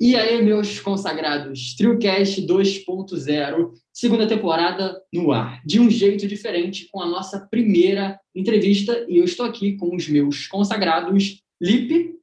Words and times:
E 0.00 0.16
aí, 0.16 0.42
meus 0.42 0.80
consagrados, 0.80 1.76
TrioCast 1.76 2.44
2.0, 2.44 3.70
segunda 3.92 4.26
temporada 4.26 5.00
no 5.12 5.30
ar, 5.30 5.62
de 5.64 5.78
um 5.78 5.88
jeito 5.88 6.26
diferente, 6.26 6.88
com 6.90 7.00
a 7.00 7.06
nossa 7.06 7.46
primeira 7.48 8.18
entrevista. 8.34 9.06
E 9.08 9.18
eu 9.18 9.24
estou 9.24 9.46
aqui 9.46 9.76
com 9.76 9.94
os 9.94 10.08
meus 10.08 10.48
consagrados, 10.48 11.40
Lipe. 11.62 12.16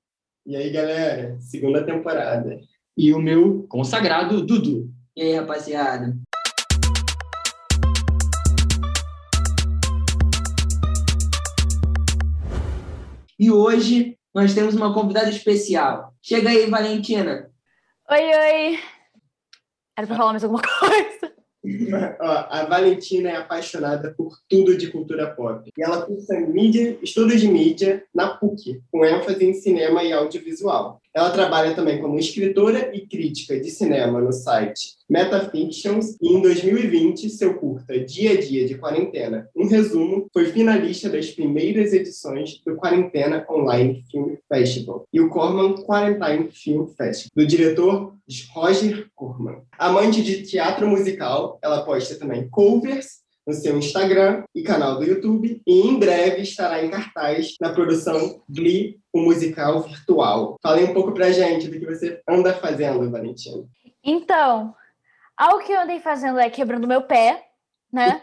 E 0.45 0.53
aí, 0.53 0.69
galera, 0.69 1.39
segunda 1.39 1.81
temporada. 1.81 2.59
E 2.97 3.13
o 3.13 3.21
meu 3.21 3.65
consagrado, 3.69 4.45
Dudu. 4.45 4.91
E 5.15 5.21
aí, 5.21 5.35
rapaziada? 5.35 6.17
E 13.39 13.49
hoje 13.49 14.17
nós 14.35 14.53
temos 14.53 14.75
uma 14.75 14.93
convidada 14.93 15.29
especial. 15.29 16.13
Chega 16.21 16.49
aí, 16.49 16.69
Valentina. 16.69 17.50
Oi, 18.11 18.19
oi. 18.19 18.79
Era 19.97 20.05
pra 20.05 20.17
falar 20.17 20.31
mais 20.33 20.43
alguma 20.43 20.61
coisa? 20.61 21.33
Ó, 22.19 22.45
a 22.49 22.65
Valentina 22.65 23.29
é 23.29 23.35
apaixonada 23.37 24.13
por 24.17 24.37
tudo 24.49 24.75
de 24.75 24.91
cultura 24.91 25.33
pop. 25.33 25.71
E 25.77 25.81
ela 25.81 26.05
cursa 26.05 26.37
mídia, 26.41 26.99
estudos 27.01 27.39
de 27.39 27.47
mídia 27.47 28.03
na 28.13 28.35
PUC, 28.35 28.81
com 28.91 29.05
ênfase 29.05 29.45
em 29.45 29.53
cinema 29.53 30.03
e 30.03 30.11
audiovisual. 30.11 30.99
Ela 31.13 31.31
trabalha 31.31 31.75
também 31.75 31.99
como 31.99 32.17
escritora 32.17 32.95
e 32.95 33.05
crítica 33.05 33.59
de 33.59 33.69
cinema 33.69 34.21
no 34.21 34.31
site 34.31 34.95
Metafictions 35.09 36.15
e 36.21 36.33
em 36.33 36.41
2020 36.41 37.29
seu 37.29 37.55
curta 37.55 37.99
Dia 37.99 38.31
a 38.31 38.39
Dia 38.39 38.65
de 38.65 38.77
Quarentena, 38.77 39.49
um 39.53 39.67
resumo, 39.67 40.27
foi 40.31 40.45
finalista 40.45 41.09
das 41.09 41.29
primeiras 41.29 41.91
edições 41.91 42.61
do 42.65 42.77
Quarentena 42.77 43.45
Online 43.49 44.05
Film 44.09 44.35
Festival 44.47 45.05
e 45.11 45.19
o 45.19 45.29
Corman 45.29 45.83
Quarantine 45.83 46.49
Film 46.51 46.87
Festival, 46.87 47.31
do 47.35 47.45
diretor 47.45 48.15
Roger 48.53 49.09
Corman. 49.13 49.63
Amante 49.77 50.23
de 50.23 50.43
teatro 50.43 50.87
musical, 50.87 51.59
ela 51.61 51.83
posta 51.83 52.17
também 52.17 52.47
covers 52.49 53.20
no 53.45 53.53
seu 53.53 53.77
Instagram 53.77 54.43
e 54.53 54.63
canal 54.63 54.97
do 54.97 55.03
YouTube 55.03 55.61
e 55.65 55.81
em 55.81 55.97
breve 55.97 56.41
estará 56.41 56.83
em 56.83 56.89
cartaz 56.89 57.55
na 57.59 57.73
produção 57.73 58.41
Glee, 58.49 58.99
o 59.11 59.19
musical 59.19 59.81
virtual. 59.81 60.57
Fale 60.61 60.83
um 60.83 60.93
pouco 60.93 61.11
pra 61.11 61.31
gente 61.31 61.67
do 61.67 61.79
que 61.79 61.85
você 61.85 62.21
anda 62.27 62.53
fazendo, 62.53 63.09
Valentina. 63.09 63.63
Então, 64.03 64.75
algo 65.35 65.63
que 65.63 65.71
eu 65.71 65.81
andei 65.81 65.99
fazendo 65.99 66.39
é 66.39 66.49
quebrando 66.49 66.87
meu 66.87 67.01
pé, 67.01 67.43
né? 67.91 68.21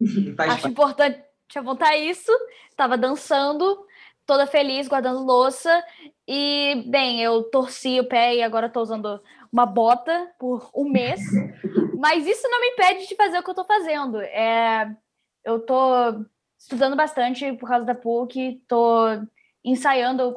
Acho 0.38 0.68
importante 0.68 1.22
apontar 1.54 1.98
isso. 1.98 2.32
Tava 2.76 2.96
dançando, 2.96 3.86
toda 4.26 4.46
feliz, 4.46 4.88
guardando 4.88 5.24
louça. 5.24 5.82
E, 6.26 6.84
bem, 6.86 7.20
eu 7.20 7.42
torci 7.44 7.98
o 7.98 8.08
pé 8.08 8.36
e 8.36 8.42
agora 8.42 8.68
tô 8.68 8.80
usando 8.80 9.20
uma 9.52 9.66
bota 9.66 10.30
por 10.38 10.70
um 10.74 10.88
mês. 10.88 11.20
Mas 12.00 12.26
isso 12.26 12.48
não 12.48 12.62
me 12.62 12.68
impede 12.68 13.06
de 13.06 13.14
fazer 13.14 13.38
o 13.38 13.42
que 13.42 13.50
eu 13.50 13.54
tô 13.54 13.64
fazendo. 13.64 14.22
É, 14.22 14.90
eu 15.44 15.60
tô 15.60 16.24
estudando 16.58 16.96
bastante 16.96 17.52
por 17.52 17.68
causa 17.68 17.84
da 17.84 17.94
PUC, 17.94 18.62
tô 18.66 19.04
ensaiando 19.62 20.34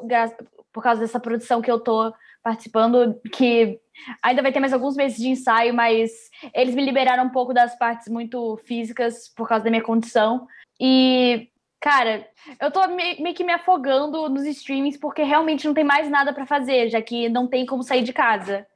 por 0.70 0.82
causa 0.82 1.00
dessa 1.00 1.18
produção 1.18 1.62
que 1.62 1.70
eu 1.70 1.80
tô 1.80 2.12
participando, 2.42 3.18
que 3.32 3.80
ainda 4.22 4.42
vai 4.42 4.52
ter 4.52 4.60
mais 4.60 4.74
alguns 4.74 4.94
meses 4.94 5.16
de 5.16 5.28
ensaio, 5.28 5.72
mas 5.72 6.12
eles 6.52 6.74
me 6.74 6.84
liberaram 6.84 7.24
um 7.24 7.30
pouco 7.30 7.54
das 7.54 7.74
partes 7.78 8.08
muito 8.08 8.58
físicas 8.66 9.30
por 9.34 9.48
causa 9.48 9.64
da 9.64 9.70
minha 9.70 9.82
condição. 9.82 10.46
E, 10.78 11.48
cara, 11.80 12.28
eu 12.60 12.70
tô 12.70 12.86
meio 12.88 13.34
que 13.34 13.42
me 13.42 13.54
afogando 13.54 14.28
nos 14.28 14.44
streamings 14.44 14.98
porque 14.98 15.22
realmente 15.22 15.66
não 15.66 15.72
tem 15.72 15.84
mais 15.84 16.10
nada 16.10 16.30
para 16.34 16.44
fazer, 16.44 16.90
já 16.90 17.00
que 17.00 17.30
não 17.30 17.46
tem 17.46 17.64
como 17.64 17.82
sair 17.82 18.02
de 18.02 18.12
casa. 18.12 18.66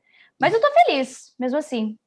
Mas 0.40 0.54
eu 0.54 0.60
tô 0.60 0.68
feliz, 0.72 1.34
mesmo 1.38 1.58
assim. 1.58 1.98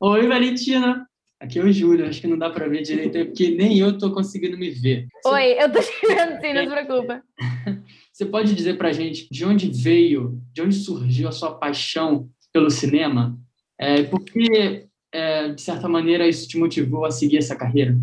Oi, 0.00 0.28
Valentina. 0.28 1.04
Aqui 1.40 1.58
é 1.58 1.62
o 1.62 1.72
Júlio, 1.72 2.06
acho 2.06 2.20
que 2.20 2.28
não 2.28 2.38
dá 2.38 2.48
para 2.50 2.68
ver 2.68 2.82
direito, 2.82 3.18
é 3.18 3.24
porque 3.24 3.50
nem 3.50 3.78
eu 3.78 3.98
tô 3.98 4.12
conseguindo 4.12 4.56
me 4.56 4.70
ver. 4.70 5.08
Oi, 5.26 5.56
eu 5.58 5.72
tô 5.72 5.80
te 5.80 6.06
vendo 6.06 6.40
sim, 6.40 6.52
não 6.52 6.64
se 6.64 6.70
preocupa. 6.70 7.22
Você 8.12 8.24
pode 8.24 8.54
dizer 8.54 8.78
pra 8.78 8.92
gente 8.92 9.28
de 9.28 9.44
onde 9.44 9.68
veio, 9.70 10.40
de 10.52 10.62
onde 10.62 10.76
surgiu 10.76 11.28
a 11.28 11.32
sua 11.32 11.54
paixão 11.56 12.28
pelo 12.52 12.70
cinema? 12.70 13.36
É, 13.76 14.04
por 14.04 14.24
que, 14.24 14.86
é, 15.12 15.48
de 15.48 15.60
certa 15.60 15.88
maneira, 15.88 16.28
isso 16.28 16.46
te 16.46 16.56
motivou 16.56 17.04
a 17.04 17.10
seguir 17.10 17.38
essa 17.38 17.56
carreira? 17.56 17.96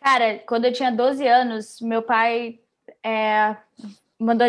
Cara, 0.00 0.38
quando 0.46 0.66
eu 0.66 0.72
tinha 0.72 0.92
12 0.92 1.26
anos, 1.26 1.80
meu 1.80 2.02
pai 2.02 2.60
é, 3.04 3.56
mandou, 4.20 4.46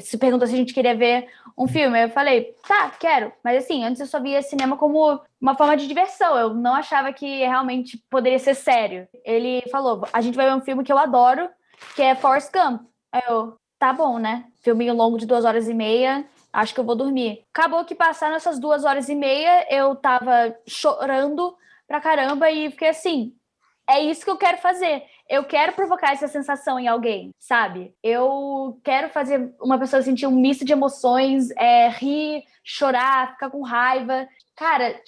se 0.00 0.18
perguntou 0.18 0.48
se 0.48 0.54
a 0.54 0.56
gente 0.56 0.74
queria 0.74 0.94
ver 0.96 1.28
um 1.56 1.66
filme. 1.66 2.04
Eu 2.04 2.10
falei, 2.10 2.54
tá, 2.66 2.90
quero. 2.90 3.32
Mas 3.42 3.64
assim, 3.64 3.84
antes 3.84 4.00
eu 4.00 4.06
só 4.06 4.20
via 4.20 4.42
cinema 4.42 4.76
como 4.76 5.20
uma 5.40 5.56
forma 5.56 5.76
de 5.76 5.86
diversão. 5.86 6.36
Eu 6.36 6.54
não 6.54 6.74
achava 6.74 7.12
que 7.12 7.38
realmente 7.38 8.02
poderia 8.10 8.38
ser 8.38 8.54
sério. 8.54 9.08
Ele 9.24 9.62
falou, 9.70 10.06
a 10.12 10.20
gente 10.20 10.36
vai 10.36 10.46
ver 10.46 10.54
um 10.54 10.64
filme 10.64 10.84
que 10.84 10.92
eu 10.92 10.98
adoro, 10.98 11.48
que 11.94 12.02
é 12.02 12.14
Forrest 12.14 12.52
Gump. 12.52 12.82
Aí 13.12 13.22
eu, 13.28 13.56
tá 13.78 13.92
bom, 13.92 14.18
né? 14.18 14.44
Filminho 14.62 14.94
longo 14.94 15.18
de 15.18 15.26
duas 15.26 15.44
horas 15.44 15.68
e 15.68 15.74
meia. 15.74 16.26
Acho 16.52 16.74
que 16.74 16.80
eu 16.80 16.84
vou 16.84 16.96
dormir. 16.96 17.44
Acabou 17.54 17.84
que 17.84 17.94
passaram 17.94 18.36
essas 18.36 18.58
duas 18.58 18.84
horas 18.84 19.08
e 19.08 19.14
meia, 19.14 19.66
eu 19.70 19.94
tava 19.94 20.56
chorando 20.66 21.54
pra 21.86 22.00
caramba 22.00 22.50
e 22.50 22.70
fiquei 22.70 22.88
assim, 22.88 23.34
é 23.88 24.00
isso 24.00 24.24
que 24.24 24.30
eu 24.30 24.36
quero 24.36 24.58
fazer. 24.58 25.04
Eu 25.28 25.44
quero 25.44 25.72
provocar 25.72 26.12
essa 26.12 26.28
sensação 26.28 26.78
em 26.78 26.86
alguém, 26.86 27.34
sabe? 27.38 27.94
Eu 28.02 28.78
quero 28.84 29.08
fazer 29.08 29.52
uma 29.60 29.78
pessoa 29.78 30.02
sentir 30.02 30.26
um 30.26 30.30
misto 30.30 30.64
de 30.64 30.72
emoções, 30.72 31.50
é, 31.56 31.88
rir, 31.88 32.44
chorar, 32.64 33.32
ficar 33.32 33.50
com 33.50 33.62
raiva. 33.62 34.28
Cara, 34.54 35.00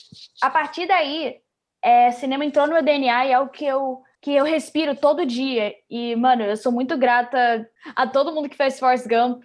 a 0.43 0.51
partir 0.51 0.87
daí, 0.87 1.37
é, 1.83 2.11
cinema 2.11 2.45
entrou 2.45 2.67
no 2.67 2.75
meu 2.75 2.83
DNA 2.83 3.27
e 3.27 3.33
é 3.33 3.39
o 3.39 3.49
que 3.49 3.65
eu 3.65 4.03
que 4.21 4.35
eu 4.35 4.45
respiro 4.45 4.97
todo 4.97 5.27
dia. 5.27 5.75
E, 5.89 6.17
mano, 6.17 6.43
eu 6.43 6.57
sou 6.57 6.73
muito 6.73 6.97
grata 6.97 7.69
a 7.95 8.07
todo 8.07 8.33
mundo 8.33 8.49
que 8.49 8.57
fez 8.57 8.79
Forrest 8.79 9.07
Gump. 9.07 9.45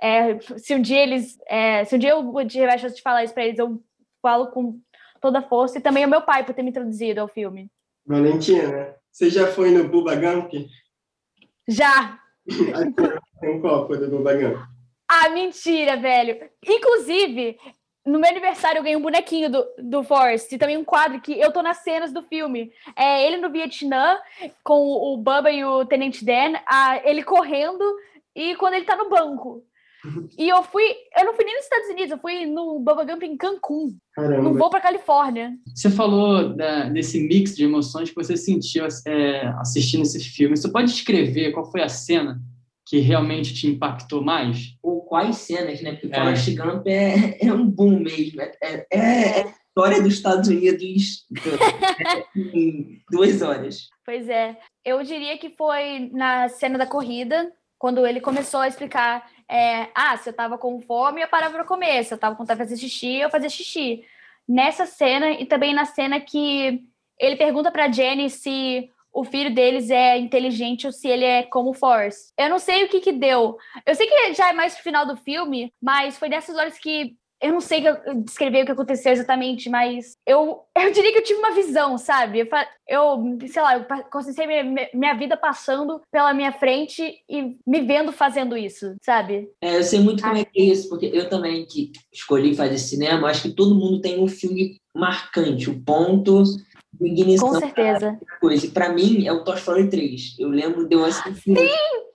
É, 0.00 0.38
se 0.40 0.74
um 0.74 0.82
dia 0.82 1.02
eles. 1.02 1.38
É, 1.46 1.84
se 1.84 1.94
um 1.94 1.98
dia 1.98 2.10
eu 2.10 2.46
tiver 2.46 2.72
a 2.72 2.78
chance 2.78 2.96
de 2.96 3.02
falar 3.02 3.24
isso 3.24 3.34
pra 3.34 3.44
eles, 3.44 3.58
eu 3.58 3.80
falo 4.20 4.48
com 4.48 4.78
toda 5.20 5.38
a 5.38 5.48
força. 5.48 5.78
E 5.78 5.80
também 5.80 6.04
o 6.04 6.08
meu 6.08 6.22
pai 6.22 6.44
por 6.44 6.54
ter 6.54 6.62
me 6.62 6.70
introduzido 6.70 7.20
ao 7.20 7.28
filme. 7.28 7.70
Valentina, 8.04 8.94
você 9.18 9.30
já 9.30 9.48
foi 9.48 9.72
no 9.72 9.88
Bubba 9.88 10.14
Gump? 10.14 10.52
Já! 11.66 12.20
Tem 13.40 13.50
um 13.50 13.60
copo 13.60 13.96
do 13.96 14.08
Bubba 14.08 14.32
Gump. 14.34 14.56
Ah, 15.08 15.28
mentira, 15.30 15.96
velho. 15.96 16.48
Inclusive, 16.64 17.58
no 18.06 18.20
meu 18.20 18.30
aniversário 18.30 18.78
eu 18.78 18.82
ganhei 18.84 18.96
um 18.96 19.02
bonequinho 19.02 19.50
do, 19.50 19.66
do 19.76 20.04
Forrest 20.04 20.52
e 20.52 20.58
também 20.58 20.76
um 20.76 20.84
quadro 20.84 21.20
que 21.20 21.32
eu 21.32 21.52
tô 21.52 21.62
nas 21.62 21.78
cenas 21.78 22.12
do 22.12 22.22
filme. 22.22 22.70
É 22.94 23.26
ele 23.26 23.38
no 23.38 23.50
Vietnã, 23.50 24.20
com 24.62 24.78
o, 24.82 25.14
o 25.14 25.16
Bubba 25.16 25.50
e 25.50 25.64
o 25.64 25.84
Tenente 25.84 26.24
Dan, 26.24 26.52
a, 26.64 27.00
ele 27.04 27.24
correndo 27.24 27.84
e 28.36 28.54
quando 28.54 28.74
ele 28.74 28.84
tá 28.84 28.94
no 28.94 29.10
banco. 29.10 29.64
E 30.38 30.48
eu 30.48 30.62
fui, 30.62 30.84
eu 31.16 31.24
não 31.24 31.34
fui 31.34 31.44
nem 31.44 31.54
nos 31.54 31.64
Estados 31.64 31.88
Unidos, 31.88 32.10
eu 32.10 32.18
fui 32.18 32.46
no 32.46 32.78
Bubba 32.80 33.04
Gump 33.04 33.22
em 33.22 33.36
Cancún. 33.36 33.96
Caramba. 34.14 34.42
Não 34.42 34.54
vou 34.54 34.70
para 34.70 34.80
Califórnia. 34.80 35.52
Você 35.74 35.90
falou 35.90 36.54
da, 36.54 36.88
desse 36.88 37.20
mix 37.20 37.54
de 37.54 37.64
emoções 37.64 38.10
que 38.10 38.16
você 38.16 38.36
sentiu 38.36 38.86
é, 39.06 39.46
assistindo 39.60 40.02
esse 40.02 40.20
filme. 40.20 40.56
Você 40.56 40.70
pode 40.70 40.92
descrever 40.92 41.52
qual 41.52 41.70
foi 41.70 41.82
a 41.82 41.88
cena 41.88 42.40
que 42.88 42.98
realmente 42.98 43.54
te 43.54 43.66
impactou 43.66 44.24
mais? 44.24 44.76
Ou 44.82 45.02
quais 45.02 45.36
cenas, 45.36 45.82
né? 45.82 45.92
Porque 45.92 46.06
é. 46.06 46.18
Forrest 46.18 46.54
Gump 46.56 46.86
é, 46.86 47.38
é 47.46 47.52
um 47.52 47.66
boom 47.66 48.00
mesmo. 48.00 48.40
É, 48.40 48.52
é, 48.62 48.86
é, 48.90 49.42
a 49.42 49.54
história 49.68 50.02
dos 50.02 50.14
Estados 50.14 50.48
Unidos 50.48 51.26
em 52.34 53.02
duas 53.10 53.42
horas. 53.42 53.88
Pois 54.04 54.28
é. 54.28 54.56
Eu 54.84 55.02
diria 55.02 55.36
que 55.36 55.50
foi 55.50 56.10
na 56.12 56.48
cena 56.48 56.78
da 56.78 56.86
corrida, 56.86 57.52
quando 57.78 58.06
ele 58.06 58.20
começou 58.20 58.60
a 58.60 58.68
explicar 58.68 59.30
é, 59.48 59.88
ah, 59.94 60.16
se 60.16 60.28
eu 60.28 60.32
tava 60.32 60.58
com 60.58 60.80
fome, 60.80 61.22
eu 61.22 61.28
parava 61.28 61.54
para 61.54 61.64
comer. 61.64 62.04
Se 62.04 62.12
eu 62.12 62.18
tava 62.18 62.36
com 62.36 62.42
vontade 62.42 62.60
de 62.60 62.64
fazer 62.64 62.80
xixi, 62.80 63.16
eu 63.16 63.30
fazia 63.30 63.48
xixi. 63.48 64.04
Nessa 64.46 64.86
cena 64.86 65.30
e 65.30 65.46
também 65.46 65.74
na 65.74 65.84
cena 65.84 66.20
que 66.20 66.82
ele 67.18 67.36
pergunta 67.36 67.70
para 67.70 67.90
Jenny 67.90 68.30
se 68.30 68.90
o 69.12 69.24
filho 69.24 69.54
deles 69.54 69.90
é 69.90 70.18
inteligente 70.18 70.86
ou 70.86 70.92
se 70.92 71.08
ele 71.08 71.24
é 71.24 71.42
como 71.42 71.72
Force. 71.72 72.32
Eu 72.36 72.48
não 72.48 72.58
sei 72.58 72.84
o 72.84 72.88
que 72.88 73.00
que 73.00 73.12
deu. 73.12 73.56
Eu 73.84 73.94
sei 73.94 74.06
que 74.06 74.34
já 74.34 74.50
é 74.50 74.52
mais 74.52 74.74
pro 74.74 74.82
final 74.82 75.06
do 75.06 75.16
filme, 75.16 75.72
mas 75.80 76.18
foi 76.18 76.28
nessas 76.28 76.56
horas 76.56 76.78
que 76.78 77.16
eu 77.40 77.52
não 77.52 77.60
sei 77.60 77.84
descrever 78.24 78.62
o 78.62 78.66
que 78.66 78.72
aconteceu 78.72 79.12
exatamente, 79.12 79.68
mas 79.68 80.16
eu, 80.26 80.60
eu 80.76 80.92
diria 80.92 81.12
que 81.12 81.18
eu 81.18 81.24
tive 81.24 81.38
uma 81.38 81.54
visão, 81.54 81.96
sabe? 81.96 82.40
Eu, 82.40 82.48
eu 82.88 83.38
sei 83.48 83.62
lá, 83.62 83.76
eu 83.76 83.86
consegui 84.10 84.46
minha, 84.46 84.88
minha 84.92 85.14
vida 85.14 85.36
passando 85.36 86.00
pela 86.10 86.34
minha 86.34 86.52
frente 86.52 87.02
e 87.28 87.56
me 87.66 87.80
vendo 87.82 88.12
fazendo 88.12 88.56
isso, 88.56 88.94
sabe? 89.02 89.48
É, 89.62 89.76
eu 89.76 89.84
sei 89.84 90.00
muito 90.00 90.22
como 90.22 90.36
é 90.36 90.44
que 90.44 90.60
é 90.60 90.64
isso, 90.64 90.88
porque 90.88 91.06
eu 91.06 91.28
também 91.28 91.64
que 91.66 91.92
escolhi 92.12 92.54
fazer 92.54 92.78
cinema, 92.78 93.28
acho 93.28 93.42
que 93.42 93.54
todo 93.54 93.74
mundo 93.74 94.00
tem 94.00 94.20
um 94.20 94.28
filme 94.28 94.76
marcante, 94.94 95.70
o 95.70 95.80
ponto 95.80 96.42
de 97.00 97.06
ignição. 97.06 97.50
Com 97.50 97.58
certeza. 97.60 98.18
Coisa. 98.40 98.66
E 98.66 98.70
pra 98.70 98.92
mim 98.92 99.26
é 99.26 99.32
o 99.32 99.44
Toy 99.44 99.56
Story 99.56 99.88
3. 99.88 100.36
Eu 100.38 100.48
lembro 100.48 100.88
de 100.88 100.96
eu 100.96 101.04
assistir 101.04 101.54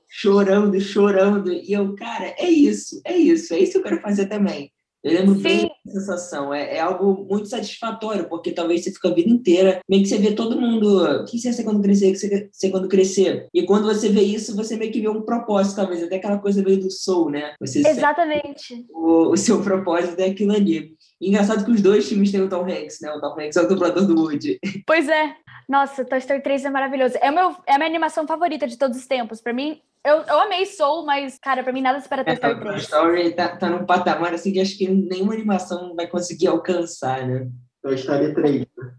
chorando, 0.10 0.80
chorando, 0.80 1.52
e 1.52 1.74
eu, 1.74 1.96
cara, 1.96 2.36
é 2.38 2.50
isso, 2.50 3.02
é 3.04 3.18
isso, 3.18 3.54
é 3.54 3.60
isso 3.60 3.72
que 3.74 3.78
eu 3.80 3.84
quero 3.84 4.02
fazer 4.02 4.28
também 4.28 4.72
Eu 5.04 5.14
lembro 5.14 5.36
Sim. 5.36 5.42
bem 5.42 5.72
dessa 5.86 6.00
sensação. 6.00 6.54
É, 6.54 6.78
é, 6.78 6.80
algo 6.80 7.26
muito 7.30 7.50
satisfatório, 7.50 8.30
porque 8.30 8.52
talvez 8.52 8.84
você 8.84 8.92
fica 8.92 9.10
a 9.10 9.14
vida 9.14 9.30
inteira, 9.30 9.82
meio 9.90 10.02
que 10.02 10.08
você 10.08 10.18
vê 10.18 10.32
todo 10.32 10.60
mundo. 10.60 11.04
O 11.04 11.26
que 11.26 11.38
você 11.38 11.50
ia 11.50 11.54
ser 11.54 11.64
quando 11.64 11.82
crescer? 11.82 12.08
O 12.08 12.12
que 12.12 12.18
você 12.18 12.28
ia 12.28 12.50
ser 12.52 12.70
quando 12.70 12.88
crescer? 12.88 13.48
E 13.54 13.64
quando 13.64 13.86
você 13.86 14.08
vê 14.10 14.22
isso, 14.22 14.56
você 14.56 14.78
meio 14.78 14.92
que 14.92 15.02
vê 15.02 15.10
um 15.10 15.22
propósito, 15.22 15.76
talvez. 15.76 16.02
Até 16.02 16.16
aquela 16.16 16.38
coisa 16.38 16.64
meio 16.64 16.80
do 16.80 16.90
soul, 16.90 17.30
né? 17.30 17.54
Você 17.60 17.80
Exatamente. 17.86 18.86
O, 18.92 19.32
o, 19.32 19.38
seu 19.38 19.62
propósito 19.62 20.20
é 20.20 20.28
aquilo 20.28 20.54
ali. 20.54 20.94
E 21.20 21.30
engraçado 21.30 21.66
que 21.66 21.72
os 21.72 21.82
dois 21.82 22.08
filmes 22.08 22.32
têm 22.32 22.42
o 22.42 22.50
Tom 22.50 22.64
Hanks, 22.64 23.00
né? 23.02 23.12
O 23.12 23.20
Tom 23.20 23.40
Hanks 23.40 23.58
é 23.58 23.62
o 23.62 23.68
dublador 23.68 24.06
do 24.06 24.16
Woody. 24.16 24.60
Pois 24.88 25.08
é. 25.10 25.36
Nossa, 25.68 26.06
Toy 26.06 26.18
Story 26.20 26.42
3 26.42 26.66
é 26.66 26.70
maravilhoso. 26.70 27.18
É, 27.22 27.32
meu, 27.32 27.56
é 27.66 27.74
a 27.74 27.78
minha 27.78 27.90
animação 27.90 28.28
favorita 28.28 28.68
de 28.68 28.78
todos 28.78 28.98
os 28.98 29.08
tempos. 29.08 29.42
Para 29.42 29.54
mim, 29.54 29.82
eu, 30.06 30.18
eu 30.18 30.40
amei 30.42 30.66
Soul, 30.66 31.06
mas, 31.06 31.40
cara, 31.40 31.64
pra 31.64 31.72
mim 31.72 31.82
nada 31.82 31.98
espera 31.98 32.24
Toy 32.24 32.34
Story 32.34 32.60
3. 32.60 32.66
Toy 32.66 32.78
Story 32.78 33.36
tá, 33.36 33.56
tá 33.58 33.70
num 33.70 33.86
patamar 33.86 34.34
assim 34.34 34.52
que 34.52 34.60
acho 34.60 34.78
que 34.78 34.90
nenhuma 34.90 35.34
animação 35.34 35.96
vai 35.96 36.08
conseguir 36.08 36.48
alcançar, 36.48 37.26
né? 37.26 37.50
Toy 37.82 37.96
Story 37.96 38.34
3, 38.34 38.60
né? 38.62 38.94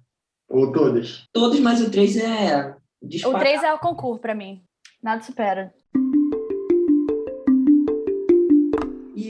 Ou 0.49 0.72
todas? 0.72 1.28
Todos, 1.32 1.61
mas 1.61 1.81
o 1.81 1.90
3 1.90 2.16
é. 2.16 2.75
Disparado. 3.02 3.37
O 3.37 3.40
3 3.40 3.62
é 3.62 3.72
o 3.75 3.78
concurso 3.78 4.20
pra 4.20 4.34
mim. 4.34 4.62
Nada 5.02 5.22
supera. 5.22 5.75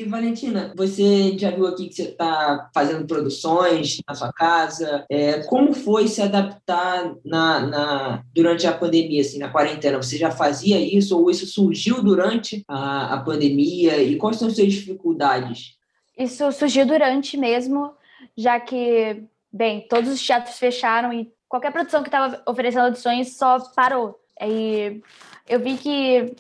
Valentina, 0.02 0.72
você 0.76 1.38
já 1.38 1.50
viu 1.50 1.66
aqui 1.66 1.88
que 1.88 1.94
você 1.94 2.04
está 2.04 2.68
fazendo 2.74 3.06
produções 3.06 3.98
na 4.08 4.14
sua 4.14 4.32
casa. 4.32 5.04
É, 5.08 5.44
como 5.44 5.72
foi 5.72 6.08
se 6.08 6.20
adaptar 6.20 7.14
na, 7.24 7.60
na, 7.60 8.24
durante 8.34 8.66
a 8.66 8.72
pandemia, 8.72 9.20
assim, 9.20 9.38
na 9.38 9.50
quarentena? 9.50 10.02
Você 10.02 10.16
já 10.16 10.30
fazia 10.30 10.80
isso 10.80 11.16
ou 11.16 11.30
isso 11.30 11.46
surgiu 11.46 12.02
durante 12.02 12.64
a, 12.66 13.14
a 13.14 13.20
pandemia? 13.20 14.02
E 14.02 14.16
quais 14.16 14.38
são 14.38 14.48
as 14.48 14.56
suas 14.56 14.72
dificuldades? 14.72 15.76
Isso 16.18 16.50
surgiu 16.50 16.86
durante 16.86 17.36
mesmo, 17.36 17.92
já 18.36 18.58
que, 18.58 19.22
bem, 19.52 19.86
todos 19.88 20.10
os 20.10 20.24
teatros 20.24 20.58
fecharam 20.58 21.12
e 21.12 21.30
qualquer 21.48 21.72
produção 21.72 22.02
que 22.02 22.08
estava 22.08 22.42
oferecendo 22.46 22.86
audições 22.86 23.36
só 23.36 23.60
parou. 23.76 24.18
E 24.40 25.00
eu 25.48 25.60
vi 25.60 25.76
que 25.76 26.34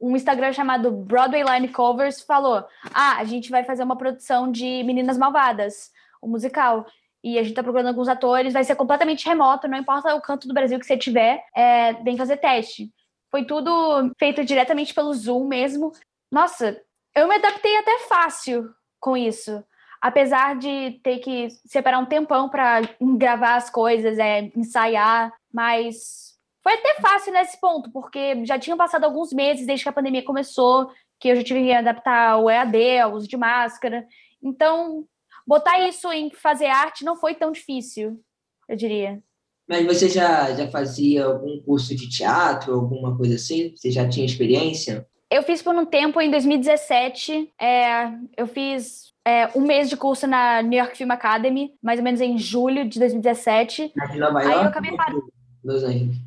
um 0.00 0.16
Instagram 0.16 0.52
chamado 0.52 0.90
Broadway 0.90 1.42
Line 1.42 1.68
Covers 1.68 2.20
falou: 2.20 2.64
Ah, 2.92 3.16
a 3.18 3.24
gente 3.24 3.50
vai 3.50 3.64
fazer 3.64 3.82
uma 3.82 3.96
produção 3.96 4.50
de 4.50 4.82
Meninas 4.84 5.18
Malvadas, 5.18 5.90
um 6.22 6.28
musical. 6.28 6.86
E 7.22 7.38
a 7.38 7.42
gente 7.42 7.54
tá 7.54 7.62
procurando 7.62 7.88
alguns 7.88 8.08
atores, 8.08 8.52
vai 8.52 8.62
ser 8.62 8.76
completamente 8.76 9.26
remoto, 9.26 9.66
não 9.66 9.78
importa 9.78 10.14
o 10.14 10.20
canto 10.20 10.46
do 10.46 10.54
Brasil 10.54 10.78
que 10.78 10.86
você 10.86 10.96
tiver, 10.96 11.42
é, 11.56 11.94
vem 11.94 12.16
fazer 12.16 12.36
teste. 12.36 12.92
Foi 13.30 13.44
tudo 13.44 14.12
feito 14.16 14.44
diretamente 14.44 14.94
pelo 14.94 15.12
Zoom 15.12 15.48
mesmo. 15.48 15.90
Nossa, 16.30 16.80
eu 17.14 17.26
me 17.26 17.34
adaptei 17.34 17.76
até 17.78 17.98
fácil 18.08 18.70
com 19.00 19.16
isso. 19.16 19.64
Apesar 20.00 20.56
de 20.56 21.00
ter 21.02 21.18
que 21.18 21.48
separar 21.64 21.98
um 21.98 22.06
tempão 22.06 22.48
para 22.48 22.82
gravar 23.00 23.56
as 23.56 23.70
coisas, 23.70 24.18
é, 24.18 24.52
ensaiar, 24.54 25.32
mas 25.52 26.25
foi 26.66 26.74
até 26.74 26.94
fácil 27.00 27.32
nesse 27.32 27.60
ponto, 27.60 27.92
porque 27.92 28.44
já 28.44 28.58
tinham 28.58 28.76
passado 28.76 29.04
alguns 29.04 29.32
meses 29.32 29.64
desde 29.64 29.84
que 29.84 29.88
a 29.88 29.92
pandemia 29.92 30.24
começou, 30.24 30.90
que 31.20 31.28
eu 31.28 31.36
já 31.36 31.44
tive 31.44 31.62
que 31.62 31.72
adaptar 31.72 32.30
ao 32.30 32.50
EAD, 32.50 32.98
ao 32.98 33.14
uso 33.14 33.28
de 33.28 33.36
máscara. 33.36 34.04
Então, 34.42 35.04
botar 35.46 35.78
isso 35.88 36.10
em 36.10 36.28
fazer 36.28 36.66
arte 36.66 37.04
não 37.04 37.14
foi 37.14 37.36
tão 37.36 37.52
difícil, 37.52 38.20
eu 38.68 38.74
diria. 38.74 39.22
Mas 39.68 39.86
você 39.86 40.08
já, 40.08 40.52
já 40.54 40.68
fazia 40.68 41.26
algum 41.26 41.62
curso 41.62 41.94
de 41.94 42.10
teatro, 42.10 42.74
alguma 42.74 43.16
coisa 43.16 43.36
assim? 43.36 43.72
Você 43.76 43.92
já 43.92 44.08
tinha 44.08 44.26
experiência? 44.26 45.06
Eu 45.30 45.44
fiz 45.44 45.62
por 45.62 45.72
um 45.76 45.86
tempo, 45.86 46.20
em 46.20 46.32
2017. 46.32 47.48
É, 47.60 48.08
eu 48.36 48.48
fiz 48.48 49.12
é, 49.24 49.56
um 49.56 49.60
mês 49.60 49.88
de 49.88 49.96
curso 49.96 50.26
na 50.26 50.62
New 50.62 50.80
York 50.80 50.96
Film 50.96 51.12
Academy, 51.12 51.74
mais 51.80 52.00
ou 52.00 52.04
menos 52.04 52.20
em 52.20 52.36
julho 52.36 52.88
de 52.88 52.98
2017. 52.98 53.92
Na 53.94 54.16
Nova 54.16 54.42
York? 54.42 54.58
Aí 54.58 54.64
eu 54.64 54.68
acabei 54.68 54.96
parando. 54.96 55.32
Los 55.62 55.84
Angeles. 55.84 56.26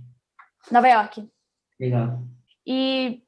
Nova 0.72 0.88
York. 0.88 1.28
Legal. 1.80 2.20
E 2.66 3.22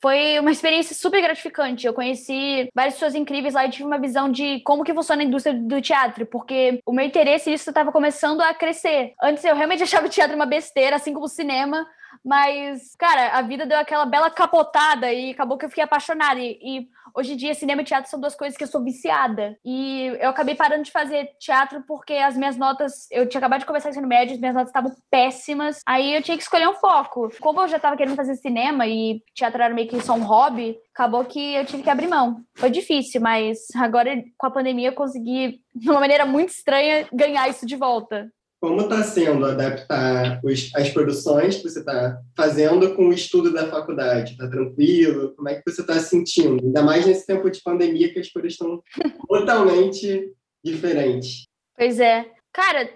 foi 0.00 0.38
uma 0.38 0.50
experiência 0.50 0.94
super 0.94 1.20
gratificante. 1.20 1.86
Eu 1.86 1.92
conheci 1.92 2.68
várias 2.74 2.94
pessoas 2.94 3.14
incríveis 3.14 3.54
lá 3.54 3.66
e 3.66 3.70
tive 3.70 3.84
uma 3.84 3.98
visão 3.98 4.30
de 4.30 4.60
como 4.60 4.84
que 4.84 4.94
funciona 4.94 5.22
a 5.22 5.24
indústria 5.24 5.54
do 5.54 5.80
teatro, 5.80 6.24
porque 6.26 6.80
o 6.86 6.92
meu 6.92 7.04
interesse 7.04 7.50
nisso 7.50 7.68
estava 7.68 7.90
começando 7.90 8.40
a 8.40 8.54
crescer. 8.54 9.12
Antes 9.22 9.44
eu 9.44 9.56
realmente 9.56 9.82
achava 9.84 10.06
o 10.06 10.10
teatro 10.10 10.36
uma 10.36 10.46
besteira, 10.46 10.96
assim 10.96 11.12
como 11.12 11.26
o 11.26 11.28
cinema, 11.28 11.86
mas, 12.24 12.94
cara, 12.98 13.38
a 13.38 13.42
vida 13.42 13.66
deu 13.66 13.78
aquela 13.78 14.04
bela 14.04 14.30
capotada 14.30 15.12
e 15.12 15.30
acabou 15.30 15.58
que 15.58 15.64
eu 15.64 15.68
fiquei 15.68 15.84
apaixonada. 15.84 16.40
E, 16.40 16.58
e, 16.62 16.88
hoje 17.14 17.32
em 17.32 17.36
dia, 17.36 17.54
cinema 17.54 17.82
e 17.82 17.84
teatro 17.84 18.10
são 18.10 18.20
duas 18.20 18.34
coisas 18.34 18.56
que 18.56 18.64
eu 18.64 18.68
sou 18.68 18.82
viciada. 18.82 19.56
E 19.64 20.06
eu 20.20 20.30
acabei 20.30 20.54
parando 20.54 20.84
de 20.84 20.90
fazer 20.90 21.30
teatro 21.38 21.82
porque 21.86 22.14
as 22.14 22.36
minhas 22.36 22.56
notas. 22.56 23.10
Eu 23.10 23.28
tinha 23.28 23.38
acabado 23.38 23.60
de 23.60 23.66
começar 23.66 23.90
ensino 23.90 24.06
médio, 24.06 24.34
as 24.34 24.40
minhas 24.40 24.54
notas 24.54 24.70
estavam 24.70 24.94
péssimas. 25.10 25.80
Aí 25.86 26.14
eu 26.14 26.22
tinha 26.22 26.36
que 26.36 26.42
escolher 26.42 26.68
um 26.68 26.74
foco. 26.74 27.30
Como 27.40 27.60
eu 27.60 27.68
já 27.68 27.76
estava 27.76 27.96
querendo 27.96 28.16
fazer 28.16 28.36
cinema 28.36 28.86
e 28.86 29.22
teatro 29.34 29.62
era 29.62 29.74
meio 29.74 29.88
que 29.88 30.00
só 30.00 30.14
um 30.14 30.24
hobby, 30.24 30.76
acabou 30.94 31.24
que 31.24 31.54
eu 31.54 31.64
tive 31.64 31.82
que 31.82 31.90
abrir 31.90 32.08
mão. 32.08 32.42
Foi 32.56 32.70
difícil, 32.70 33.20
mas 33.20 33.58
agora 33.76 34.22
com 34.36 34.46
a 34.46 34.50
pandemia 34.50 34.88
eu 34.88 34.94
consegui, 34.94 35.60
de 35.74 35.90
uma 35.90 36.00
maneira 36.00 36.26
muito 36.26 36.50
estranha, 36.50 37.06
ganhar 37.12 37.48
isso 37.48 37.66
de 37.66 37.76
volta. 37.76 38.30
Como 38.60 38.80
está 38.82 39.04
sendo 39.04 39.46
adaptar 39.46 40.40
os, 40.42 40.74
as 40.74 40.90
produções 40.90 41.56
que 41.56 41.68
você 41.68 41.78
está 41.78 42.20
fazendo 42.36 42.94
com 42.96 43.08
o 43.08 43.12
estudo 43.12 43.52
da 43.52 43.68
faculdade? 43.68 44.32
Está 44.32 44.48
tranquilo? 44.48 45.34
Como 45.36 45.48
é 45.48 45.54
que 45.54 45.70
você 45.70 45.80
está 45.80 45.94
sentindo? 46.00 46.64
Ainda 46.64 46.82
mais 46.82 47.06
nesse 47.06 47.24
tempo 47.24 47.48
de 47.48 47.62
pandemia 47.62 48.12
que 48.12 48.18
as 48.18 48.28
coisas 48.28 48.52
estão 48.52 48.82
totalmente 49.28 50.32
diferentes. 50.64 51.44
Pois 51.76 52.00
é. 52.00 52.28
Cara, 52.52 52.86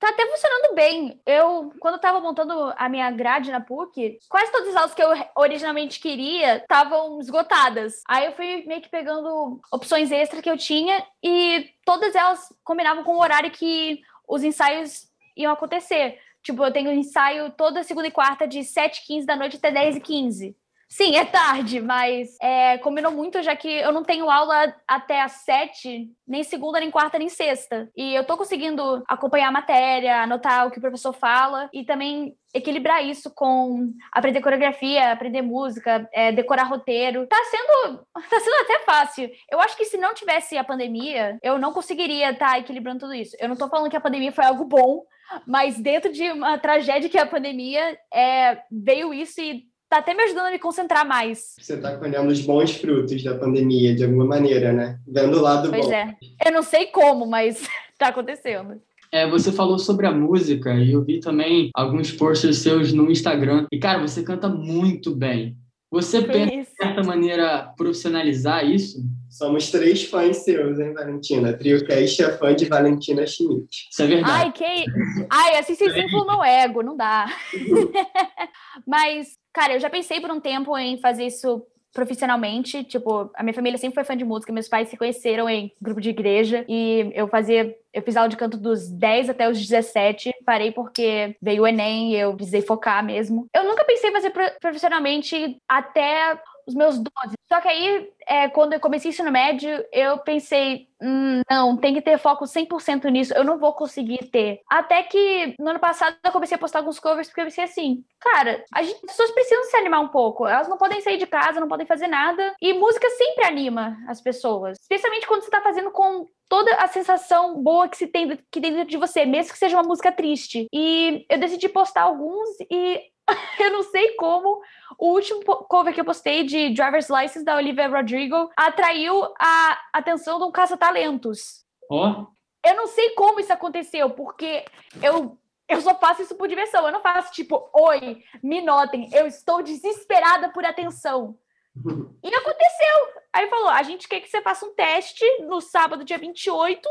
tá 0.00 0.08
até 0.08 0.26
funcionando 0.26 0.74
bem. 0.74 1.20
Eu, 1.24 1.72
quando 1.78 1.94
estava 1.94 2.18
montando 2.20 2.74
a 2.76 2.88
minha 2.88 3.08
grade 3.12 3.52
na 3.52 3.60
PUC, 3.60 4.18
quase 4.28 4.50
todas 4.50 4.70
as 4.70 4.76
aulas 4.76 4.94
que 4.94 5.02
eu 5.02 5.10
originalmente 5.36 6.00
queria 6.00 6.56
estavam 6.56 7.20
esgotadas. 7.20 8.02
Aí 8.08 8.26
eu 8.26 8.32
fui 8.32 8.64
meio 8.66 8.82
que 8.82 8.90
pegando 8.90 9.60
opções 9.72 10.10
extras 10.10 10.42
que 10.42 10.50
eu 10.50 10.58
tinha 10.58 11.06
e 11.22 11.70
todas 11.84 12.16
elas 12.16 12.52
combinavam 12.64 13.04
com 13.04 13.14
o 13.14 13.20
horário 13.20 13.52
que 13.52 14.00
os 14.28 14.42
ensaios 14.42 15.11
iam 15.36 15.52
acontecer. 15.52 16.18
Tipo, 16.42 16.64
eu 16.64 16.72
tenho 16.72 16.92
ensaio 16.92 17.50
toda 17.50 17.82
segunda 17.82 18.08
e 18.08 18.10
quarta 18.10 18.46
de 18.46 18.60
7h15 18.60 19.24
da 19.24 19.36
noite 19.36 19.56
até 19.56 19.70
10h15. 19.70 20.54
Sim, 20.92 21.16
é 21.16 21.24
tarde, 21.24 21.80
mas 21.80 22.36
é, 22.38 22.76
combinou 22.76 23.10
muito, 23.10 23.42
já 23.42 23.56
que 23.56 23.66
eu 23.66 23.92
não 23.92 24.04
tenho 24.04 24.28
aula 24.28 24.74
até 24.86 25.22
às 25.22 25.32
sete, 25.42 26.10
nem 26.28 26.44
segunda, 26.44 26.78
nem 26.78 26.90
quarta, 26.90 27.18
nem 27.18 27.30
sexta. 27.30 27.90
E 27.96 28.14
eu 28.14 28.26
tô 28.26 28.36
conseguindo 28.36 29.02
acompanhar 29.08 29.48
a 29.48 29.52
matéria, 29.52 30.22
anotar 30.22 30.66
o 30.66 30.70
que 30.70 30.76
o 30.76 30.82
professor 30.82 31.14
fala 31.14 31.70
e 31.72 31.82
também 31.82 32.36
equilibrar 32.52 33.02
isso 33.02 33.32
com 33.34 33.90
aprender 34.12 34.42
coreografia, 34.42 35.12
aprender 35.12 35.40
música, 35.40 36.06
é, 36.12 36.30
decorar 36.30 36.64
roteiro. 36.64 37.26
Tá 37.26 37.42
sendo, 37.50 38.04
tá 38.28 38.38
sendo 38.38 38.56
até 38.60 38.80
fácil. 38.80 39.30
Eu 39.50 39.62
acho 39.62 39.74
que 39.78 39.86
se 39.86 39.96
não 39.96 40.12
tivesse 40.12 40.58
a 40.58 40.64
pandemia, 40.64 41.38
eu 41.42 41.58
não 41.58 41.72
conseguiria 41.72 42.32
estar 42.32 42.50
tá 42.50 42.58
equilibrando 42.58 43.00
tudo 43.00 43.14
isso. 43.14 43.34
Eu 43.40 43.48
não 43.48 43.56
tô 43.56 43.66
falando 43.66 43.88
que 43.88 43.96
a 43.96 44.00
pandemia 44.00 44.30
foi 44.30 44.44
algo 44.44 44.66
bom, 44.66 45.06
mas 45.46 45.78
dentro 45.78 46.12
de 46.12 46.22
uma 46.30 46.58
tragédia 46.58 47.08
que 47.08 47.18
é 47.18 47.22
a 47.22 47.26
pandemia, 47.26 47.96
é, 48.12 48.58
veio 48.70 49.12
isso 49.14 49.40
e 49.40 49.64
tá 49.88 49.98
até 49.98 50.14
me 50.14 50.22
ajudando 50.22 50.46
a 50.46 50.50
me 50.50 50.58
concentrar 50.58 51.06
mais. 51.06 51.54
Você 51.60 51.76
tá 51.76 51.96
colhendo 51.96 52.28
os 52.28 52.40
bons 52.40 52.74
frutos 52.76 53.22
da 53.22 53.36
pandemia, 53.36 53.94
de 53.94 54.04
alguma 54.04 54.24
maneira, 54.24 54.72
né? 54.72 54.98
Vendo 55.06 55.38
o 55.38 55.42
lado 55.42 55.68
pois 55.68 55.84
bom. 55.84 55.90
Pois 55.90 55.92
é. 55.92 56.16
Eu 56.46 56.52
não 56.52 56.62
sei 56.62 56.86
como, 56.86 57.26
mas 57.26 57.62
tá 57.98 58.08
acontecendo. 58.08 58.80
É, 59.12 59.28
você 59.28 59.52
falou 59.52 59.78
sobre 59.78 60.06
a 60.06 60.10
música 60.10 60.72
e 60.72 60.92
eu 60.92 61.04
vi 61.04 61.20
também 61.20 61.68
alguns 61.74 62.10
posts 62.10 62.58
seus 62.58 62.94
no 62.94 63.10
Instagram. 63.10 63.66
E, 63.70 63.78
cara, 63.78 64.00
você 64.00 64.22
canta 64.22 64.48
muito 64.48 65.14
bem. 65.14 65.54
Você 65.90 66.22
pensa, 66.22 66.61
certa 66.82 67.02
maneira, 67.02 67.72
profissionalizar 67.76 68.64
isso? 68.64 68.98
Somos 69.30 69.70
três 69.70 70.04
fãs 70.04 70.38
seus, 70.38 70.78
hein, 70.78 70.92
Valentina? 70.92 71.56
TrioCast 71.56 72.22
é 72.22 72.36
fã 72.36 72.54
de 72.54 72.66
Valentina 72.66 73.26
Schmidt. 73.26 73.88
Isso 73.90 74.02
é 74.02 74.06
verdade. 74.06 74.32
Ai, 74.32 74.52
que... 74.52 74.84
Ai 75.30 75.58
assim 75.58 75.74
vocês 75.74 75.96
inflam 75.96 76.26
meu 76.26 76.44
ego, 76.44 76.82
não 76.82 76.96
dá. 76.96 77.26
Mas, 78.86 79.38
cara, 79.52 79.74
eu 79.74 79.80
já 79.80 79.88
pensei 79.88 80.20
por 80.20 80.30
um 80.30 80.40
tempo 80.40 80.76
em 80.76 80.98
fazer 80.98 81.26
isso 81.26 81.64
profissionalmente, 81.92 82.82
tipo, 82.84 83.30
a 83.34 83.42
minha 83.42 83.52
família 83.52 83.78
sempre 83.78 83.96
foi 83.96 84.04
fã 84.04 84.16
de 84.16 84.24
música, 84.24 84.52
meus 84.52 84.68
pais 84.68 84.88
se 84.88 84.96
conheceram 84.96 85.48
em 85.48 85.70
grupo 85.80 86.00
de 86.00 86.08
igreja 86.08 86.64
e 86.66 87.12
eu 87.14 87.28
fazia, 87.28 87.76
eu 87.92 88.02
fiz 88.02 88.16
aula 88.16 88.30
de 88.30 88.36
canto 88.36 88.56
dos 88.56 88.88
10 88.88 89.28
até 89.28 89.48
os 89.48 89.58
17, 89.58 90.32
parei 90.44 90.72
porque 90.72 91.36
veio 91.40 91.62
o 91.62 91.66
ENEM 91.66 92.12
e 92.12 92.16
eu 92.16 92.34
precisei 92.34 92.62
focar 92.62 93.04
mesmo. 93.04 93.46
Eu 93.54 93.64
nunca 93.64 93.84
pensei 93.84 94.08
em 94.08 94.12
fazer 94.12 94.32
profissionalmente 94.58 95.58
até 95.68 96.40
os 96.66 96.74
meus 96.74 96.96
12. 96.98 97.34
Só 97.48 97.60
que 97.60 97.68
aí, 97.68 98.10
é, 98.26 98.48
quando 98.48 98.72
eu 98.72 98.80
comecei 98.80 99.10
ensino 99.10 99.30
médio, 99.30 99.84
eu 99.92 100.18
pensei, 100.18 100.88
hum, 101.00 101.42
não, 101.50 101.76
tem 101.76 101.92
que 101.92 102.00
ter 102.00 102.18
foco 102.18 102.44
100% 102.44 103.10
nisso, 103.10 103.34
eu 103.34 103.44
não 103.44 103.58
vou 103.58 103.72
conseguir 103.74 104.30
ter. 104.30 104.60
Até 104.70 105.02
que 105.02 105.54
no 105.58 105.70
ano 105.70 105.80
passado 105.80 106.16
eu 106.24 106.32
comecei 106.32 106.54
a 106.54 106.58
postar 106.58 106.78
alguns 106.78 106.98
covers 106.98 107.28
porque 107.28 107.40
eu 107.40 107.44
pensei 107.46 107.64
assim, 107.64 108.04
cara, 108.18 108.64
gente, 108.82 108.94
as 108.94 109.00
pessoas 109.00 109.30
precisam 109.32 109.64
se 109.64 109.76
animar 109.76 110.00
um 110.00 110.08
pouco, 110.08 110.46
elas 110.46 110.68
não 110.68 110.78
podem 110.78 111.00
sair 111.00 111.18
de 111.18 111.26
casa, 111.26 111.60
não 111.60 111.68
podem 111.68 111.86
fazer 111.86 112.06
nada, 112.06 112.54
e 112.60 112.72
música 112.72 113.08
sempre 113.10 113.44
anima 113.44 113.98
as 114.08 114.20
pessoas, 114.20 114.78
especialmente 114.80 115.26
quando 115.26 115.42
você 115.42 115.50
tá 115.50 115.60
fazendo 115.60 115.90
com 115.90 116.26
toda 116.48 116.74
a 116.74 116.86
sensação 116.86 117.62
boa 117.62 117.88
que 117.88 117.96
se 117.96 118.06
tem 118.06 118.28
que 118.50 118.60
tem 118.60 118.72
dentro 118.72 118.90
de 118.90 118.98
você, 118.98 119.24
mesmo 119.24 119.52
que 119.52 119.58
seja 119.58 119.74
uma 119.74 119.88
música 119.88 120.12
triste. 120.12 120.66
E 120.70 121.24
eu 121.30 121.38
decidi 121.38 121.66
postar 121.66 122.02
alguns 122.02 122.48
e 122.70 123.00
eu 123.60 123.72
não 123.72 123.82
sei 123.82 124.14
como 124.14 124.60
o 124.98 125.12
último 125.12 125.42
cover 125.44 125.94
que 125.94 126.00
eu 126.00 126.04
postei 126.04 126.44
de 126.44 126.70
Driver's 126.70 127.08
License 127.08 127.44
da 127.44 127.56
Olivia 127.56 127.88
Rodrigo 127.88 128.50
atraiu 128.56 129.32
a 129.40 129.80
atenção 129.92 130.38
de 130.38 130.44
um 130.44 130.52
caça-talentos. 130.52 131.64
Ó. 131.90 132.08
Oh. 132.08 132.42
Eu 132.64 132.76
não 132.76 132.86
sei 132.86 133.10
como 133.10 133.40
isso 133.40 133.52
aconteceu, 133.52 134.10
porque 134.10 134.64
eu 135.02 135.36
eu 135.68 135.80
só 135.80 135.94
faço 135.94 136.22
isso 136.22 136.34
por 136.34 136.48
diversão. 136.48 136.84
Eu 136.84 136.92
não 136.92 137.00
faço 137.00 137.32
tipo, 137.32 137.70
oi, 137.72 138.22
me 138.42 138.60
notem, 138.60 139.08
eu 139.12 139.26
estou 139.26 139.62
desesperada 139.62 140.50
por 140.50 140.64
atenção. 140.64 141.36
E 142.22 142.34
aconteceu. 142.34 143.22
Aí 143.32 143.48
falou: 143.48 143.68
a 143.68 143.82
gente 143.82 144.06
quer 144.06 144.20
que 144.20 144.28
você 144.28 144.42
faça 144.42 144.64
um 144.64 144.74
teste 144.74 145.24
no 145.40 145.60
sábado, 145.60 146.04
dia 146.04 146.18
28, 146.18 146.88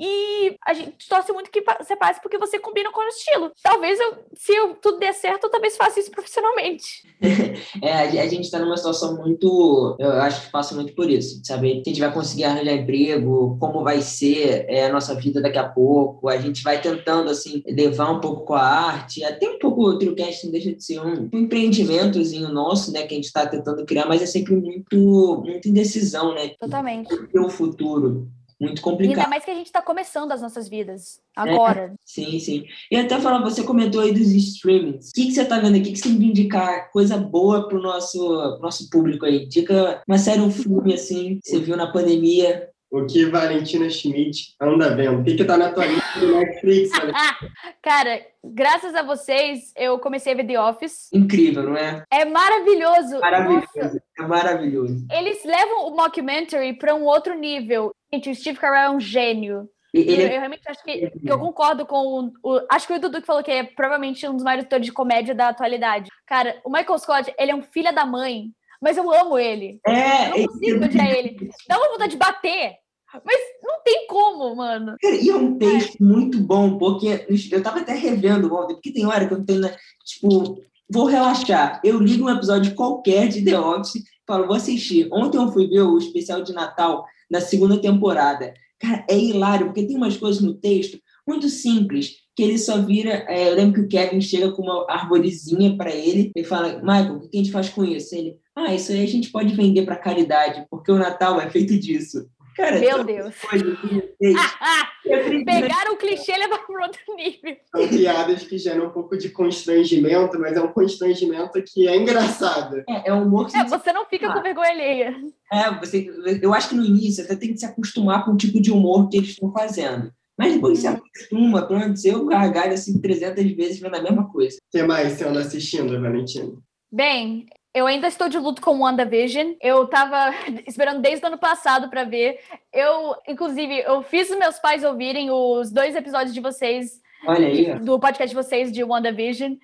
e 0.00 0.56
a 0.66 0.72
gente 0.72 1.08
torce 1.08 1.32
muito 1.32 1.50
que 1.50 1.62
você 1.78 1.96
passe 1.96 2.20
porque 2.20 2.38
você 2.38 2.58
combina 2.58 2.90
com 2.92 3.00
o 3.00 3.08
estilo. 3.08 3.50
Talvez 3.62 3.98
eu, 3.98 4.18
se 4.34 4.52
eu, 4.52 4.74
tudo 4.74 4.98
der 4.98 5.12
certo, 5.12 5.44
eu 5.44 5.50
talvez 5.50 5.76
faça 5.76 6.00
isso 6.00 6.10
profissionalmente. 6.10 7.02
é, 7.82 7.92
a 7.92 8.26
gente 8.28 8.44
está 8.44 8.58
numa 8.58 8.76
situação 8.76 9.16
muito. 9.16 9.96
Eu 9.98 10.12
acho 10.12 10.46
que 10.46 10.52
passa 10.52 10.74
muito 10.74 10.94
por 10.94 11.10
isso, 11.10 11.40
saber 11.44 11.82
que 11.82 11.90
a 11.90 11.92
gente 11.92 12.00
vai 12.00 12.12
conseguir 12.12 12.44
arranjar 12.44 12.74
emprego, 12.74 13.56
como 13.58 13.82
vai 13.82 14.00
ser 14.00 14.66
é, 14.68 14.86
a 14.86 14.92
nossa 14.92 15.14
vida 15.14 15.40
daqui 15.40 15.58
a 15.58 15.68
pouco. 15.68 16.28
A 16.28 16.38
gente 16.38 16.62
vai 16.62 16.80
tentando, 16.80 17.30
assim, 17.30 17.62
levar 17.66 18.10
um 18.10 18.20
pouco 18.20 18.44
com 18.44 18.54
a 18.54 18.62
arte, 18.62 19.24
até 19.24 19.48
um 19.48 19.58
pouco 19.58 19.82
o 19.82 19.98
Trilcast 19.98 20.44
não 20.44 20.52
deixa 20.52 20.72
de 20.72 20.82
ser 20.82 21.00
um, 21.00 21.28
um 21.32 21.38
empreendimentozinho 21.38 22.48
nosso, 22.48 22.92
né, 22.92 23.02
que 23.02 23.14
a 23.14 23.16
gente 23.16 23.26
está 23.26 23.46
tentando 23.46 23.84
criar, 23.84 24.06
mas 24.06 24.22
é 24.22 24.26
sempre 24.26 24.54
muito, 24.54 25.42
muita 25.44 25.68
indecisão, 25.68 26.34
né? 26.34 26.50
Totalmente. 26.60 27.08
O 27.34 27.48
futuro 27.48 28.28
muito 28.60 28.82
complicado. 28.82 29.18
Ainda 29.18 29.30
mais 29.30 29.44
que 29.44 29.50
a 29.50 29.54
gente 29.54 29.66
está 29.66 29.80
começando 29.80 30.32
as 30.32 30.42
nossas 30.42 30.68
vidas 30.68 31.20
agora. 31.36 31.92
É, 31.92 31.96
sim, 32.04 32.40
sim. 32.40 32.64
E 32.90 32.96
até 32.96 33.20
falar, 33.20 33.40
você 33.40 33.62
comentou 33.62 34.00
aí 34.00 34.12
dos 34.12 34.32
streamings. 34.32 35.10
O 35.10 35.12
que, 35.12 35.26
que 35.26 35.32
você 35.32 35.42
está 35.42 35.60
vendo 35.60 35.76
aqui? 35.76 35.90
O 35.90 35.92
que 35.92 35.98
você 35.98 36.08
tem 36.08 36.18
que 36.18 36.24
indicar? 36.24 36.90
Coisa 36.90 37.16
boa 37.16 37.68
para 37.68 37.78
o 37.78 37.82
nosso, 37.82 38.58
nosso 38.60 38.90
público 38.90 39.24
aí. 39.24 39.46
Dica 39.46 40.02
uma 40.08 40.18
série, 40.18 40.40
um 40.40 40.50
filme 40.50 40.92
assim, 40.92 41.38
que 41.42 41.50
você 41.50 41.60
viu 41.60 41.76
na 41.76 41.92
pandemia. 41.92 42.68
O 42.90 43.04
que 43.04 43.26
Valentina 43.26 43.88
Schmidt 43.90 44.54
anda 44.58 44.94
vendo? 44.94 45.20
O 45.20 45.24
que, 45.24 45.36
que 45.36 45.44
tá 45.44 45.58
na 45.58 45.70
tua 45.70 45.84
lista 45.84 46.20
do 46.20 46.38
Netflix? 46.38 46.90
Cara, 47.82 48.26
graças 48.42 48.94
a 48.94 49.02
vocês, 49.02 49.72
eu 49.76 49.98
comecei 49.98 50.32
a 50.32 50.36
ver 50.36 50.46
The 50.46 50.58
Office. 50.58 51.12
Incrível, 51.12 51.64
não 51.64 51.76
é? 51.76 52.02
É 52.10 52.24
maravilhoso. 52.24 53.20
Maravilhoso. 53.20 53.66
Nossa. 53.76 54.02
É 54.18 54.22
maravilhoso. 54.22 55.06
Eles 55.10 55.44
levam 55.44 55.88
o 55.88 55.96
mockumentary 55.96 56.78
para 56.78 56.94
um 56.94 57.04
outro 57.04 57.34
nível. 57.34 57.92
Gente, 58.12 58.30
o 58.30 58.34
Steve 58.34 58.58
Carell 58.58 58.92
é 58.92 58.96
um 58.96 59.00
gênio. 59.00 59.68
Ele... 59.92 60.22
Eu, 60.22 60.28
eu, 60.28 60.38
realmente 60.38 60.62
acho 60.66 60.82
que, 60.82 61.10
que, 61.10 61.30
eu 61.30 61.38
concordo 61.38 61.86
com 61.86 61.96
o, 61.96 62.32
o, 62.42 62.66
Acho 62.70 62.86
que 62.86 62.92
o 62.92 63.00
Dudu 63.00 63.20
que 63.20 63.26
falou 63.26 63.42
que 63.42 63.50
é 63.50 63.64
provavelmente 63.64 64.26
um 64.26 64.34
dos 64.34 64.44
maiores 64.44 64.66
atores 64.66 64.86
de 64.86 64.92
comédia 64.92 65.34
da 65.34 65.48
atualidade. 65.48 66.10
Cara, 66.26 66.60
o 66.64 66.70
Michael 66.70 66.98
Scott, 66.98 67.34
ele 67.38 67.50
é 67.50 67.54
um 67.54 67.62
filho 67.62 67.94
da 67.94 68.04
mãe, 68.04 68.50
mas 68.80 68.96
eu 68.96 69.12
amo 69.12 69.38
ele. 69.38 69.80
É, 69.86 70.30
eu 70.30 70.38
não 70.38 70.46
consigo 70.46 70.84
odiar 70.84 71.10
ele. 71.10 71.50
Dá 71.68 71.78
uma 71.78 71.90
vontade 71.90 72.12
de 72.12 72.18
bater. 72.18 72.76
Mas 73.24 73.38
não 73.62 73.82
tem 73.82 74.06
como, 74.06 74.54
mano. 74.54 74.96
e 75.02 75.30
é 75.30 75.34
um 75.34 75.56
texto 75.56 75.96
é. 76.00 76.04
muito 76.04 76.38
bom, 76.38 76.76
porque 76.76 77.26
eu 77.50 77.62
tava 77.62 77.80
até 77.80 77.94
revendo 77.94 78.54
ontem, 78.54 78.74
porque 78.74 78.92
tem 78.92 79.06
hora 79.06 79.26
que 79.26 79.32
eu 79.32 79.44
tenho, 79.44 79.60
né, 79.60 79.74
tipo, 80.04 80.60
vou 80.90 81.06
relaxar. 81.06 81.80
Eu 81.82 81.98
ligo 81.98 82.26
um 82.26 82.30
episódio 82.30 82.74
qualquer 82.74 83.28
de 83.28 83.42
The 83.42 83.58
Office, 83.58 84.04
falo, 84.26 84.46
vou 84.46 84.56
assistir. 84.56 85.08
Ontem 85.10 85.38
eu 85.38 85.50
fui 85.50 85.66
ver 85.66 85.80
o 85.80 85.96
especial 85.96 86.42
de 86.42 86.52
Natal 86.52 87.06
da 87.30 87.40
segunda 87.40 87.80
temporada. 87.80 88.52
Cara, 88.78 89.04
é 89.08 89.18
hilário, 89.18 89.66
porque 89.66 89.86
tem 89.86 89.96
umas 89.96 90.16
coisas 90.16 90.42
no 90.42 90.54
texto 90.54 90.98
muito 91.26 91.48
simples, 91.48 92.16
que 92.38 92.44
ele 92.44 92.56
só 92.56 92.80
vira. 92.80 93.24
É, 93.26 93.48
eu 93.48 93.56
lembro 93.56 93.74
que 93.74 93.80
o 93.80 93.88
Kevin 93.88 94.20
chega 94.20 94.52
com 94.52 94.62
uma 94.62 94.86
arvorezinha 94.88 95.76
para 95.76 95.90
ele 95.90 96.30
e 96.36 96.44
fala: 96.44 96.78
Michael, 96.78 97.16
o 97.16 97.20
que 97.28 97.36
a 97.36 97.36
gente 97.36 97.50
faz 97.50 97.68
com 97.68 97.84
isso? 97.84 98.14
Ele, 98.14 98.36
ah, 98.54 98.72
isso 98.72 98.92
aí 98.92 99.02
a 99.02 99.08
gente 99.08 99.32
pode 99.32 99.52
vender 99.56 99.84
para 99.84 99.96
caridade, 99.96 100.64
porque 100.70 100.92
o 100.92 100.98
Natal 100.98 101.40
é 101.40 101.50
feito 101.50 101.76
disso. 101.76 102.30
Cara, 102.56 102.78
Meu 102.78 103.02
Deus. 103.02 103.34
Pegaram 105.44 105.94
o 105.94 105.96
clichê 105.96 106.32
e 106.32 106.38
levaram 106.38 106.64
para 106.64 106.86
outro 106.86 107.00
nível. 107.16 107.56
São 107.74 107.88
piadas 107.88 108.42
que 108.44 108.56
geram 108.56 108.86
um 108.86 108.90
pouco 108.90 109.16
de 109.16 109.30
constrangimento, 109.30 110.38
mas 110.38 110.56
é 110.56 110.60
um 110.60 110.72
constrangimento 110.72 111.60
que 111.64 111.88
é 111.88 111.96
engraçado. 111.96 112.84
É, 112.88 113.10
é 113.10 113.14
um 113.14 113.24
humor 113.24 113.48
que 113.48 113.56
é, 113.56 113.64
você 113.64 113.92
não 113.92 114.04
fica 114.06 114.28
ah. 114.28 114.34
com 114.34 114.42
vergonha 114.42 114.70
alheia. 114.70 115.16
É, 115.52 115.70
você, 115.78 116.08
eu 116.40 116.54
acho 116.54 116.68
que 116.68 116.74
no 116.76 116.84
início 116.84 117.24
você 117.24 117.36
tem 117.36 117.52
que 117.52 117.58
se 117.58 117.66
acostumar 117.66 118.24
com 118.24 118.32
o 118.32 118.36
tipo 118.36 118.60
de 118.60 118.70
humor 118.70 119.08
que 119.08 119.16
eles 119.16 119.30
estão 119.30 119.52
fazendo. 119.52 120.12
Mas 120.38 120.54
depois 120.54 120.78
você 120.78 120.88
uhum. 120.88 120.94
acostuma, 120.94 121.66
pelo 121.66 121.80
menos 121.80 122.04
eu 122.04 122.24
gargalho 122.24 122.72
assim 122.72 123.00
300 123.00 123.50
vezes 123.52 123.80
vendo 123.80 123.96
a 123.96 124.02
mesma 124.02 124.30
coisa. 124.30 124.56
O 124.56 124.70
que 124.70 124.82
mais 124.84 125.12
você 125.12 125.24
anda 125.24 125.40
assistindo, 125.40 126.00
Valentina? 126.00 126.52
Bem, 126.90 127.46
eu 127.74 127.86
ainda 127.86 128.06
estou 128.06 128.28
de 128.28 128.38
luto 128.38 128.62
com 128.62 128.80
WandaVision. 128.80 129.54
Eu 129.60 129.86
tava 129.88 130.32
esperando 130.66 131.02
desde 131.02 131.24
o 131.24 131.28
ano 131.28 131.38
passado 131.38 131.90
para 131.90 132.04
ver. 132.04 132.38
Eu, 132.72 133.16
inclusive, 133.26 133.80
eu 133.80 134.02
fiz 134.02 134.30
os 134.30 134.38
meus 134.38 134.58
pais 134.58 134.84
ouvirem 134.84 135.30
os 135.30 135.72
dois 135.72 135.96
episódios 135.96 136.32
de 136.32 136.40
vocês. 136.40 137.00
Aí, 137.26 137.76
do 137.80 137.98
podcast 137.98 138.28
de 138.28 138.42
vocês 138.42 138.70
de 138.70 138.84
WandaVision. 138.84 139.56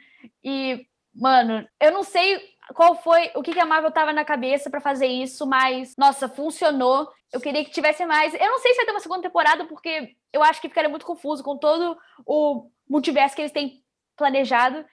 E, 0.43 0.87
mano, 1.15 1.65
eu 1.81 1.93
não 1.93 2.03
sei 2.03 2.41
qual 2.73 2.95
foi, 2.97 3.31
o 3.35 3.43
que, 3.43 3.53
que 3.53 3.61
a 3.61 3.67
Marvel 3.67 3.91
tava 3.91 4.13
na 4.13 4.25
cabeça 4.25 4.71
para 4.71 4.81
fazer 4.81 5.07
isso, 5.07 5.47
mas, 5.47 5.95
nossa, 5.99 6.29
funcionou. 6.29 7.09
Eu 7.33 7.41
queria 7.41 7.65
que 7.65 7.71
tivesse 7.71 8.07
mais. 8.07 8.33
Eu 8.33 8.49
não 8.49 8.59
sei 8.59 8.73
se 8.73 8.77
vai 8.77 8.87
ter 8.87 8.93
uma 8.93 9.01
segunda 9.01 9.23
temporada, 9.23 9.67
porque 9.67 10.15
eu 10.33 10.43
acho 10.43 10.61
que 10.61 10.69
ficaria 10.69 10.89
muito 10.89 11.05
confuso 11.05 11.43
com 11.43 11.59
todo 11.59 11.97
o 12.25 12.71
multiverso 12.89 13.37
que 13.37 13.43
eles 13.43 13.53
têm 13.53 13.83
planejado. 14.17 14.85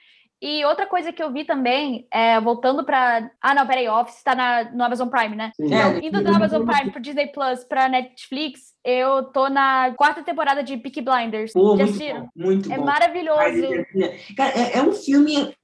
E 0.42 0.64
outra 0.64 0.86
coisa 0.86 1.12
que 1.12 1.22
eu 1.22 1.32
vi 1.32 1.44
também, 1.44 2.04
é, 2.12 2.40
voltando 2.40 2.84
para. 2.84 3.30
Ah, 3.40 3.54
não, 3.54 3.64
peraí, 3.64 3.88
Office 3.88 4.16
está 4.16 4.34
na, 4.34 4.72
no 4.72 4.82
Amazon 4.82 5.08
Prime, 5.08 5.36
né? 5.36 5.52
Sim. 5.54 5.72
É, 5.72 6.04
indo 6.04 6.20
do 6.20 6.34
Amazon 6.34 6.66
Prime 6.66 6.90
pro 6.90 7.00
Disney 7.00 7.28
Plus 7.28 7.62
pra 7.62 7.88
Netflix, 7.88 8.72
eu 8.84 9.22
tô 9.26 9.48
na 9.48 9.94
quarta 9.96 10.24
temporada 10.24 10.60
de 10.60 10.76
Peaky 10.76 11.00
Blinders. 11.00 11.52
Pô, 11.52 11.76
muito 11.76 11.96
bom, 11.96 12.28
muito 12.34 12.72
é 12.72 12.76
bom. 12.76 12.84
maravilhoso. 12.84 13.68
Cara, 14.36 14.52
é, 14.58 14.78
é, 14.78 14.82
um 14.82 14.92
filme, 14.92 15.54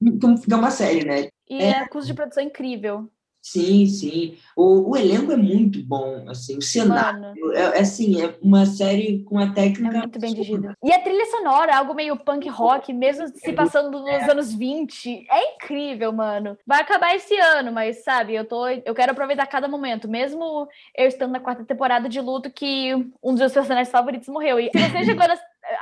é 0.48 0.54
uma 0.54 0.70
série, 0.70 1.04
né? 1.04 1.28
E 1.50 1.60
é, 1.60 1.70
é 1.70 1.88
custo 1.88 2.06
de 2.06 2.14
produção 2.14 2.44
incrível. 2.44 3.10
Sim, 3.52 3.86
sim. 3.86 4.36
O, 4.54 4.90
o 4.90 4.96
elenco 4.96 5.32
é 5.32 5.36
muito 5.36 5.82
bom, 5.82 6.26
assim, 6.28 6.58
o 6.58 6.62
cenário. 6.62 7.34
É, 7.54 7.78
é, 7.78 7.80
assim, 7.80 8.20
é 8.22 8.34
uma 8.42 8.66
série 8.66 9.22
com 9.24 9.36
uma 9.36 9.54
técnica. 9.54 9.96
É 9.96 10.00
muito 10.00 10.20
bem 10.20 10.34
dirigida. 10.34 10.76
E 10.84 10.92
a 10.92 11.00
trilha 11.00 11.24
sonora, 11.26 11.76
algo 11.76 11.94
meio 11.94 12.14
punk 12.16 12.46
rock, 12.48 12.92
mesmo 12.92 13.26
se 13.28 13.52
passando 13.54 14.00
nos 14.00 14.08
é. 14.08 14.30
anos 14.30 14.52
20. 14.52 15.26
É 15.30 15.54
incrível, 15.54 16.12
mano. 16.12 16.58
Vai 16.66 16.82
acabar 16.82 17.14
esse 17.14 17.34
ano, 17.38 17.72
mas 17.72 18.04
sabe, 18.04 18.34
eu 18.34 18.44
tô. 18.44 18.68
Eu 18.68 18.94
quero 18.94 19.12
aproveitar 19.12 19.46
cada 19.46 19.66
momento, 19.66 20.06
mesmo 20.06 20.68
eu 20.94 21.08
estando 21.08 21.32
na 21.32 21.40
quarta 21.40 21.64
temporada 21.64 22.06
de 22.06 22.20
luto, 22.20 22.50
que 22.50 22.94
um 23.22 23.30
dos 23.30 23.40
meus 23.40 23.52
personagens 23.52 23.90
favoritos 23.90 24.28
morreu. 24.28 24.60
E 24.60 24.70
se 24.70 24.90
você 24.90 25.04
chegou 25.06 25.24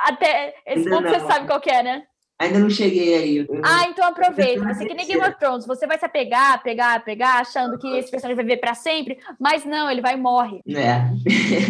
até 0.04 0.54
esse 0.66 0.88
ponto, 0.88 1.08
você 1.08 1.20
sabe 1.20 1.46
qual 1.48 1.60
é, 1.66 1.82
né? 1.82 2.06
Ainda 2.38 2.58
não 2.58 2.68
cheguei 2.68 3.14
aí. 3.14 3.46
Ah, 3.64 3.88
então 3.88 4.04
aproveita. 4.04 4.62
Você 4.62 4.84
que 4.84 4.92
nem 4.92 5.06
Game 5.06 5.22
of 5.22 5.38
Thrones, 5.38 5.66
você 5.66 5.86
vai 5.86 5.98
se 5.98 6.04
apegar, 6.04 6.62
pegar, 6.62 7.02
pegar, 7.02 7.40
achando 7.40 7.78
que 7.78 7.88
esse 7.96 8.10
personagem 8.10 8.36
vai 8.36 8.44
viver 8.44 8.58
para 8.58 8.74
sempre, 8.74 9.18
mas 9.40 9.64
não, 9.64 9.90
ele 9.90 10.02
vai 10.02 10.14
e 10.14 10.18
morre. 10.18 10.60
É. 10.68 11.10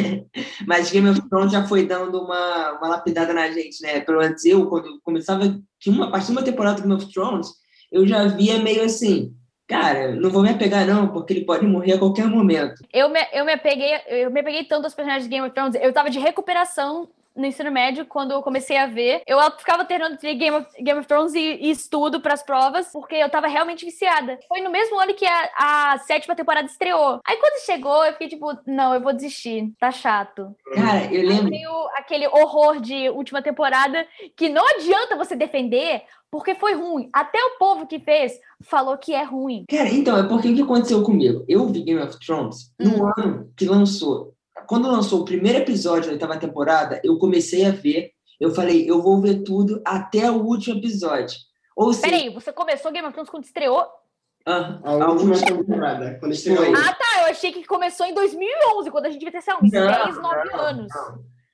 mas 0.66 0.90
Game 0.90 1.08
of 1.08 1.23
Thrones 1.28 1.52
já 1.52 1.64
foi 1.66 1.87
dando 1.87 2.20
uma, 2.20 2.73
uma 2.73 2.88
lapidada 2.88 3.32
na 3.32 3.49
gente, 3.52 3.80
né? 3.80 4.00
Pelo 4.00 4.18
menos 4.18 4.44
eu, 4.44 4.66
quando 4.66 5.00
começava, 5.04 5.56
tinha 5.78 5.94
uma, 5.94 6.08
a 6.08 6.11
partir 6.11 6.26
de 6.26 6.32
uma 6.32 6.42
temporada 6.42 6.76
do 6.76 6.82
Game 6.82 6.94
of 6.94 7.12
Thrones, 7.12 7.46
eu 7.92 8.04
já 8.04 8.26
via 8.26 8.58
meio 8.58 8.82
assim, 8.82 9.32
cara, 9.68 10.16
não 10.16 10.30
vou 10.30 10.42
me 10.42 10.50
apegar 10.50 10.85
não, 10.85 11.06
porque 11.12 11.32
ele 11.32 11.44
pode 11.44 11.64
morrer 11.64 11.92
a 11.92 11.99
qualquer 11.99 12.26
momento. 12.26 12.85
Eu 12.92 13.08
me, 13.08 13.20
eu 13.32 13.44
me 13.44 13.52
apeguei, 13.52 14.00
eu 14.08 14.32
me 14.32 14.40
apeguei 14.40 14.64
tanto 14.64 14.87
aos 14.87 14.94
personagens 14.94 15.28
de 15.28 15.30
Game 15.30 15.46
of 15.46 15.54
Thrones, 15.54 15.76
eu 15.80 15.92
tava 15.92 16.11
de 16.11 16.18
recuperação 16.18 17.08
no 17.36 17.46
ensino 17.46 17.70
médio, 17.70 18.06
quando 18.06 18.32
eu 18.32 18.42
comecei 18.42 18.76
a 18.76 18.86
ver. 18.86 19.22
Eu 19.26 19.38
ficava 19.58 19.84
terminando 19.84 20.18
Game 20.20 20.50
of, 20.56 20.66
Game 20.82 20.98
of 20.98 21.06
Thrones 21.08 21.34
e, 21.34 21.38
e 21.60 21.70
estudo 21.70 22.20
pras 22.20 22.42
provas, 22.42 22.88
porque 22.92 23.14
eu 23.16 23.28
tava 23.30 23.46
realmente 23.46 23.84
viciada. 23.84 24.38
Foi 24.48 24.60
no 24.60 24.70
mesmo 24.70 24.98
ano 24.98 25.14
que 25.14 25.26
a, 25.26 25.50
a 25.92 25.98
sétima 25.98 26.34
temporada 26.34 26.66
estreou. 26.66 27.20
Aí 27.26 27.36
quando 27.36 27.64
chegou, 27.64 28.04
eu 28.04 28.12
fiquei 28.12 28.28
tipo, 28.28 28.52
não, 28.66 28.94
eu 28.94 29.00
vou 29.00 29.12
desistir. 29.12 29.72
Tá 29.78 29.90
chato. 29.90 30.54
Cara, 30.74 31.04
eu 31.12 31.22
lembro. 31.28 31.44
Aí 31.44 31.50
veio 31.50 31.88
aquele 31.96 32.26
horror 32.28 32.80
de 32.80 33.08
última 33.10 33.42
temporada 33.42 34.06
que 34.36 34.48
não 34.48 34.66
adianta 34.66 35.16
você 35.16 35.36
defender, 35.36 36.02
porque 36.30 36.54
foi 36.54 36.74
ruim. 36.74 37.08
Até 37.12 37.38
o 37.38 37.58
povo 37.58 37.86
que 37.86 37.98
fez 37.98 38.38
falou 38.64 38.96
que 38.98 39.14
é 39.14 39.22
ruim. 39.22 39.64
Cara, 39.70 39.88
então, 39.88 40.16
é 40.18 40.22
porque 40.28 40.48
o 40.48 40.54
que 40.54 40.62
aconteceu 40.62 41.02
comigo? 41.02 41.44
Eu 41.48 41.66
vi 41.68 41.82
Game 41.82 42.00
of 42.02 42.18
Thrones 42.24 42.72
no 42.78 43.04
Hum. 43.06 43.12
ano 43.16 43.52
que 43.56 43.64
lançou. 43.64 44.34
Quando 44.66 44.90
lançou 44.90 45.20
o 45.20 45.25
primeiro 45.25 45.58
episódio 45.58 46.06
da 46.06 46.12
oitava 46.12 46.36
temporada, 46.38 47.00
eu 47.04 47.18
comecei 47.18 47.64
a 47.64 47.70
ver. 47.70 48.12
Eu 48.40 48.50
falei, 48.54 48.88
eu 48.90 49.00
vou 49.00 49.20
ver 49.20 49.42
tudo 49.42 49.80
até 49.84 50.30
o 50.30 50.42
último 50.42 50.78
episódio. 50.78 51.36
Ou 51.76 51.92
seja, 51.92 52.06
Peraí, 52.08 52.28
você 52.32 52.52
começou 52.52 52.92
Game 52.92 53.06
of 53.06 53.12
Thrones 53.14 53.30
quando 53.30 53.44
estreou? 53.44 53.86
ah, 54.46 54.78
A 54.84 54.90
a 55.04 55.10
última 55.10 55.34
temporada, 55.38 56.16
quando 56.20 56.32
estreou. 56.32 56.64
Ah, 56.75 56.92
tá. 56.92 57.22
Eu 57.22 57.26
achei 57.30 57.52
que 57.52 57.64
começou 57.64 58.06
em 58.06 58.14
2011, 58.14 58.90
quando 58.90 59.06
a 59.06 59.10
gente 59.10 59.18
devia 59.20 59.32
ter, 59.32 59.42
sei 59.42 59.54
lá, 59.54 59.60
uns 59.62 59.72
Não, 59.72 59.86
10, 60.04 60.16
9 60.22 60.50
não, 60.50 60.60
anos. 60.60 60.92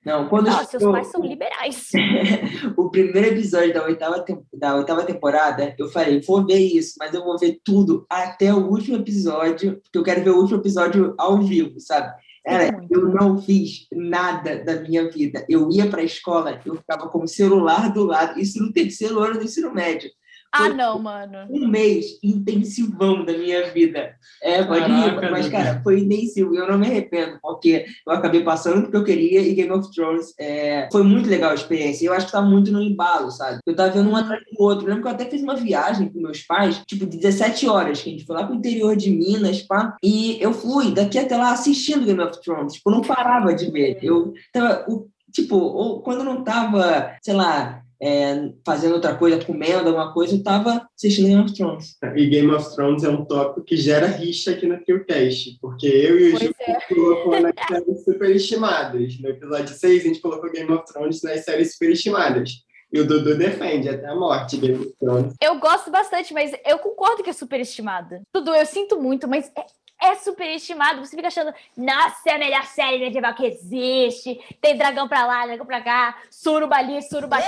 Não, 0.04 0.28
quando 0.28 0.46
Nossa, 0.46 0.58
seus 0.64 0.72
estreou 0.74 0.92
pais 0.92 1.06
são 1.08 1.20
liberais. 1.22 1.90
o 2.76 2.90
primeiro 2.90 3.28
episódio 3.28 3.72
da 3.72 3.84
oitava, 3.84 4.20
tem- 4.20 4.42
da 4.52 4.74
oitava 4.74 5.04
temporada, 5.04 5.74
eu 5.78 5.88
falei, 5.88 6.20
vou 6.20 6.44
ver 6.44 6.58
isso, 6.58 6.94
mas 6.98 7.14
eu 7.14 7.22
vou 7.22 7.38
ver 7.38 7.60
tudo 7.64 8.04
até 8.10 8.52
o 8.52 8.66
último 8.68 8.96
episódio, 8.96 9.80
porque 9.80 9.98
eu 9.98 10.02
quero 10.02 10.24
ver 10.24 10.30
o 10.30 10.38
último 10.40 10.58
episódio 10.58 11.14
ao 11.16 11.40
vivo, 11.40 11.78
sabe? 11.78 12.12
Cara, 12.44 12.72
muito. 12.72 12.92
eu 12.92 13.08
não 13.08 13.40
fiz 13.40 13.86
nada 13.92 14.64
da 14.64 14.80
minha 14.80 15.08
vida. 15.10 15.44
Eu 15.48 15.70
ia 15.70 15.88
para 15.88 16.00
a 16.00 16.04
escola, 16.04 16.60
eu 16.66 16.76
ficava 16.76 17.08
com 17.08 17.22
o 17.22 17.28
celular 17.28 17.92
do 17.92 18.04
lado, 18.04 18.40
isso 18.40 18.60
no 18.60 18.72
terceiro 18.72 19.20
ano 19.20 19.38
do 19.38 19.44
ensino 19.44 19.72
médio. 19.72 20.10
Ah, 20.52 20.68
não, 20.68 20.98
mano. 20.98 21.38
Um 21.50 21.66
mês 21.66 22.18
intensivão 22.22 23.24
da 23.24 23.32
minha 23.32 23.70
vida. 23.70 24.14
É, 24.42 24.62
pode 24.62 24.80
rir, 24.84 25.04
Caraca, 25.14 25.30
mas, 25.30 25.48
cara, 25.48 25.80
foi 25.82 26.00
intensivo. 26.00 26.54
e 26.54 26.58
Eu 26.58 26.68
não 26.68 26.78
me 26.78 26.86
arrependo, 26.86 27.38
porque 27.40 27.86
eu 28.06 28.12
acabei 28.12 28.42
passando 28.44 28.82
porque 28.82 28.96
eu 28.96 29.04
queria 29.04 29.40
e 29.40 29.54
Game 29.54 29.70
of 29.72 29.90
Thrones 29.94 30.34
é, 30.38 30.88
foi 30.92 31.02
muito 31.02 31.28
legal 31.28 31.50
a 31.52 31.54
experiência. 31.54 32.06
Eu 32.06 32.12
acho 32.12 32.26
que 32.26 32.32
tá 32.32 32.42
muito 32.42 32.70
no 32.70 32.82
embalo, 32.82 33.30
sabe? 33.30 33.58
Eu 33.66 33.74
tava 33.74 33.90
vendo 33.92 34.10
um 34.10 34.16
atrás 34.16 34.42
do 34.42 34.62
outro. 34.62 34.84
Eu 34.84 34.88
lembro 34.90 35.02
que 35.02 35.08
eu 35.08 35.12
até 35.12 35.24
fiz 35.24 35.42
uma 35.42 35.56
viagem 35.56 36.08
com 36.10 36.20
meus 36.20 36.42
pais, 36.42 36.82
tipo, 36.86 37.06
de 37.06 37.16
17 37.16 37.66
horas, 37.68 38.02
que 38.02 38.10
a 38.10 38.12
gente 38.12 38.26
foi 38.26 38.36
lá 38.36 38.44
pro 38.46 38.54
interior 38.56 38.94
de 38.96 39.10
Minas, 39.10 39.62
pá, 39.62 39.96
e 40.02 40.36
eu 40.40 40.52
fui 40.52 40.92
daqui 40.92 41.18
até 41.18 41.36
lá 41.36 41.52
assistindo 41.52 42.04
Game 42.04 42.20
of 42.20 42.40
Thrones. 42.42 42.74
Tipo, 42.74 42.90
eu 42.90 42.94
não 42.96 43.00
parava 43.02 43.54
de 43.54 43.70
ver. 43.70 43.98
Eu 44.02 44.32
tava, 44.52 44.84
o- 44.88 45.08
tipo, 45.32 45.56
ou 45.56 46.02
quando 46.02 46.18
eu 46.18 46.24
não 46.24 46.44
tava, 46.44 47.12
sei 47.22 47.34
lá, 47.34 47.80
é, 48.02 48.50
fazendo 48.66 48.94
outra 48.94 49.14
coisa, 49.14 49.44
comendo 49.44 49.88
alguma 49.88 50.12
coisa, 50.12 50.34
eu 50.34 50.42
tava 50.42 50.88
assistindo 50.96 51.28
Game 51.28 51.42
of 51.42 51.54
Thrones. 51.54 51.96
E 52.16 52.26
Game 52.26 52.50
of 52.50 52.74
Thrones 52.74 53.04
é 53.04 53.08
um 53.08 53.24
tópico 53.24 53.64
que 53.64 53.76
gera 53.76 54.08
rixa 54.08 54.50
aqui 54.50 54.66
no 54.66 54.76
Philcast, 54.84 55.56
porque 55.60 55.86
eu 55.86 56.18
e 56.18 56.32
o 56.32 56.36
Gil 56.36 56.52
é. 56.58 56.80
colocou 56.92 57.40
nas 57.40 57.52
séries 57.68 58.04
superestimadas. 58.04 59.20
No 59.20 59.28
episódio 59.28 59.72
6, 59.72 60.00
a 60.00 60.08
gente 60.08 60.20
colocou 60.20 60.50
Game 60.50 60.72
of 60.72 60.84
Thrones 60.92 61.22
nas 61.22 61.44
séries 61.44 61.74
superestimadas. 61.74 62.50
E 62.92 63.00
o 63.00 63.06
Dudu 63.06 63.38
defende 63.38 63.88
até 63.88 64.06
a 64.06 64.16
morte 64.16 64.56
Game 64.56 64.84
of 64.84 64.92
Thrones. 64.98 65.34
Eu 65.40 65.60
gosto 65.60 65.90
bastante, 65.90 66.34
mas 66.34 66.52
eu 66.66 66.78
concordo 66.80 67.22
que 67.22 67.30
é 67.30 67.32
superestimada. 67.32 68.20
Tudo, 68.32 68.52
eu 68.52 68.66
sinto 68.66 69.00
muito, 69.00 69.28
mas 69.28 69.50
é, 69.56 69.64
é 70.02 70.14
superestimado. 70.16 71.00
Você 71.04 71.14
fica 71.16 71.28
achando, 71.28 71.52
nossa, 71.76 72.16
é 72.28 72.34
a 72.34 72.38
melhor 72.38 72.64
série 72.64 72.98
medieval 72.98 73.34
que 73.34 73.46
existe. 73.46 74.38
Tem 74.60 74.76
dragão 74.76 75.06
pra 75.08 75.26
lá, 75.26 75.46
dragão 75.46 75.64
pra 75.66 75.80
cá, 75.80 76.16
surubali, 76.30 77.00
surubati. 77.02 77.46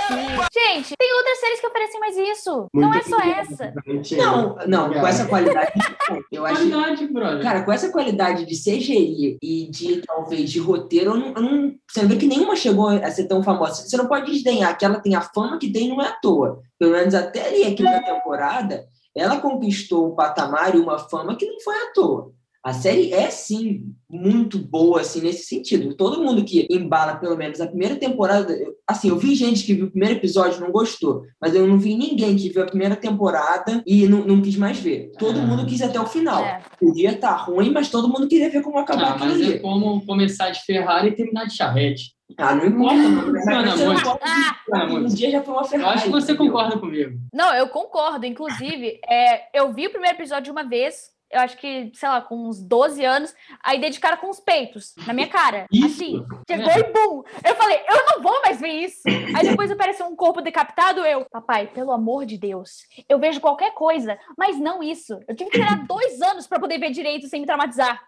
Gente, 0.53 0.93
tem 0.97 1.13
outras 1.17 1.39
séries 1.39 1.59
que 1.59 1.67
oferecem 1.67 1.99
mais 1.99 2.17
isso. 2.17 2.67
não 2.73 2.89
é 2.89 2.93
Muito 2.93 3.09
só 3.09 3.19
essa. 3.21 3.73
Não, 4.17 4.55
não, 4.67 4.93
com 4.93 5.07
essa 5.07 5.25
qualidade. 5.27 5.71
Eu 6.31 6.45
acho. 6.45 6.55
Qualidade, 6.69 7.07
brother. 7.07 7.41
Cara, 7.43 7.63
com 7.63 7.71
essa 7.71 7.91
qualidade 7.91 8.45
de 8.45 8.55
CGI 8.55 9.37
e 9.41 9.69
de, 9.69 10.01
talvez, 10.01 10.49
de 10.49 10.59
roteiro, 10.59 11.11
eu 11.11 11.17
não, 11.17 11.27
eu 11.33 11.41
não- 11.41 11.75
Você 11.89 12.05
vê 12.05 12.15
que 12.15 12.27
nenhuma 12.27 12.55
chegou 12.55 12.89
a 12.89 13.11
ser 13.11 13.25
tão 13.27 13.43
famosa. 13.43 13.83
Você 13.87 13.97
não 13.97 14.07
pode 14.07 14.31
desdenhar 14.31 14.77
que 14.77 14.85
ela 14.85 14.99
tem 14.99 15.15
a 15.15 15.21
fama 15.21 15.57
que 15.57 15.71
tem, 15.71 15.89
não 15.89 16.01
é 16.01 16.07
à 16.07 16.11
toa. 16.13 16.61
Pelo 16.79 16.91
menos 16.91 17.13
até 17.13 17.47
ali, 17.47 17.63
a 17.63 17.75
quinta 17.75 18.01
temporada, 18.03 18.85
ela 19.15 19.39
conquistou 19.39 20.11
um 20.11 20.15
patamar 20.15 20.75
e 20.75 20.79
uma 20.79 20.97
fama 20.99 21.35
que 21.35 21.45
não 21.45 21.59
foi 21.61 21.75
à 21.75 21.91
toa. 21.93 22.31
A 22.65 22.73
série 22.73 23.13
é, 23.13 23.29
sim, 23.29 23.93
muito 24.09 24.57
boa, 24.57 25.01
assim, 25.01 25.21
nesse 25.21 25.43
sentido. 25.45 25.95
Todo 25.95 26.23
mundo 26.23 26.43
que 26.43 26.65
embala, 26.67 27.15
pelo 27.15 27.37
menos, 27.37 27.61
a 27.61 27.67
primeira 27.67 27.95
temporada... 27.95 28.51
eu- 28.53 28.73
assim, 28.87 29.09
eu 29.09 29.17
vi 29.19 29.35
gente 29.35 29.63
que 29.63 29.75
viu 29.75 29.85
o 29.85 29.91
primeiro 29.91 30.15
episódio 30.15 30.57
e 30.57 30.61
não 30.61 30.71
gostou, 30.71 31.21
mas 31.39 31.53
eu 31.53 31.67
não 31.67 31.77
vi 31.77 31.93
ninguém 31.95 32.35
que 32.35 32.49
viu 32.49 32.63
a 32.63 32.65
primeira 32.65 32.95
temporada 32.95 33.83
e 33.85 34.07
não, 34.07 34.25
não 34.25 34.41
quis 34.41 34.55
mais 34.57 34.79
ver. 34.79 35.11
Todo 35.19 35.39
Ah. 35.39 35.43
mundo 35.45 35.67
quis 35.67 35.79
até 35.83 35.99
o 35.99 36.07
final. 36.07 36.43
É. 36.43 36.61
Podia 36.79 37.11
estar 37.11 37.35
ruim, 37.35 37.69
mas 37.71 37.91
todo 37.91 38.07
mundo 38.09 38.27
queria 38.27 38.49
ver 38.49 38.63
como 38.63 38.79
acabar 38.79 39.03
Ah, 39.03 39.09
aquilo 39.15 39.29
mas 39.37 39.47
é 39.47 39.59
como 39.59 40.03
começar 40.03 40.49
de 40.49 40.61
Ferrari 40.65 41.09
e 41.09 41.15
terminar 41.15 41.45
de 41.45 41.55
charrete. 41.55 42.15
Ah, 42.35 42.55
não 42.55 42.65
importa, 42.65 42.95
não 42.95 43.23
pode- 43.23 44.19
Ah, 44.23 44.85
Um 44.89 45.05
dia 45.05 45.29
já 45.29 45.43
foi 45.43 45.53
uma 45.53 45.61
Eu 45.61 45.67
Ferrari. 45.67 45.93
acho 45.97 46.05
que 46.05 46.09
você 46.11 46.31
entendeu? 46.31 46.51
concorda 46.51 46.79
comigo. 46.79 47.11
Não, 47.31 47.53
eu 47.53 47.67
concordo. 47.69 48.25
Inclusive, 48.25 48.99
é, 49.07 49.41
eu 49.57 49.71
vi 49.71 49.85
o 49.85 49.91
primeiro 49.91 50.17
episódio 50.17 50.51
uma 50.51 50.63
vez, 50.63 51.13
eu 51.31 51.39
acho 51.41 51.57
que, 51.57 51.91
sei 51.93 52.07
lá, 52.09 52.21
com 52.21 52.47
uns 52.47 52.61
12 52.61 53.03
anos, 53.03 53.33
aí 53.63 53.79
dei 53.79 53.89
de 53.89 53.99
cara 53.99 54.17
com 54.17 54.29
os 54.29 54.39
peitos 54.39 54.93
na 55.05 55.13
minha 55.13 55.27
cara. 55.27 55.65
Isso. 55.71 55.85
Assim, 55.85 56.25
chegou 56.49 56.71
e 56.71 56.83
bum! 56.93 57.23
Eu 57.47 57.55
falei, 57.55 57.79
eu 57.89 58.05
não 58.11 58.23
vou 58.23 58.41
mais 58.43 58.59
ver 58.59 58.69
isso. 58.69 59.01
Aí 59.07 59.47
depois 59.47 59.69
apareceu 59.71 60.05
um 60.05 60.15
corpo 60.15 60.41
decapitado, 60.41 61.01
eu, 61.01 61.25
papai, 61.31 61.67
pelo 61.67 61.91
amor 61.91 62.25
de 62.25 62.37
Deus, 62.37 62.83
eu 63.09 63.19
vejo 63.19 63.39
qualquer 63.41 63.73
coisa, 63.73 64.17
mas 64.37 64.59
não 64.59 64.81
isso. 64.81 65.13
Eu 65.27 65.35
tive 65.35 65.49
que 65.49 65.57
esperar 65.57 65.85
dois 65.85 66.21
anos 66.21 66.47
pra 66.47 66.59
poder 66.59 66.77
ver 66.77 66.91
direito 66.91 67.27
sem 67.27 67.41
me 67.41 67.45
traumatizar. 67.45 68.01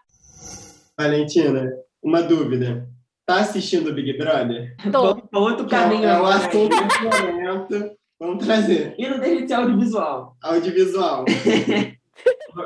Valentina, 0.96 1.70
uma 2.02 2.22
dúvida. 2.22 2.88
Tá 3.26 3.40
assistindo 3.40 3.90
o 3.90 3.94
Big 3.94 4.16
Brother? 4.16 4.74
Tô. 4.90 5.02
Vamos 5.02 5.28
pra 5.30 5.38
outro 5.40 5.66
Que 5.66 5.74
é, 5.74 5.78
caminho. 5.78 6.04
é 6.04 6.12
o 6.14 6.24
agora. 6.24 6.36
assunto 6.36 6.76
do 6.76 7.26
momento. 7.32 7.98
Vamos 8.18 8.44
trazer. 8.44 8.94
E 8.98 9.06
de 9.06 9.46
ser 9.46 9.54
audiovisual. 9.54 10.36
Audiovisual. 10.42 11.24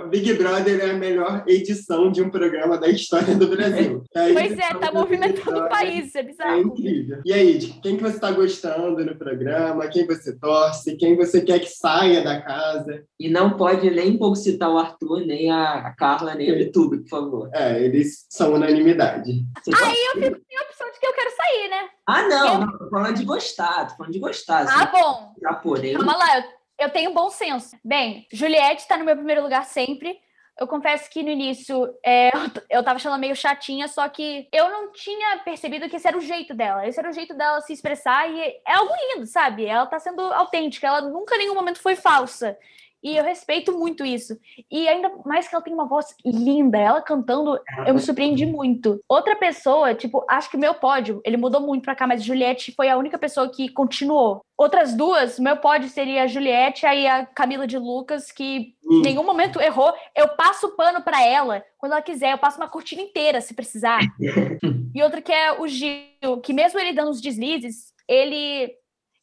Big 0.09 0.33
Brother 0.35 0.81
é 0.81 0.91
a 0.91 0.95
melhor 0.95 1.45
edição 1.47 2.11
de 2.11 2.23
um 2.23 2.31
programa 2.31 2.79
da 2.79 2.89
história 2.89 3.35
do 3.35 3.47
Brasil. 3.49 4.03
A 4.17 4.21
Pois 4.33 4.59
é, 4.59 4.75
tá 4.75 4.91
do 4.91 4.95
movimentando 4.95 5.59
o 5.65 5.69
país, 5.69 6.07
isso 6.07 6.19
é 6.19 6.21
É 6.21 6.25
bizarro. 6.25 6.61
incrível. 6.63 7.21
E 7.25 7.33
aí, 7.33 7.59
de 7.59 7.67
quem 7.81 7.97
que 7.97 8.03
você 8.03 8.15
está 8.15 8.31
gostando 8.31 9.05
no 9.05 9.17
programa? 9.17 9.87
Quem 9.89 10.07
você 10.07 10.35
torce? 10.39 10.97
Quem 10.97 11.17
você 11.17 11.43
quer 11.43 11.59
que 11.59 11.69
saia 11.69 12.23
da 12.23 12.41
casa? 12.41 13.05
E 13.21 13.29
não 13.29 13.57
pode 13.57 13.91
nem 13.91 14.13
um 14.13 14.19
pouco 14.19 14.37
citar 14.37 14.71
o 14.71 14.79
Arthur, 14.79 15.27
nem 15.27 15.51
a 15.51 15.95
Carla, 15.99 16.35
nem 16.35 16.51
a 16.51 16.73
tudo, 16.73 17.01
por 17.03 17.09
favor. 17.09 17.51
É, 17.53 17.83
eles 17.85 18.27
são 18.31 18.55
unanimidade. 18.55 19.45
Você 19.63 19.71
pode- 19.73 20.21
Tem 20.21 20.59
a 20.59 20.63
opção 20.63 20.91
de 20.91 21.01
que 21.01 21.07
eu 21.07 21.13
quero 21.13 21.31
sair, 21.37 21.69
né? 21.69 21.89
Ah, 22.07 22.23
não, 22.29 22.61
não, 22.61 22.79
tô 22.79 22.89
falando 22.89 23.17
de 23.17 23.25
gostar, 23.25 23.89
tô 23.89 23.97
falando 23.97 24.13
de 24.13 24.19
gostar. 24.21 24.67
Ah, 24.69 24.85
Assim, 24.85 24.93
bom. 24.93 25.33
já 25.43 25.55
porém. 25.55 25.95
Calma 25.95 26.17
lá, 26.17 26.39
eu, 26.39 26.45
eu 26.83 26.91
tenho 26.91 27.13
bom 27.13 27.31
senso. 27.31 27.77
Bem, 27.85 28.27
Juliette 28.33 28.87
tá 28.87 28.97
no 28.97 29.05
meu 29.05 29.17
primeiro 29.17 29.43
lugar 29.43 29.65
sempre. 29.65 30.19
Eu 30.61 30.67
confesso 30.67 31.09
que 31.09 31.23
no 31.23 31.31
início 31.31 31.89
é, 32.05 32.31
eu 32.69 32.85
tava 32.85 32.97
achando 32.97 33.13
ela 33.13 33.19
meio 33.19 33.35
chatinha, 33.35 33.89
só 33.89 34.07
que 34.09 34.49
eu 34.53 34.69
não 34.69 34.93
tinha 34.93 35.39
percebido 35.39 35.89
que 35.89 35.97
esse 35.97 36.07
era 36.07 36.17
o 36.17 36.21
jeito 36.21 36.55
dela. 36.55 36.87
Esse 36.87 37.01
era 37.01 37.09
o 37.09 37.13
jeito 37.13 37.35
dela 37.35 37.61
se 37.63 37.73
expressar 37.73 38.31
e 38.31 38.41
é 38.41 38.75
algo 38.75 38.93
lindo, 39.15 39.27
sabe? 39.27 39.65
Ela 39.65 39.87
tá 39.87 39.99
sendo 39.99 40.21
autêntica, 40.21 40.87
ela 40.87 41.01
nunca 41.01 41.37
em 41.37 41.39
nenhum 41.39 41.55
momento 41.55 41.81
foi 41.81 41.97
falsa. 41.97 42.59
E 43.03 43.17
eu 43.17 43.25
respeito 43.25 43.77
muito 43.77 44.05
isso. 44.05 44.39
E 44.71 44.89
ainda 44.89 45.11
mais 45.25 45.49
que 45.49 45.55
ela 45.55 45.65
tem 45.65 45.75
uma 45.75 45.87
voz 45.87 46.15
linda, 46.25 46.79
ela 46.79 47.03
cantando, 47.03 47.59
eu 47.87 47.95
me 47.95 48.01
surpreendi 48.01 48.47
muito. 48.47 49.01
Outra 49.09 49.35
pessoa, 49.37 49.95
tipo, 49.95 50.25
acho 50.29 50.51
que 50.51 50.57
meu 50.57 50.75
pódio, 50.75 51.21
ele 51.25 51.37
mudou 51.37 51.61
muito 51.61 51.83
pra 51.83 51.97
cá, 51.97 52.07
mas 52.07 52.23
Juliette 52.23 52.73
foi 52.77 52.89
a 52.89 52.97
única 52.97 53.19
pessoa 53.19 53.49
que 53.49 53.69
continuou. 53.69 54.45
Outras 54.57 54.95
duas, 54.95 55.39
meu 55.39 55.57
pódio 55.57 55.89
seria 55.89 56.23
a 56.23 56.27
Juliette 56.29 56.87
e 56.87 57.07
a 57.07 57.27
Camila 57.27 57.67
de 57.67 57.79
Lucas, 57.79 58.31
que 58.31 58.75
Hum. 58.85 58.99
em 58.99 59.03
nenhum 59.03 59.25
momento 59.25 59.61
errou. 59.61 59.93
Eu 60.15 60.29
passo 60.29 60.67
o 60.67 60.77
pano 60.77 61.03
pra 61.03 61.25
ela 61.25 61.65
quando 61.79 61.93
ela 61.93 62.03
quiser, 62.03 62.33
eu 62.33 62.39
passo 62.39 62.59
uma 62.59 62.69
cortina 62.69 63.01
inteira 63.03 63.41
se 63.41 63.55
precisar. 63.55 64.01
e 64.95 65.03
outra 65.03 65.23
que 65.23 65.33
é 65.33 65.53
o 65.61 65.67
Gil, 65.67 66.41
que 66.43 66.53
mesmo 66.53 66.79
ele 66.79 66.93
dando 66.93 67.11
os 67.11 67.21
deslizes, 67.21 67.93
ele, 68.07 68.73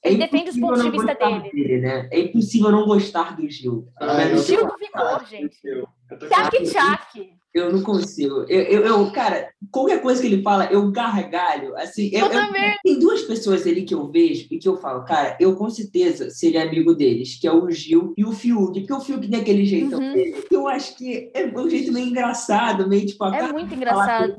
ele 0.03 0.17
defende 0.17 0.49
os 0.49 0.57
impossível 0.57 0.67
pontos 0.67 0.83
de 0.83 0.91
vista 0.91 1.13
gostar 1.13 1.41
dele. 1.51 1.77
né? 1.81 2.09
É 2.11 2.19
impossível 2.19 2.71
não 2.71 2.85
gostar 2.85 3.35
do 3.35 3.49
Gil. 3.49 3.87
Ah, 3.99 4.23
eu- 4.25 4.37
Gil 4.39 4.65
do 4.67 4.75
Vigor, 4.77 5.25
gente. 5.29 5.57
Eu, 5.63 5.87
eu. 6.09 7.29
Eu 7.51 7.73
não 7.73 7.81
consigo. 7.81 8.45
Eu, 8.47 8.61
eu, 8.61 8.81
eu, 8.85 9.11
cara, 9.11 9.49
qualquer 9.71 10.03
coisa 10.03 10.21
que 10.21 10.27
ele 10.27 10.43
fala, 10.43 10.65
eu 10.71 10.91
gargalho. 10.91 11.75
Assim, 11.77 12.09
eu, 12.13 12.19
Eu 12.19 12.25
eu- 12.27 12.31
também. 12.31 12.75
tem 12.83 12.99
duas 12.99 13.23
pessoas 13.23 13.65
ali 13.65 13.81
que 13.83 13.93
eu 13.93 14.07
vejo 14.11 14.47
e 14.51 14.59
que 14.59 14.69
eu 14.69 14.77
falo, 14.77 15.03
cara, 15.03 15.35
eu 15.39 15.55
com 15.55 15.67
certeza 15.67 16.29
seria 16.29 16.61
amigo 16.63 16.93
deles, 16.93 17.39
que 17.41 17.47
é 17.47 17.51
o 17.51 17.69
Gil 17.71 18.13
e 18.15 18.23
o 18.23 18.31
Fiuk. 18.31 18.79
Porque 18.79 18.93
o 18.93 18.99
Fiuk 19.01 19.27
tem 19.27 19.39
aquele 19.41 19.65
jeitão 19.65 19.99
Uhum. 19.99 20.13
dele, 20.13 20.43
que 20.47 20.55
eu 20.55 20.67
acho 20.67 20.95
que 20.95 21.31
é 21.33 21.47
um 21.47 21.67
jeito 21.69 21.91
meio 21.91 22.07
engraçado, 22.07 22.87
meio 22.87 23.05
tipo 23.07 23.23
a 23.23 23.35
É 23.35 23.39
Carla 23.39 23.53
muito 23.53 23.73
engraçado. 23.73 24.35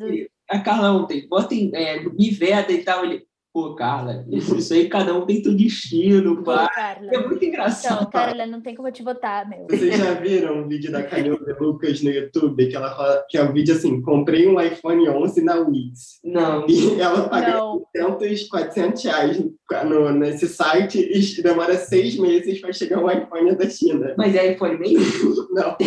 A 0.48 0.58
Carla 0.60 0.92
ontem, 0.92 1.28
botem, 1.28 1.70
é, 1.74 2.02
me 2.08 2.30
veda 2.30 2.72
e 2.72 2.82
tal, 2.84 3.04
ele. 3.04 3.24
Pô, 3.52 3.74
Carla, 3.74 4.24
isso, 4.30 4.56
isso 4.56 4.72
aí 4.72 4.88
cada 4.88 5.12
um 5.12 5.26
tem 5.26 5.42
seu 5.42 5.52
destino, 5.56 6.40
pá. 6.44 6.68
Carla. 6.68 7.10
É 7.12 7.18
muito 7.26 7.44
engraçado. 7.44 7.96
Então, 8.02 8.10
Carla, 8.10 8.46
não 8.46 8.60
tem 8.60 8.76
como 8.76 8.86
eu 8.86 8.92
te 8.92 9.02
votar, 9.02 9.48
meu. 9.48 9.66
Vocês 9.68 9.98
já 9.98 10.14
viram 10.14 10.58
um 10.58 10.68
vídeo 10.68 10.92
da 10.92 11.02
Camila 11.02 11.36
de 11.36 11.52
Lucas 11.60 12.00
no 12.00 12.10
YouTube? 12.10 12.68
Que 12.68 12.76
ela 12.76 12.94
fala 12.94 13.24
que 13.28 13.36
é 13.36 13.42
um 13.42 13.52
vídeo 13.52 13.74
assim: 13.74 14.00
comprei 14.02 14.46
um 14.46 14.60
iPhone 14.60 15.08
11 15.08 15.42
na 15.42 15.56
Wix. 15.56 16.20
Não. 16.22 16.64
E 16.68 17.00
ela 17.00 17.28
paga 17.28 17.54
Não. 17.54 17.84
300, 17.92 18.48
400 18.48 19.04
reais 19.04 19.44
no, 19.84 20.12
nesse 20.12 20.46
site 20.46 21.00
e 21.00 21.42
demora 21.42 21.74
seis 21.76 22.16
meses 22.16 22.60
para 22.60 22.72
chegar 22.72 23.02
um 23.02 23.10
iPhone 23.10 23.56
da 23.56 23.68
China. 23.68 24.14
Mas 24.16 24.36
é 24.36 24.52
iPhone 24.52 24.78
mesmo? 24.78 25.34
Não. 25.50 25.76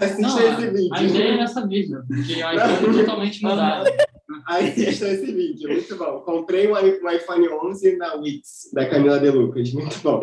Assista 0.00 0.20
Não, 0.22 0.38
esse 0.38 0.46
a 0.48 0.70
vídeo. 0.70 1.04
ideia 1.04 1.34
é 1.34 1.40
essa 1.42 1.64
vídeo, 1.64 2.02
porque 2.08 2.42
a 2.42 2.54
iPhone 2.54 2.98
é 2.98 3.04
totalmente 3.04 3.40
mudada. 4.52 4.68
Assista 4.68 5.08
esse 5.08 5.32
vídeo, 5.32 5.68
muito 5.68 5.96
bom. 5.96 6.20
Comprei 6.20 6.66
um 6.68 6.72
um 6.72 7.10
iPhone 7.10 7.48
11 7.48 7.96
na 7.96 8.14
Wix, 8.14 8.70
da 8.72 8.88
Camila 8.88 9.18
De 9.18 9.30
Lucas, 9.30 9.72
muito 9.72 9.98
bom. 10.00 10.20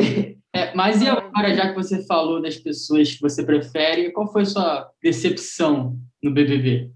É, 0.54 0.74
mas 0.74 1.02
e 1.02 1.08
agora, 1.08 1.54
já 1.54 1.70
que 1.70 1.76
você 1.76 2.06
falou 2.06 2.42
das 2.42 2.58
pessoas 2.58 3.14
que 3.14 3.22
você 3.22 3.44
prefere, 3.44 4.12
qual 4.12 4.32
foi 4.32 4.44
a 4.44 4.46
sua 4.46 4.92
decepção 5.02 5.98
no 6.22 6.32
BBB? 6.32 6.92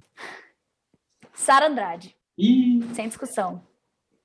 Sara 1.34 1.68
Andrade, 1.68 2.16
Ih, 2.38 2.82
sem 2.94 3.08
discussão. 3.08 3.62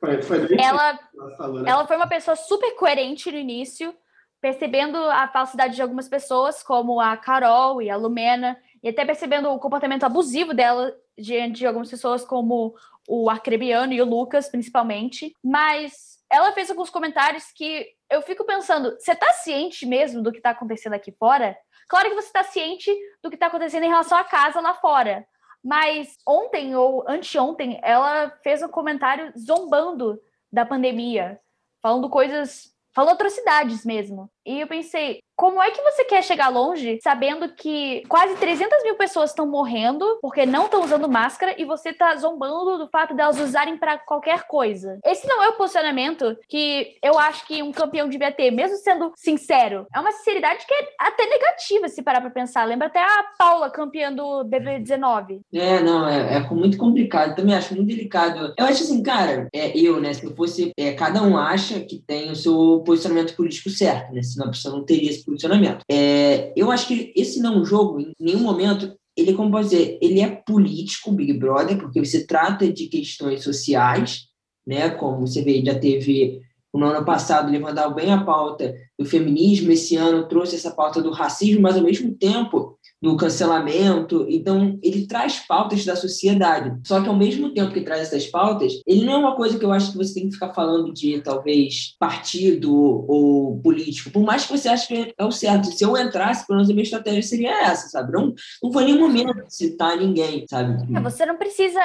Foi, 0.01 0.23
foi 0.23 0.57
ela 0.59 0.99
falou, 1.37 1.62
né? 1.62 1.71
Ela 1.71 1.87
foi 1.87 1.97
uma 1.97 2.07
pessoa 2.07 2.37
super 2.37 2.75
coerente 2.77 3.31
no 3.31 3.38
início, 3.38 3.92
percebendo 4.40 4.97
a 4.97 5.27
falsidade 5.29 5.75
de 5.75 5.83
algumas 5.83 6.09
pessoas, 6.09 6.62
como 6.62 7.01
a 7.01 7.16
Carol 7.16 7.83
e 7.83 7.90
a 7.90 7.97
Lumena, 7.97 8.57
e 8.83 8.88
até 8.88 9.05
percebendo 9.05 9.51
o 9.51 9.59
comportamento 9.59 10.05
abusivo 10.05 10.55
dela 10.55 10.94
diante 11.18 11.59
de 11.59 11.66
algumas 11.66 11.90
pessoas, 11.90 12.24
como 12.24 12.74
o 13.09 13.31
Arcrebiano 13.31 13.92
e 13.92 14.02
o 14.02 14.04
Lucas, 14.04 14.48
principalmente. 14.48 15.35
Mas 15.42 16.18
ela 16.31 16.52
fez 16.52 16.70
alguns 16.70 16.90
comentários 16.90 17.44
que 17.52 17.87
eu 18.11 18.22
fico 18.22 18.44
pensando: 18.44 18.96
você 18.98 19.14
tá 19.14 19.33
ciente 19.33 19.87
mesmo 19.87 20.22
do 20.22 20.33
que 20.33 20.40
tá 20.40 20.50
acontecendo 20.50 20.94
aqui 20.94 21.12
fora? 21.12 21.57
Claro 21.88 22.11
que 22.11 22.16
você 22.16 22.31
tá 22.31 22.44
ciente 22.44 22.94
do 23.22 23.31
que 23.31 23.37
tá 23.37 23.46
acontecendo 23.46 23.85
em 23.85 23.88
relação 23.88 24.18
à 24.18 24.24
casa 24.24 24.61
lá 24.61 24.74
fora. 24.74 25.26
Mas 25.64 26.16
ontem 26.26 26.76
ou 26.76 27.04
anteontem, 27.09 27.81
ela 27.83 28.31
fez 28.42 28.62
um 28.62 28.68
comentário 28.68 29.33
zombando 29.38 30.20
da 30.52 30.64
pandemia, 30.64 31.40
falando 31.83 32.09
coisas, 32.09 32.74
falando 32.94 33.14
atrocidades 33.14 33.85
mesmo. 33.85 34.31
E 34.48 34.61
eu 34.62 34.66
pensei, 34.66 35.20
como 35.38 35.62
é 35.62 35.70
que 35.70 35.80
você 35.82 36.04
quer 36.04 36.24
chegar 36.24 36.48
longe 36.48 36.98
sabendo 37.00 37.48
que 37.54 38.02
quase 38.08 38.34
300 38.34 38.82
mil 38.82 38.96
pessoas 38.96 39.30
estão 39.30 39.46
morrendo 39.46 40.18
porque 40.20 40.44
não 40.44 40.64
estão 40.64 40.82
usando 40.82 41.08
máscara 41.08 41.54
e 41.56 41.64
você 41.64 41.92
tá 41.92 42.16
zombando 42.16 42.76
do 42.76 42.88
fato 42.88 43.14
delas 43.14 43.38
usarem 43.38 43.78
para 43.78 43.98
qualquer 43.98 44.48
coisa? 44.48 44.98
Esse 45.04 45.28
não 45.28 45.40
é 45.44 45.50
o 45.50 45.56
posicionamento 45.56 46.37
que 46.48 46.96
eu 47.04 47.16
acho 47.18 47.46
que 47.46 47.62
um 47.62 47.70
campeão 47.70 48.08
devia 48.08 48.32
ter, 48.32 48.50
mesmo 48.50 48.78
sendo 48.78 49.12
sincero. 49.14 49.87
É 49.94 50.00
uma 50.00 50.11
sinceridade 50.11 50.66
que 50.66 50.74
é 50.74 50.88
até 50.98 51.24
negativa 51.26 51.88
se 51.88 52.02
parar 52.02 52.20
pra 52.20 52.30
pensar. 52.30 52.64
Lembra 52.64 52.88
até 52.88 52.98
a 52.98 53.24
Paula, 53.38 53.70
campeã 53.70 54.12
do 54.12 54.44
BB19. 54.44 55.40
É, 55.54 55.80
não, 55.80 56.08
é, 56.08 56.34
é 56.34 56.40
muito 56.50 56.76
complicado. 56.76 57.37
Também 57.37 57.54
acho 57.54 57.76
muito 57.76 57.87
delicado. 57.87 58.54
Eu 58.58 58.64
acho 58.64 58.82
assim, 58.82 59.00
cara, 59.04 59.46
é, 59.54 59.78
eu, 59.78 60.00
né, 60.00 60.12
se 60.14 60.24
eu 60.24 60.34
fosse. 60.34 60.72
É, 60.76 60.94
cada 60.94 61.22
um 61.22 61.38
acha 61.38 61.78
que 61.78 62.02
tem 62.04 62.32
o 62.32 62.34
seu 62.34 62.82
posicionamento 62.84 63.37
político 63.37 63.70
certo, 63.70 64.12
né? 64.12 64.20
Senão 64.53 64.79
não 64.79 64.85
teria 64.85 65.11
esse 65.11 65.24
posicionamento. 65.24 65.85
É, 65.90 66.53
eu 66.57 66.70
acho 66.70 66.87
que 66.87 67.12
esse 67.16 67.40
não 67.40 67.62
é 67.62 67.64
jogo, 67.64 68.01
em 68.01 68.12
nenhum 68.18 68.40
momento, 68.40 68.96
ele, 69.16 69.35
como 69.35 69.51
pode 69.51 69.68
dizer, 69.68 69.98
ele 70.01 70.20
é 70.20 70.29
político, 70.29 71.12
Big 71.12 71.33
Brother, 71.33 71.79
porque 71.79 72.05
você 72.05 72.24
trata 72.24 72.72
de 72.72 72.87
questões 72.87 73.42
sociais, 73.42 74.29
né? 74.66 74.90
Como 74.90 75.27
você 75.27 75.42
vê, 75.42 75.62
já 75.64 75.79
teve 75.79 76.40
no 76.74 76.87
ano 76.87 77.04
passado 77.04 77.50
levantava 77.50 77.94
bem 77.94 78.12
a 78.12 78.22
pauta 78.22 78.74
do 78.98 79.04
feminismo, 79.04 79.72
esse 79.72 79.96
ano 79.96 80.28
trouxe 80.28 80.57
essa 80.57 80.70
pauta 80.70 81.00
do 81.00 81.11
racismo, 81.11 81.62
mas 81.62 81.76
ao 81.76 81.83
mesmo 81.83 82.14
tempo 82.14 82.78
do 83.00 83.16
cancelamento. 83.16 84.26
Então, 84.28 84.78
ele 84.83 85.07
traz 85.07 85.38
pautas 85.46 85.85
da 85.85 85.94
sociedade. 85.94 86.76
Só 86.85 87.00
que 87.00 87.09
ao 87.09 87.16
mesmo 87.16 87.52
tempo 87.54 87.72
que 87.72 87.83
traz 87.83 88.02
essas 88.02 88.26
pautas, 88.26 88.72
ele 88.87 89.04
não 89.04 89.12
é 89.12 89.16
uma 89.16 89.37
coisa 89.37 89.59
que 89.59 89.64
eu 89.64 89.72
acho 89.72 89.92
que 89.92 89.98
você 89.98 90.14
tem 90.14 90.26
que 90.26 90.35
ficar 90.35 90.52
falando 90.52 90.92
de 90.92 91.20
talvez 91.22 91.94
partido 91.98 92.74
ou 92.74 93.61
político. 93.61 94.11
Por 94.11 94.22
mais 94.22 94.44
que 94.44 94.57
você 94.57 94.68
ache 94.68 94.88
que 94.88 95.14
é 95.16 95.24
o 95.24 95.31
certo. 95.31 95.70
Se 95.70 95.85
eu 95.85 95.96
entrasse, 95.96 96.46
pelo 96.46 96.57
menos 96.57 96.70
a 96.70 96.72
minha 96.72 96.83
estratégia 96.83 97.22
seria 97.22 97.62
essa, 97.62 97.88
sabe? 97.88 98.12
Não, 98.12 98.35
não 98.62 98.72
foi 98.72 98.85
nenhum 98.85 99.00
momento 99.00 99.44
citar 99.48 99.96
ninguém, 99.96 100.44
sabe? 100.48 100.96
É, 100.96 101.00
você 101.00 101.24
não 101.24 101.37
precisa 101.37 101.81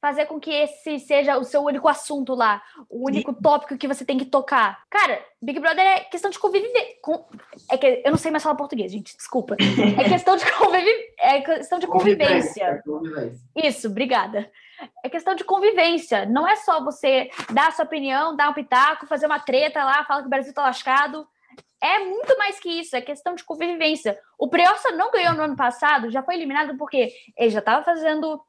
fazer 0.00 0.26
com 0.26 0.38
que 0.38 0.50
esse 0.50 0.98
seja 1.00 1.38
o 1.38 1.44
seu 1.44 1.62
único 1.62 1.88
assunto 1.88 2.34
lá, 2.34 2.62
o 2.88 3.06
único 3.06 3.34
tópico 3.34 3.76
que 3.76 3.88
você 3.88 4.04
tem 4.04 4.16
que 4.16 4.24
tocar. 4.24 4.82
Cara, 4.88 5.20
Big 5.42 5.58
Brother 5.58 5.84
é 5.84 6.00
questão 6.00 6.30
de 6.30 6.38
conviver. 6.38 6.98
Com... 7.02 7.24
É 7.70 7.76
que 7.76 8.02
eu 8.04 8.10
não 8.10 8.18
sei 8.18 8.30
mais 8.30 8.42
falar 8.42 8.54
português, 8.54 8.92
gente, 8.92 9.16
desculpa. 9.16 9.56
É 9.98 10.08
questão 10.08 10.36
de 10.36 10.50
conviver, 10.56 11.14
é 11.18 11.40
questão 11.40 11.78
de 11.78 11.86
convivência. 11.86 12.80
Convivência. 12.84 13.40
Isso, 13.56 13.88
obrigada. 13.88 14.50
É 15.04 15.08
questão 15.08 15.34
de 15.34 15.42
convivência. 15.42 16.24
Não 16.26 16.46
é 16.46 16.54
só 16.56 16.82
você 16.82 17.28
dar 17.52 17.68
a 17.68 17.72
sua 17.72 17.84
opinião, 17.84 18.36
dar 18.36 18.50
um 18.50 18.54
pitaco, 18.54 19.06
fazer 19.06 19.26
uma 19.26 19.40
treta 19.40 19.84
lá, 19.84 20.04
falar 20.04 20.20
que 20.20 20.28
o 20.28 20.30
Brasil 20.30 20.54
tá 20.54 20.62
lascado. 20.62 21.26
É 21.80 22.00
muito 22.00 22.36
mais 22.38 22.58
que 22.58 22.68
isso, 22.68 22.96
é 22.96 23.00
questão 23.00 23.34
de 23.34 23.44
convivência. 23.44 24.18
O 24.38 24.48
Prior 24.48 24.76
só 24.78 24.92
não 24.92 25.10
ganhou 25.10 25.34
no 25.34 25.42
ano 25.42 25.56
passado, 25.56 26.10
já 26.10 26.22
foi 26.22 26.34
eliminado 26.34 26.76
porque 26.76 27.12
ele 27.36 27.50
já 27.50 27.62
tava 27.62 27.84
fazendo 27.84 28.40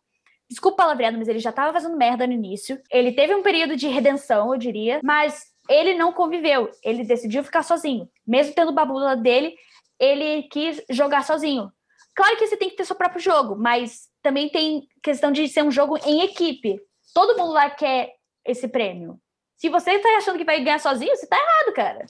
desculpa 0.49 0.75
o 0.75 0.77
palavreado, 0.77 1.17
mas 1.17 1.27
ele 1.27 1.39
já 1.39 1.51
estava 1.51 1.71
fazendo 1.71 1.95
merda 1.95 2.25
no 2.25 2.33
início. 2.33 2.81
Ele 2.91 3.11
teve 3.11 3.35
um 3.35 3.43
período 3.43 3.75
de 3.75 3.87
redenção, 3.87 4.53
eu 4.53 4.59
diria, 4.59 4.99
mas 5.03 5.45
ele 5.69 5.93
não 5.93 6.11
conviveu. 6.11 6.69
Ele 6.83 7.03
decidiu 7.03 7.43
ficar 7.43 7.63
sozinho. 7.63 8.09
Mesmo 8.25 8.53
tendo 8.55 8.69
o 8.69 8.73
babula 8.73 9.15
dele, 9.15 9.55
ele 9.99 10.43
quis 10.43 10.81
jogar 10.89 11.23
sozinho. 11.23 11.71
Claro 12.15 12.35
que 12.37 12.47
você 12.47 12.57
tem 12.57 12.69
que 12.69 12.75
ter 12.75 12.85
seu 12.85 12.95
próprio 12.95 13.21
jogo, 13.21 13.55
mas 13.55 14.09
também 14.21 14.49
tem 14.49 14.87
questão 15.03 15.31
de 15.31 15.47
ser 15.47 15.63
um 15.63 15.71
jogo 15.71 15.97
em 16.05 16.21
equipe. 16.21 16.81
Todo 17.13 17.37
mundo 17.37 17.53
lá 17.53 17.69
quer 17.69 18.15
esse 18.43 18.67
prêmio. 18.67 19.19
Se 19.55 19.69
você 19.69 19.91
está 19.91 20.09
achando 20.17 20.37
que 20.37 20.45
vai 20.45 20.63
ganhar 20.63 20.79
sozinho, 20.79 21.15
você 21.15 21.25
está 21.25 21.37
errado, 21.37 21.73
cara. 21.73 22.05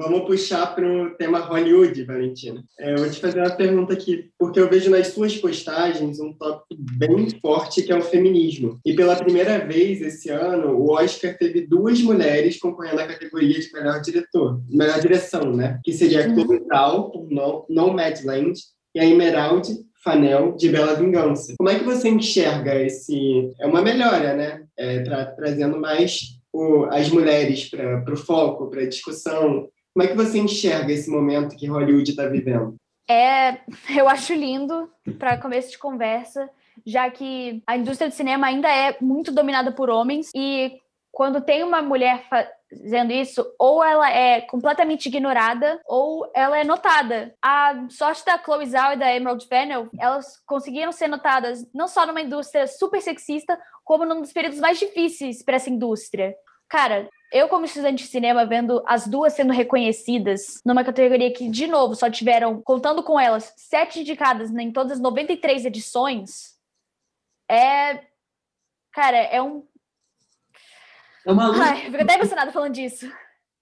Vamos 0.00 0.22
puxar 0.26 0.74
para 0.74 0.90
o 0.90 1.10
tema 1.10 1.40
Hollywood, 1.40 2.04
Valentina. 2.04 2.64
É, 2.78 2.94
eu 2.94 2.96
vou 2.96 3.10
te 3.10 3.20
fazer 3.20 3.38
uma 3.38 3.50
pergunta 3.50 3.92
aqui, 3.92 4.30
porque 4.38 4.58
eu 4.58 4.66
vejo 4.66 4.88
nas 4.88 5.08
suas 5.08 5.36
postagens 5.36 6.18
um 6.18 6.32
tópico 6.32 6.74
bem 6.96 7.28
forte 7.42 7.82
que 7.82 7.92
é 7.92 7.98
o 7.98 8.00
feminismo. 8.00 8.80
E 8.82 8.94
pela 8.94 9.14
primeira 9.14 9.58
vez 9.58 10.00
esse 10.00 10.30
ano, 10.30 10.74
o 10.74 10.92
Oscar 10.92 11.36
teve 11.36 11.66
duas 11.66 12.00
mulheres 12.00 12.58
concorrendo 12.58 13.02
à 13.02 13.06
categoria 13.06 13.60
de 13.60 13.70
melhor 13.74 14.00
diretor, 14.00 14.58
melhor 14.70 14.98
direção, 15.00 15.54
né? 15.54 15.78
Que 15.84 15.92
seria 15.92 16.20
a 16.20 16.28
Chloe 16.34 16.62
Zhao, 16.66 17.10
por 17.10 17.30
No- 17.30 17.66
Nomadland, 17.68 18.58
e 18.94 19.00
a 19.00 19.04
Emerald 19.04 19.68
Fanel, 20.02 20.56
de 20.56 20.70
Bela 20.70 20.94
Vingança. 20.94 21.52
Como 21.58 21.68
é 21.68 21.78
que 21.78 21.84
você 21.84 22.08
enxerga 22.08 22.74
esse... 22.82 23.50
É 23.60 23.66
uma 23.66 23.82
melhora, 23.82 24.34
né? 24.34 24.62
É, 24.78 25.00
tra- 25.02 25.26
trazendo 25.26 25.78
mais 25.78 26.38
o- 26.50 26.86
as 26.86 27.10
mulheres 27.10 27.68
para 27.68 28.14
o 28.14 28.16
foco, 28.16 28.70
para 28.70 28.80
a 28.80 28.88
discussão. 28.88 29.68
Como 29.94 30.04
é 30.04 30.08
que 30.08 30.16
você 30.16 30.38
enxerga 30.38 30.92
esse 30.92 31.10
momento 31.10 31.56
que 31.56 31.66
Hollywood 31.66 32.10
está 32.10 32.26
vivendo? 32.26 32.76
É, 33.08 33.60
eu 33.96 34.08
acho 34.08 34.32
lindo 34.32 34.88
para 35.18 35.36
começo 35.36 35.70
de 35.70 35.78
conversa, 35.78 36.48
já 36.86 37.10
que 37.10 37.62
a 37.66 37.76
indústria 37.76 38.08
do 38.08 38.14
cinema 38.14 38.46
ainda 38.46 38.68
é 38.68 38.96
muito 39.00 39.32
dominada 39.32 39.72
por 39.72 39.90
homens 39.90 40.30
e 40.34 40.78
quando 41.10 41.40
tem 41.40 41.64
uma 41.64 41.82
mulher 41.82 42.24
fazendo 42.30 43.12
isso, 43.12 43.44
ou 43.58 43.82
ela 43.82 44.08
é 44.10 44.40
completamente 44.42 45.06
ignorada 45.06 45.80
ou 45.84 46.30
ela 46.34 46.56
é 46.56 46.62
notada. 46.62 47.34
A 47.42 47.86
sorte 47.90 48.24
da 48.24 48.38
Chloe 48.38 48.66
Zhao 48.66 48.92
e 48.92 48.96
da 48.96 49.12
Emerald 49.12 49.44
Fennel, 49.46 49.88
elas 49.98 50.40
conseguiram 50.46 50.92
ser 50.92 51.08
notadas 51.08 51.66
não 51.74 51.88
só 51.88 52.06
numa 52.06 52.22
indústria 52.22 52.68
super 52.68 53.02
sexista, 53.02 53.58
como 53.84 54.04
num 54.04 54.20
dos 54.20 54.32
períodos 54.32 54.60
mais 54.60 54.78
difíceis 54.78 55.42
para 55.42 55.56
essa 55.56 55.68
indústria. 55.68 56.32
Cara, 56.68 57.08
eu, 57.30 57.48
como 57.48 57.64
estudante 57.64 58.04
de 58.04 58.10
cinema, 58.10 58.44
vendo 58.44 58.82
as 58.86 59.06
duas 59.06 59.32
sendo 59.32 59.52
reconhecidas 59.52 60.60
numa 60.64 60.82
categoria 60.82 61.32
que, 61.32 61.48
de 61.48 61.66
novo, 61.66 61.94
só 61.94 62.10
tiveram, 62.10 62.60
contando 62.60 63.02
com 63.02 63.18
elas, 63.18 63.52
sete 63.56 64.00
indicadas 64.00 64.50
em 64.50 64.72
todas 64.72 64.92
as 64.92 65.00
93 65.00 65.64
edições, 65.64 66.58
é. 67.48 68.04
Cara, 68.92 69.16
é 69.16 69.40
um. 69.40 69.64
É 71.24 71.32
uma 71.32 71.48
luz, 71.48 71.60
Ai, 71.60 71.90
fico 71.90 72.02
até 72.02 72.14
emocionada 72.14 72.50
falando 72.50 72.74
disso. 72.74 73.10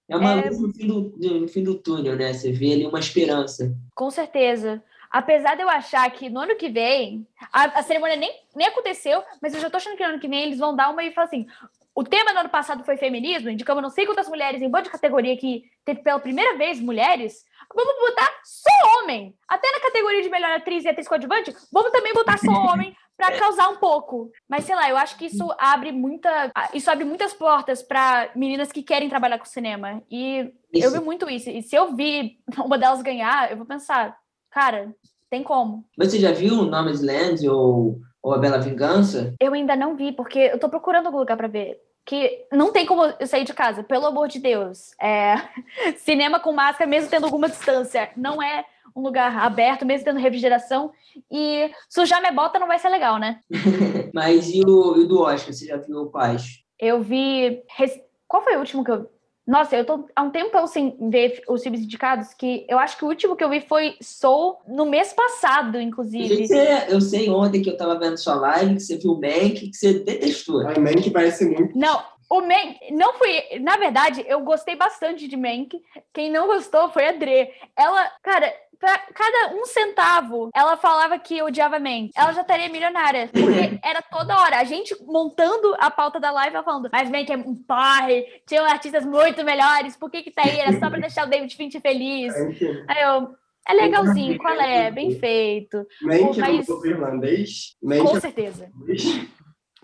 é 0.08 0.16
uma 0.16 0.40
é- 0.40 0.48
luz 0.48 0.60
no, 0.60 0.72
fim 0.72 0.86
do, 0.86 1.40
no 1.40 1.48
fim 1.48 1.62
do 1.62 1.74
túnel, 1.74 2.16
né? 2.16 2.32
Você 2.32 2.52
vê 2.52 2.72
ali 2.72 2.86
uma 2.86 3.00
esperança. 3.00 3.76
Com 3.94 4.10
certeza. 4.10 4.82
Apesar 5.10 5.54
de 5.54 5.62
eu 5.62 5.68
achar 5.70 6.10
que 6.10 6.28
no 6.28 6.40
ano 6.40 6.56
que 6.56 6.68
vem, 6.68 7.26
a, 7.50 7.80
a 7.80 7.82
cerimônia 7.82 8.16
nem, 8.16 8.42
nem 8.54 8.66
aconteceu, 8.66 9.22
mas 9.40 9.54
eu 9.54 9.60
já 9.60 9.70
tô 9.70 9.78
achando 9.78 9.96
que 9.96 10.02
no 10.02 10.10
ano 10.10 10.20
que 10.20 10.28
vem 10.28 10.42
eles 10.42 10.58
vão 10.58 10.76
dar 10.76 10.90
uma 10.90 11.02
e 11.02 11.12
falar 11.12 11.26
assim: 11.26 11.46
o 11.98 12.04
tema 12.04 12.32
do 12.32 12.38
ano 12.38 12.48
passado 12.48 12.84
foi 12.84 12.96
feminismo, 12.96 13.50
indicamos 13.50 13.82
não 13.82 13.90
sei 13.90 14.06
quantas 14.06 14.28
mulheres 14.28 14.62
em 14.62 14.70
bando 14.70 14.84
de 14.84 14.90
categoria 14.90 15.36
que 15.36 15.64
teve 15.84 16.00
pela 16.00 16.20
primeira 16.20 16.56
vez 16.56 16.78
mulheres. 16.78 17.42
Vamos 17.74 17.92
botar 17.98 18.30
só 18.44 19.02
homem. 19.02 19.34
Até 19.48 19.68
na 19.72 19.80
categoria 19.80 20.22
de 20.22 20.28
melhor 20.28 20.52
atriz 20.52 20.84
e 20.84 20.88
atriz 20.88 21.08
coadjuvante, 21.08 21.52
vamos 21.72 21.90
também 21.90 22.14
botar 22.14 22.38
só 22.38 22.52
homem 22.70 22.94
para 23.16 23.36
causar 23.36 23.68
um 23.70 23.78
pouco. 23.78 24.30
Mas 24.48 24.62
sei 24.62 24.76
lá, 24.76 24.88
eu 24.88 24.96
acho 24.96 25.18
que 25.18 25.26
isso 25.26 25.44
abre 25.58 25.90
muita, 25.90 26.52
isso 26.72 26.88
abre 26.88 27.04
muitas 27.04 27.34
portas 27.34 27.82
para 27.82 28.30
meninas 28.36 28.70
que 28.70 28.84
querem 28.84 29.08
trabalhar 29.08 29.40
com 29.40 29.44
cinema. 29.44 30.00
E 30.08 30.52
isso. 30.72 30.86
eu 30.86 30.92
vi 30.92 31.00
muito 31.00 31.28
isso. 31.28 31.50
E 31.50 31.64
se 31.64 31.74
eu 31.74 31.96
vi 31.96 32.38
uma 32.58 32.78
delas 32.78 33.02
ganhar, 33.02 33.50
eu 33.50 33.56
vou 33.56 33.66
pensar, 33.66 34.16
cara, 34.52 34.94
tem 35.28 35.42
como. 35.42 35.84
Você 35.98 36.20
já 36.20 36.30
viu 36.30 36.60
o 36.60 36.64
Nomadland 36.64 37.48
ou 37.48 37.98
ou 38.22 38.34
A 38.34 38.38
Bela 38.38 38.58
Vingança? 38.58 39.34
Eu 39.40 39.54
ainda 39.54 39.76
não 39.76 39.96
vi, 39.96 40.12
porque 40.12 40.38
eu 40.38 40.58
tô 40.58 40.68
procurando 40.68 41.06
algum 41.06 41.18
lugar 41.18 41.36
para 41.36 41.48
ver 41.48 41.78
que 42.08 42.46
não 42.50 42.72
tem 42.72 42.86
como 42.86 43.04
eu 43.20 43.26
sair 43.26 43.44
de 43.44 43.52
casa, 43.52 43.84
pelo 43.84 44.06
amor 44.06 44.28
de 44.28 44.38
Deus. 44.38 44.94
É, 44.98 45.34
cinema 45.98 46.40
com 46.40 46.52
máscara, 46.52 46.88
mesmo 46.88 47.10
tendo 47.10 47.26
alguma 47.26 47.50
distância, 47.50 48.10
não 48.16 48.42
é 48.42 48.64
um 48.96 49.02
lugar 49.02 49.36
aberto, 49.36 49.84
mesmo 49.84 50.06
tendo 50.06 50.18
refrigeração. 50.18 50.90
E 51.30 51.70
sujar 51.86 52.20
minha 52.20 52.32
bota 52.32 52.58
não 52.58 52.66
vai 52.66 52.78
ser 52.78 52.88
legal, 52.88 53.18
né? 53.18 53.40
Mas 54.14 54.48
e 54.48 54.62
o, 54.62 54.96
e 54.96 55.04
o 55.04 55.06
do 55.06 55.20
Oscar? 55.20 55.52
Você 55.52 55.66
já 55.66 55.76
viu 55.76 56.06
quais? 56.06 56.64
Eu 56.80 57.02
vi. 57.02 57.62
Qual 58.26 58.42
foi 58.42 58.56
o 58.56 58.60
último 58.60 58.82
que 58.82 58.90
eu. 58.90 59.10
Nossa, 59.48 59.76
eu 59.76 59.84
tô 59.86 60.04
há 60.14 60.22
um 60.22 60.30
tempo 60.30 60.66
sem 60.66 60.94
ver 61.08 61.40
os 61.48 61.62
filmes 61.62 61.80
indicados, 61.80 62.34
que 62.34 62.66
eu 62.68 62.78
acho 62.78 62.98
que 62.98 63.04
o 63.06 63.08
último 63.08 63.34
que 63.34 63.42
eu 63.42 63.48
vi 63.48 63.62
foi 63.62 63.96
Soul 63.98 64.58
no 64.68 64.84
mês 64.84 65.14
passado, 65.14 65.80
inclusive. 65.80 66.46
Você, 66.46 66.84
eu 66.90 67.00
sei 67.00 67.30
ontem 67.30 67.62
que 67.62 67.70
eu 67.70 67.76
tava 67.76 67.98
vendo 67.98 68.18
sua 68.18 68.34
live, 68.34 68.74
que 68.74 68.82
você 68.82 68.98
viu 68.98 69.12
o 69.12 69.18
Mank, 69.18 69.70
que 69.70 69.74
você 69.74 70.00
detestou. 70.00 70.60
O 70.60 70.80
Mank 70.82 71.10
parece 71.10 71.46
muito... 71.46 71.78
Não, 71.78 71.98
o 72.30 72.40
Mank, 72.40 72.78
não 72.92 73.14
fui. 73.14 73.58
Na 73.60 73.76
verdade, 73.76 74.24
eu 74.28 74.40
gostei 74.40 74.76
bastante 74.76 75.26
de 75.26 75.36
Mank. 75.36 75.80
Quem 76.12 76.30
não 76.30 76.46
gostou 76.46 76.90
foi 76.90 77.08
a 77.08 77.12
Dre. 77.12 77.50
Ela, 77.74 78.12
cara, 78.22 78.52
pra 78.78 78.98
cada 79.14 79.54
um 79.54 79.64
centavo, 79.64 80.50
ela 80.54 80.76
falava 80.76 81.18
que 81.18 81.42
odiava 81.42 81.78
Mank. 81.78 82.10
Ela 82.14 82.32
já 82.32 82.42
estaria 82.42 82.68
milionária. 82.68 83.28
Porque 83.32 83.78
era 83.82 84.02
toda 84.02 84.38
hora. 84.38 84.58
A 84.58 84.64
gente 84.64 84.94
montando 85.04 85.74
a 85.78 85.90
pauta 85.90 86.20
da 86.20 86.30
live, 86.30 86.54
ela 86.54 86.64
falando, 86.64 86.88
mas 86.92 87.10
Mank 87.10 87.32
é 87.32 87.36
um 87.36 87.54
pai, 87.54 88.24
tinham 88.46 88.64
artistas 88.66 89.04
muito 89.04 89.44
melhores, 89.44 89.96
por 89.96 90.10
que 90.10 90.22
que 90.22 90.30
tá 90.30 90.42
aí? 90.44 90.58
Era 90.58 90.72
só 90.78 90.90
pra 90.90 91.00
deixar 91.00 91.26
o 91.26 91.30
David 91.30 91.54
Finch 91.56 91.80
feliz. 91.80 92.34
Aí 92.88 93.02
eu... 93.02 93.34
É 93.70 93.74
legalzinho, 93.74 94.38
qual 94.38 94.58
é? 94.58 94.90
Bem 94.90 95.18
feito. 95.18 95.86
Mank 96.00 96.38
mas... 96.38 96.66
é 96.66 96.88
irlandês? 96.88 97.76
Mank 97.82 98.00
Com 98.00 98.18
certeza. 98.18 98.72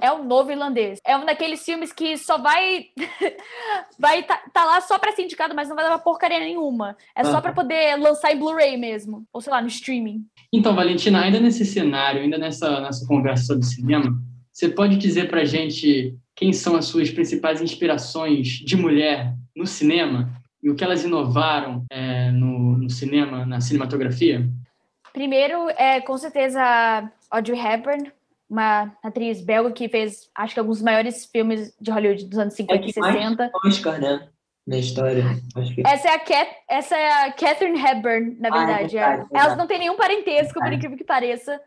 É 0.04 0.12
o 0.12 0.22
novo 0.22 0.50
irlandês. 0.50 1.00
É 1.02 1.16
um 1.16 1.24
daqueles 1.24 1.64
filmes 1.64 1.90
que 1.90 2.18
só 2.18 2.36
vai 2.36 2.88
vai 3.98 4.22
tá, 4.22 4.38
tá 4.52 4.62
lá 4.66 4.78
só 4.82 4.98
para 4.98 5.12
ser 5.12 5.22
indicado, 5.22 5.54
mas 5.54 5.66
não 5.66 5.74
vai 5.74 5.88
dar 5.88 5.98
porcaria 5.98 6.38
nenhuma. 6.38 6.94
É 7.16 7.22
ah. 7.22 7.24
só 7.24 7.40
para 7.40 7.54
poder 7.54 7.96
lançar 7.96 8.30
em 8.30 8.38
Blu-ray 8.38 8.76
mesmo, 8.76 9.24
ou 9.32 9.40
sei 9.40 9.50
lá, 9.50 9.62
no 9.62 9.68
streaming. 9.68 10.26
Então, 10.52 10.74
Valentina, 10.74 11.22
ainda 11.22 11.40
nesse 11.40 11.64
cenário, 11.64 12.20
ainda 12.20 12.36
nessa 12.36 12.82
nessa 12.82 13.06
conversa 13.06 13.44
sobre 13.46 13.64
cinema, 13.64 14.14
você 14.52 14.68
pode 14.68 14.96
dizer 14.96 15.30
pra 15.30 15.46
gente 15.46 16.14
quem 16.36 16.52
são 16.52 16.76
as 16.76 16.84
suas 16.84 17.10
principais 17.10 17.62
inspirações 17.62 18.46
de 18.46 18.76
mulher 18.76 19.34
no 19.56 19.66
cinema 19.66 20.30
e 20.62 20.68
o 20.68 20.74
que 20.74 20.84
elas 20.84 21.02
inovaram 21.02 21.82
é, 21.90 22.30
no, 22.30 22.76
no 22.76 22.90
cinema, 22.90 23.46
na 23.46 23.58
cinematografia? 23.62 24.46
Primeiro, 25.14 25.70
é 25.78 25.98
com 26.02 26.18
certeza 26.18 27.10
Audrey 27.30 27.58
Hepburn, 27.58 28.12
uma 28.48 28.92
atriz 29.02 29.40
belga 29.40 29.72
que 29.72 29.88
fez, 29.88 30.30
acho 30.36 30.54
que 30.54 30.60
alguns 30.60 30.78
dos 30.78 30.84
maiores 30.84 31.26
filmes 31.26 31.74
de 31.80 31.90
Hollywood 31.90 32.26
dos 32.26 32.38
anos 32.38 32.54
50 32.54 32.84
é 32.84 32.88
e 32.88 32.92
60. 32.92 33.50
Oscar, 33.64 34.00
né? 34.00 34.28
Na 34.66 34.78
história. 34.78 35.24
Que... 35.74 35.82
Essa, 35.86 36.08
é 36.08 36.14
a 36.14 36.18
Cat, 36.18 36.50
essa 36.70 36.96
é 36.96 37.24
a 37.24 37.32
Catherine 37.32 37.78
Hepburn, 37.78 38.36
na 38.40 38.48
verdade. 38.48 38.98
Ah, 38.98 39.02
é 39.02 39.08
verdade, 39.08 39.30
Elas 39.34 39.56
não 39.58 39.66
têm 39.66 39.78
nenhum 39.78 39.96
parentesco, 39.96 40.58
por 40.58 40.72
incrível 40.72 40.96
que 40.96 41.04
pareça. 41.04 41.60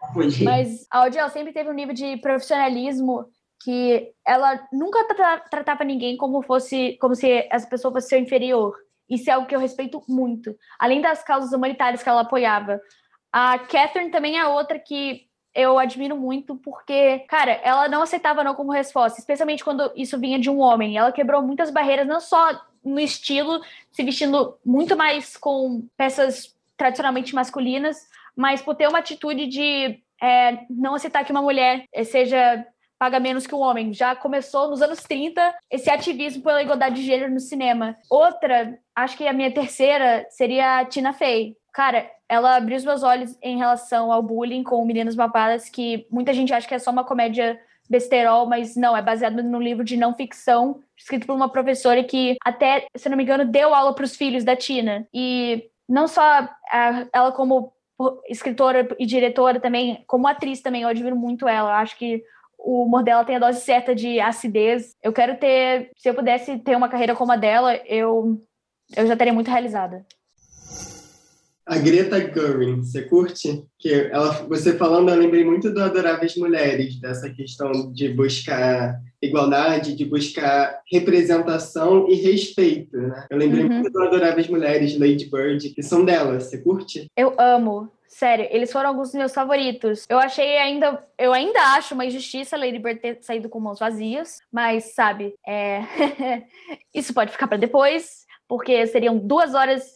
Mas 0.43 0.87
a 0.91 1.03
Audrey 1.03 1.29
sempre 1.29 1.53
teve 1.53 1.69
um 1.69 1.73
nível 1.73 1.93
de 1.93 2.17
profissionalismo 2.17 3.25
que 3.63 4.11
ela 4.25 4.67
nunca 4.71 5.03
tra 5.13 5.39
tratava 5.39 5.83
ninguém 5.83 6.17
como 6.17 6.41
fosse 6.41 6.97
como 6.99 7.15
se 7.15 7.47
essa 7.51 7.67
pessoa 7.67 7.91
fosse 7.91 8.09
seu 8.09 8.19
inferior. 8.19 8.73
Isso 9.07 9.29
é 9.29 9.33
algo 9.33 9.47
que 9.47 9.55
eu 9.55 9.59
respeito 9.59 10.01
muito. 10.07 10.55
Além 10.79 10.99
das 10.99 11.23
causas 11.23 11.53
humanitárias 11.53 12.01
que 12.01 12.09
ela 12.09 12.21
apoiava. 12.21 12.81
A 13.31 13.59
Catherine 13.59 14.09
também 14.09 14.37
é 14.37 14.47
outra 14.47 14.79
que 14.79 15.26
eu 15.57 15.79
admiro 15.79 16.15
muito 16.15 16.55
porque, 16.55 17.19
cara, 17.27 17.51
ela 17.63 17.89
não 17.89 18.03
aceitava 18.03 18.43
não 18.43 18.53
como 18.53 18.71
resposta, 18.71 19.19
especialmente 19.19 19.63
quando 19.63 19.91
isso 19.95 20.19
vinha 20.19 20.37
de 20.37 20.51
um 20.51 20.59
homem. 20.59 20.95
Ela 20.95 21.11
quebrou 21.11 21.41
muitas 21.41 21.71
barreiras, 21.71 22.07
não 22.07 22.19
só 22.19 22.61
no 22.85 22.99
estilo, 22.99 23.59
se 23.91 24.03
vestindo 24.03 24.55
muito 24.63 24.95
mais 24.95 25.35
com 25.35 25.83
peças 25.97 26.55
tradicionalmente 26.77 27.33
masculinas, 27.33 28.07
mas 28.35 28.61
por 28.61 28.75
ter 28.75 28.87
uma 28.87 28.99
atitude 28.99 29.47
de 29.47 29.99
é, 30.21 30.59
não 30.69 30.93
aceitar 30.93 31.25
que 31.25 31.31
uma 31.31 31.41
mulher 31.41 31.85
seja 32.05 32.63
paga 32.99 33.19
menos 33.19 33.47
que 33.47 33.55
um 33.55 33.59
homem. 33.59 33.93
Já 33.93 34.15
começou 34.15 34.69
nos 34.69 34.81
anos 34.81 34.99
30 35.03 35.55
esse 35.71 35.89
ativismo 35.89 36.43
pela 36.43 36.61
igualdade 36.61 36.95
de 36.95 37.03
gênero 37.03 37.33
no 37.33 37.39
cinema. 37.39 37.97
Outra, 38.09 38.77
acho 38.95 39.17
que 39.17 39.27
a 39.27 39.33
minha 39.33 39.51
terceira 39.51 40.25
seria 40.29 40.79
a 40.79 40.85
Tina 40.85 41.13
Fey. 41.13 41.55
Cara, 41.73 42.09
ela 42.29 42.55
abriu 42.55 42.77
os 42.77 42.83
meus 42.83 43.03
olhos 43.03 43.37
em 43.41 43.57
relação 43.57 44.11
ao 44.11 44.21
bullying 44.21 44.63
com 44.63 44.83
meninas 44.85 45.15
mapadas, 45.15 45.69
que 45.69 46.05
muita 46.11 46.33
gente 46.33 46.53
acha 46.53 46.67
que 46.67 46.75
é 46.75 46.79
só 46.79 46.91
uma 46.91 47.03
comédia 47.03 47.59
besterol, 47.89 48.45
mas 48.45 48.75
não, 48.75 48.95
é 48.95 49.01
baseado 49.01 49.41
num 49.41 49.61
livro 49.61 49.83
de 49.83 49.95
não 49.95 50.13
ficção, 50.13 50.81
escrito 50.95 51.25
por 51.25 51.35
uma 51.35 51.49
professora 51.49 52.03
que 52.03 52.35
até, 52.43 52.85
se 52.95 53.07
não 53.07 53.15
me 53.15 53.23
engano, 53.23 53.45
deu 53.45 53.73
aula 53.73 53.93
para 53.93 54.03
os 54.03 54.15
filhos 54.15 54.43
da 54.43 54.55
Tina. 54.55 55.07
E 55.13 55.69
não 55.87 56.07
só 56.07 56.21
a, 56.21 57.07
ela 57.13 57.31
como 57.31 57.71
escritora 58.29 58.87
e 58.99 59.05
diretora 59.05 59.59
também, 59.59 60.03
como 60.05 60.27
atriz 60.27 60.61
também, 60.61 60.81
eu 60.81 60.89
admiro 60.89 61.15
muito 61.15 61.47
ela. 61.47 61.69
Eu 61.69 61.75
acho 61.75 61.97
que 61.97 62.23
o 62.57 62.83
humor 62.83 63.03
dela 63.03 63.23
tem 63.23 63.37
a 63.37 63.39
dose 63.39 63.61
certa 63.61 63.95
de 63.95 64.19
acidez. 64.19 64.95
Eu 65.01 65.13
quero 65.13 65.37
ter, 65.37 65.91
se 65.95 66.09
eu 66.09 66.13
pudesse 66.13 66.59
ter 66.59 66.75
uma 66.75 66.89
carreira 66.89 67.15
como 67.15 67.31
a 67.31 67.37
dela, 67.37 67.75
eu 67.85 68.41
eu 68.95 69.05
já 69.05 69.13
estaria 69.13 69.33
muito 69.33 69.51
realizada. 69.51 70.05
A 71.67 71.77
Greta 71.77 72.17
Gerwig, 72.17 72.77
você 72.77 73.01
curte? 73.01 73.65
Que 73.77 73.93
ela, 73.93 74.31
você 74.47 74.77
falando, 74.77 75.09
eu 75.09 75.17
lembrei 75.17 75.43
muito 75.43 75.69
do 75.69 75.83
Adoráveis 75.83 76.37
Mulheres, 76.37 76.97
dessa 76.99 77.29
questão 77.29 77.91
de 77.91 78.07
buscar 78.07 78.97
igualdade, 79.21 79.93
de 79.93 80.05
buscar 80.05 80.79
representação 80.89 82.07
e 82.07 82.15
respeito, 82.15 82.95
né? 82.95 83.27
Eu 83.29 83.37
lembrei 83.37 83.65
uhum. 83.65 83.69
muito 83.69 83.91
do 83.91 84.01
Adoráveis 84.01 84.47
Mulheres, 84.47 84.97
Lady 84.97 85.29
Bird, 85.29 85.69
que 85.71 85.83
são 85.83 86.05
delas. 86.05 86.45
Você 86.45 86.57
curte? 86.59 87.11
Eu 87.17 87.33
amo. 87.37 87.91
Sério, 88.07 88.47
eles 88.49 88.71
foram 88.71 88.89
alguns 88.89 89.09
dos 89.09 89.15
meus 89.15 89.33
favoritos. 89.33 90.05
Eu 90.07 90.17
achei 90.17 90.57
ainda, 90.57 91.03
eu 91.19 91.33
ainda 91.33 91.59
acho 91.75 91.93
uma 91.93 92.05
injustiça 92.05 92.55
Lady 92.55 92.79
Bird 92.79 93.01
ter 93.01 93.17
saído 93.21 93.49
com 93.49 93.59
mãos 93.59 93.79
vazias, 93.79 94.39
mas 94.49 94.95
sabe, 94.95 95.35
é... 95.45 95.81
isso 96.95 97.13
pode 97.13 97.33
ficar 97.33 97.47
para 97.47 97.57
depois, 97.57 98.25
porque 98.47 98.87
seriam 98.87 99.17
duas 99.17 99.53
horas 99.53 99.95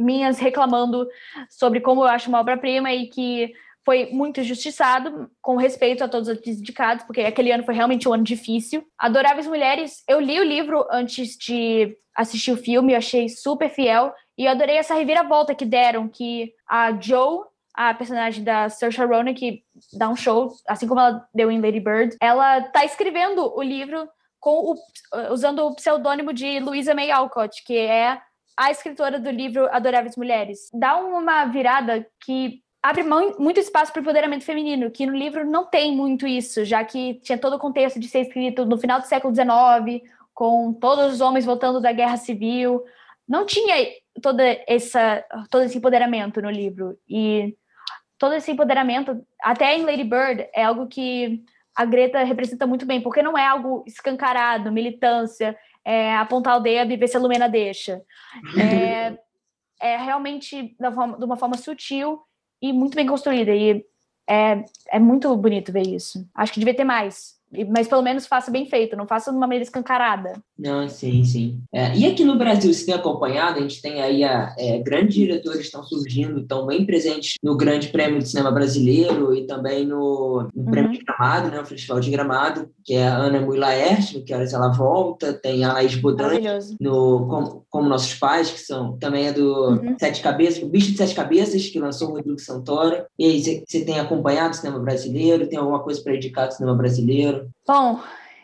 minhas 0.00 0.38
reclamando 0.38 1.06
sobre 1.48 1.80
como 1.80 2.02
eu 2.02 2.08
acho 2.08 2.28
uma 2.28 2.40
obra-prima 2.40 2.92
e 2.92 3.06
que 3.06 3.52
foi 3.84 4.10
muito 4.12 4.40
injustiçado, 4.40 5.30
com 5.40 5.56
respeito 5.56 6.04
a 6.04 6.08
todos 6.08 6.28
os 6.28 6.46
indicados, 6.46 7.04
porque 7.04 7.22
aquele 7.22 7.50
ano 7.50 7.64
foi 7.64 7.74
realmente 7.74 8.08
um 8.08 8.12
ano 8.12 8.22
difícil. 8.22 8.86
Adoráveis 8.98 9.46
Mulheres, 9.46 10.02
eu 10.06 10.20
li 10.20 10.38
o 10.38 10.44
livro 10.44 10.86
antes 10.90 11.36
de 11.36 11.96
assistir 12.14 12.52
o 12.52 12.56
filme, 12.56 12.92
eu 12.92 12.98
achei 12.98 13.28
super 13.28 13.70
fiel, 13.70 14.12
e 14.36 14.44
eu 14.44 14.50
adorei 14.50 14.76
essa 14.76 14.94
reviravolta 14.94 15.54
que 15.54 15.64
deram, 15.64 16.08
que 16.08 16.52
a 16.68 16.92
Joe, 17.00 17.44
a 17.74 17.94
personagem 17.94 18.44
da 18.44 18.68
Saoirse 18.68 19.04
Ronan, 19.04 19.34
que 19.34 19.62
dá 19.94 20.08
um 20.08 20.16
show, 20.16 20.52
assim 20.68 20.86
como 20.86 21.00
ela 21.00 21.26
deu 21.34 21.50
em 21.50 21.60
Lady 21.60 21.80
Bird, 21.80 22.16
ela 22.20 22.60
tá 22.62 22.84
escrevendo 22.84 23.52
o 23.56 23.62
livro 23.62 24.08
com 24.38 24.72
o, 24.72 25.32
usando 25.32 25.66
o 25.66 25.74
pseudônimo 25.74 26.32
de 26.32 26.60
Louisa 26.60 26.94
May 26.94 27.10
Alcott, 27.10 27.62
que 27.64 27.76
é 27.76 28.20
a 28.56 28.70
escritora 28.70 29.18
do 29.18 29.30
livro 29.30 29.68
Adoráveis 29.70 30.16
Mulheres. 30.16 30.70
Dá 30.72 30.96
uma 30.96 31.46
virada 31.46 32.06
que 32.24 32.62
abre 32.82 33.02
muito 33.02 33.60
espaço 33.60 33.92
para 33.92 34.00
o 34.00 34.02
empoderamento 34.02 34.44
feminino, 34.44 34.90
que 34.90 35.06
no 35.06 35.16
livro 35.16 35.44
não 35.44 35.66
tem 35.66 35.94
muito 35.94 36.26
isso, 36.26 36.64
já 36.64 36.82
que 36.84 37.14
tinha 37.22 37.38
todo 37.38 37.56
o 37.56 37.58
contexto 37.58 38.00
de 38.00 38.08
ser 38.08 38.20
escrito 38.20 38.64
no 38.64 38.78
final 38.78 39.00
do 39.00 39.06
século 39.06 39.34
XIX, 39.34 40.02
com 40.32 40.72
todos 40.72 41.14
os 41.14 41.20
homens 41.20 41.44
voltando 41.44 41.80
da 41.80 41.92
guerra 41.92 42.16
civil. 42.16 42.82
Não 43.28 43.44
tinha 43.44 43.74
toda 44.22 44.42
essa, 44.66 45.24
todo 45.50 45.64
esse 45.64 45.78
empoderamento 45.78 46.40
no 46.40 46.50
livro. 46.50 46.98
E 47.08 47.56
todo 48.18 48.34
esse 48.34 48.50
empoderamento, 48.50 49.24
até 49.42 49.76
em 49.76 49.84
Lady 49.84 50.04
Bird, 50.04 50.48
é 50.54 50.64
algo 50.64 50.86
que 50.86 51.44
a 51.76 51.84
Greta 51.84 52.22
representa 52.24 52.66
muito 52.66 52.84
bem, 52.84 53.00
porque 53.00 53.22
não 53.22 53.36
é 53.36 53.46
algo 53.46 53.84
escancarado, 53.86 54.72
militância, 54.72 55.56
é, 55.84 56.16
apontar 56.16 56.56
o 56.56 56.60
dedo 56.60 56.92
e 56.92 56.96
ver 56.96 57.08
se 57.08 57.16
a 57.16 57.20
Lumena 57.20 57.48
deixa. 57.48 58.02
É, 58.58 59.18
é 59.80 59.96
realmente 59.96 60.76
forma, 60.94 61.18
de 61.18 61.24
uma 61.24 61.36
forma 61.36 61.56
sutil 61.56 62.20
e 62.60 62.72
muito 62.72 62.94
bem 62.94 63.06
construída. 63.06 63.54
E 63.54 63.84
é, 64.28 64.64
é 64.88 64.98
muito 64.98 65.34
bonito 65.36 65.72
ver 65.72 65.86
isso. 65.86 66.28
Acho 66.34 66.52
que 66.52 66.60
devia 66.60 66.74
ter 66.74 66.84
mais. 66.84 67.39
Mas 67.68 67.88
pelo 67.88 68.02
menos 68.02 68.26
faça 68.26 68.50
bem 68.50 68.66
feito, 68.66 68.96
não 68.96 69.06
faça 69.06 69.30
de 69.30 69.36
uma 69.36 69.46
maneira 69.46 69.64
escancarada. 69.64 70.34
Não, 70.58 70.88
sim, 70.88 71.24
sim. 71.24 71.60
É, 71.72 71.96
e 71.96 72.06
aqui 72.06 72.24
no 72.24 72.38
Brasil, 72.38 72.72
se 72.72 72.86
tem 72.86 72.94
acompanhado, 72.94 73.58
a 73.58 73.62
gente 73.62 73.82
tem 73.82 74.00
aí 74.00 74.22
a, 74.22 74.54
é, 74.58 74.78
grandes 74.78 75.14
diretores 75.14 75.62
estão 75.62 75.82
surgindo, 75.82 76.40
estão 76.40 76.66
bem 76.66 76.84
presentes 76.86 77.34
no 77.42 77.56
Grande 77.56 77.88
Prêmio 77.88 78.18
de 78.18 78.28
Cinema 78.28 78.50
Brasileiro 78.52 79.34
e 79.34 79.46
também 79.46 79.84
no, 79.84 80.48
no 80.54 80.62
uhum. 80.62 80.70
Prêmio 80.70 80.92
de 80.92 80.98
Gramado, 80.98 81.50
né, 81.50 81.60
o 81.60 81.66
Festival 81.66 81.98
de 81.98 82.10
Gramado, 82.10 82.70
que 82.84 82.94
é 82.94 83.08
a 83.08 83.16
Ana 83.16 83.40
Mui 83.40 83.58
no 83.58 84.24
Que 84.24 84.34
Horas 84.34 84.52
Ela 84.52 84.68
Volta, 84.68 85.32
tem 85.32 85.64
a 85.64 85.72
Laís 85.72 85.96
Bodan, 85.96 86.38
no 86.80 87.26
como, 87.26 87.66
como, 87.68 87.88
Nossos 87.88 88.14
Pais, 88.14 88.50
que 88.50 88.60
são 88.60 88.96
também 88.98 89.26
é 89.26 89.32
do 89.32 89.70
uhum. 89.70 89.96
Sete 89.98 90.22
Cabeças, 90.22 90.62
o 90.62 90.68
Bicho 90.68 90.92
de 90.92 90.96
Sete 90.96 91.14
Cabeças, 91.14 91.66
que 91.66 91.80
lançou 91.80 92.08
o 92.08 92.12
Rodrigo 92.12 92.38
Santoro. 92.38 93.04
E 93.18 93.24
aí, 93.24 93.64
você 93.66 93.84
tem 93.84 93.98
acompanhado 93.98 94.54
o 94.54 94.56
cinema 94.56 94.78
brasileiro? 94.78 95.48
Tem 95.48 95.58
alguma 95.58 95.80
coisa 95.80 96.02
para 96.02 96.14
indicar 96.14 96.48
do 96.48 96.54
cinema 96.54 96.76
brasileiro? 96.76 97.39
Bom, 97.66 98.00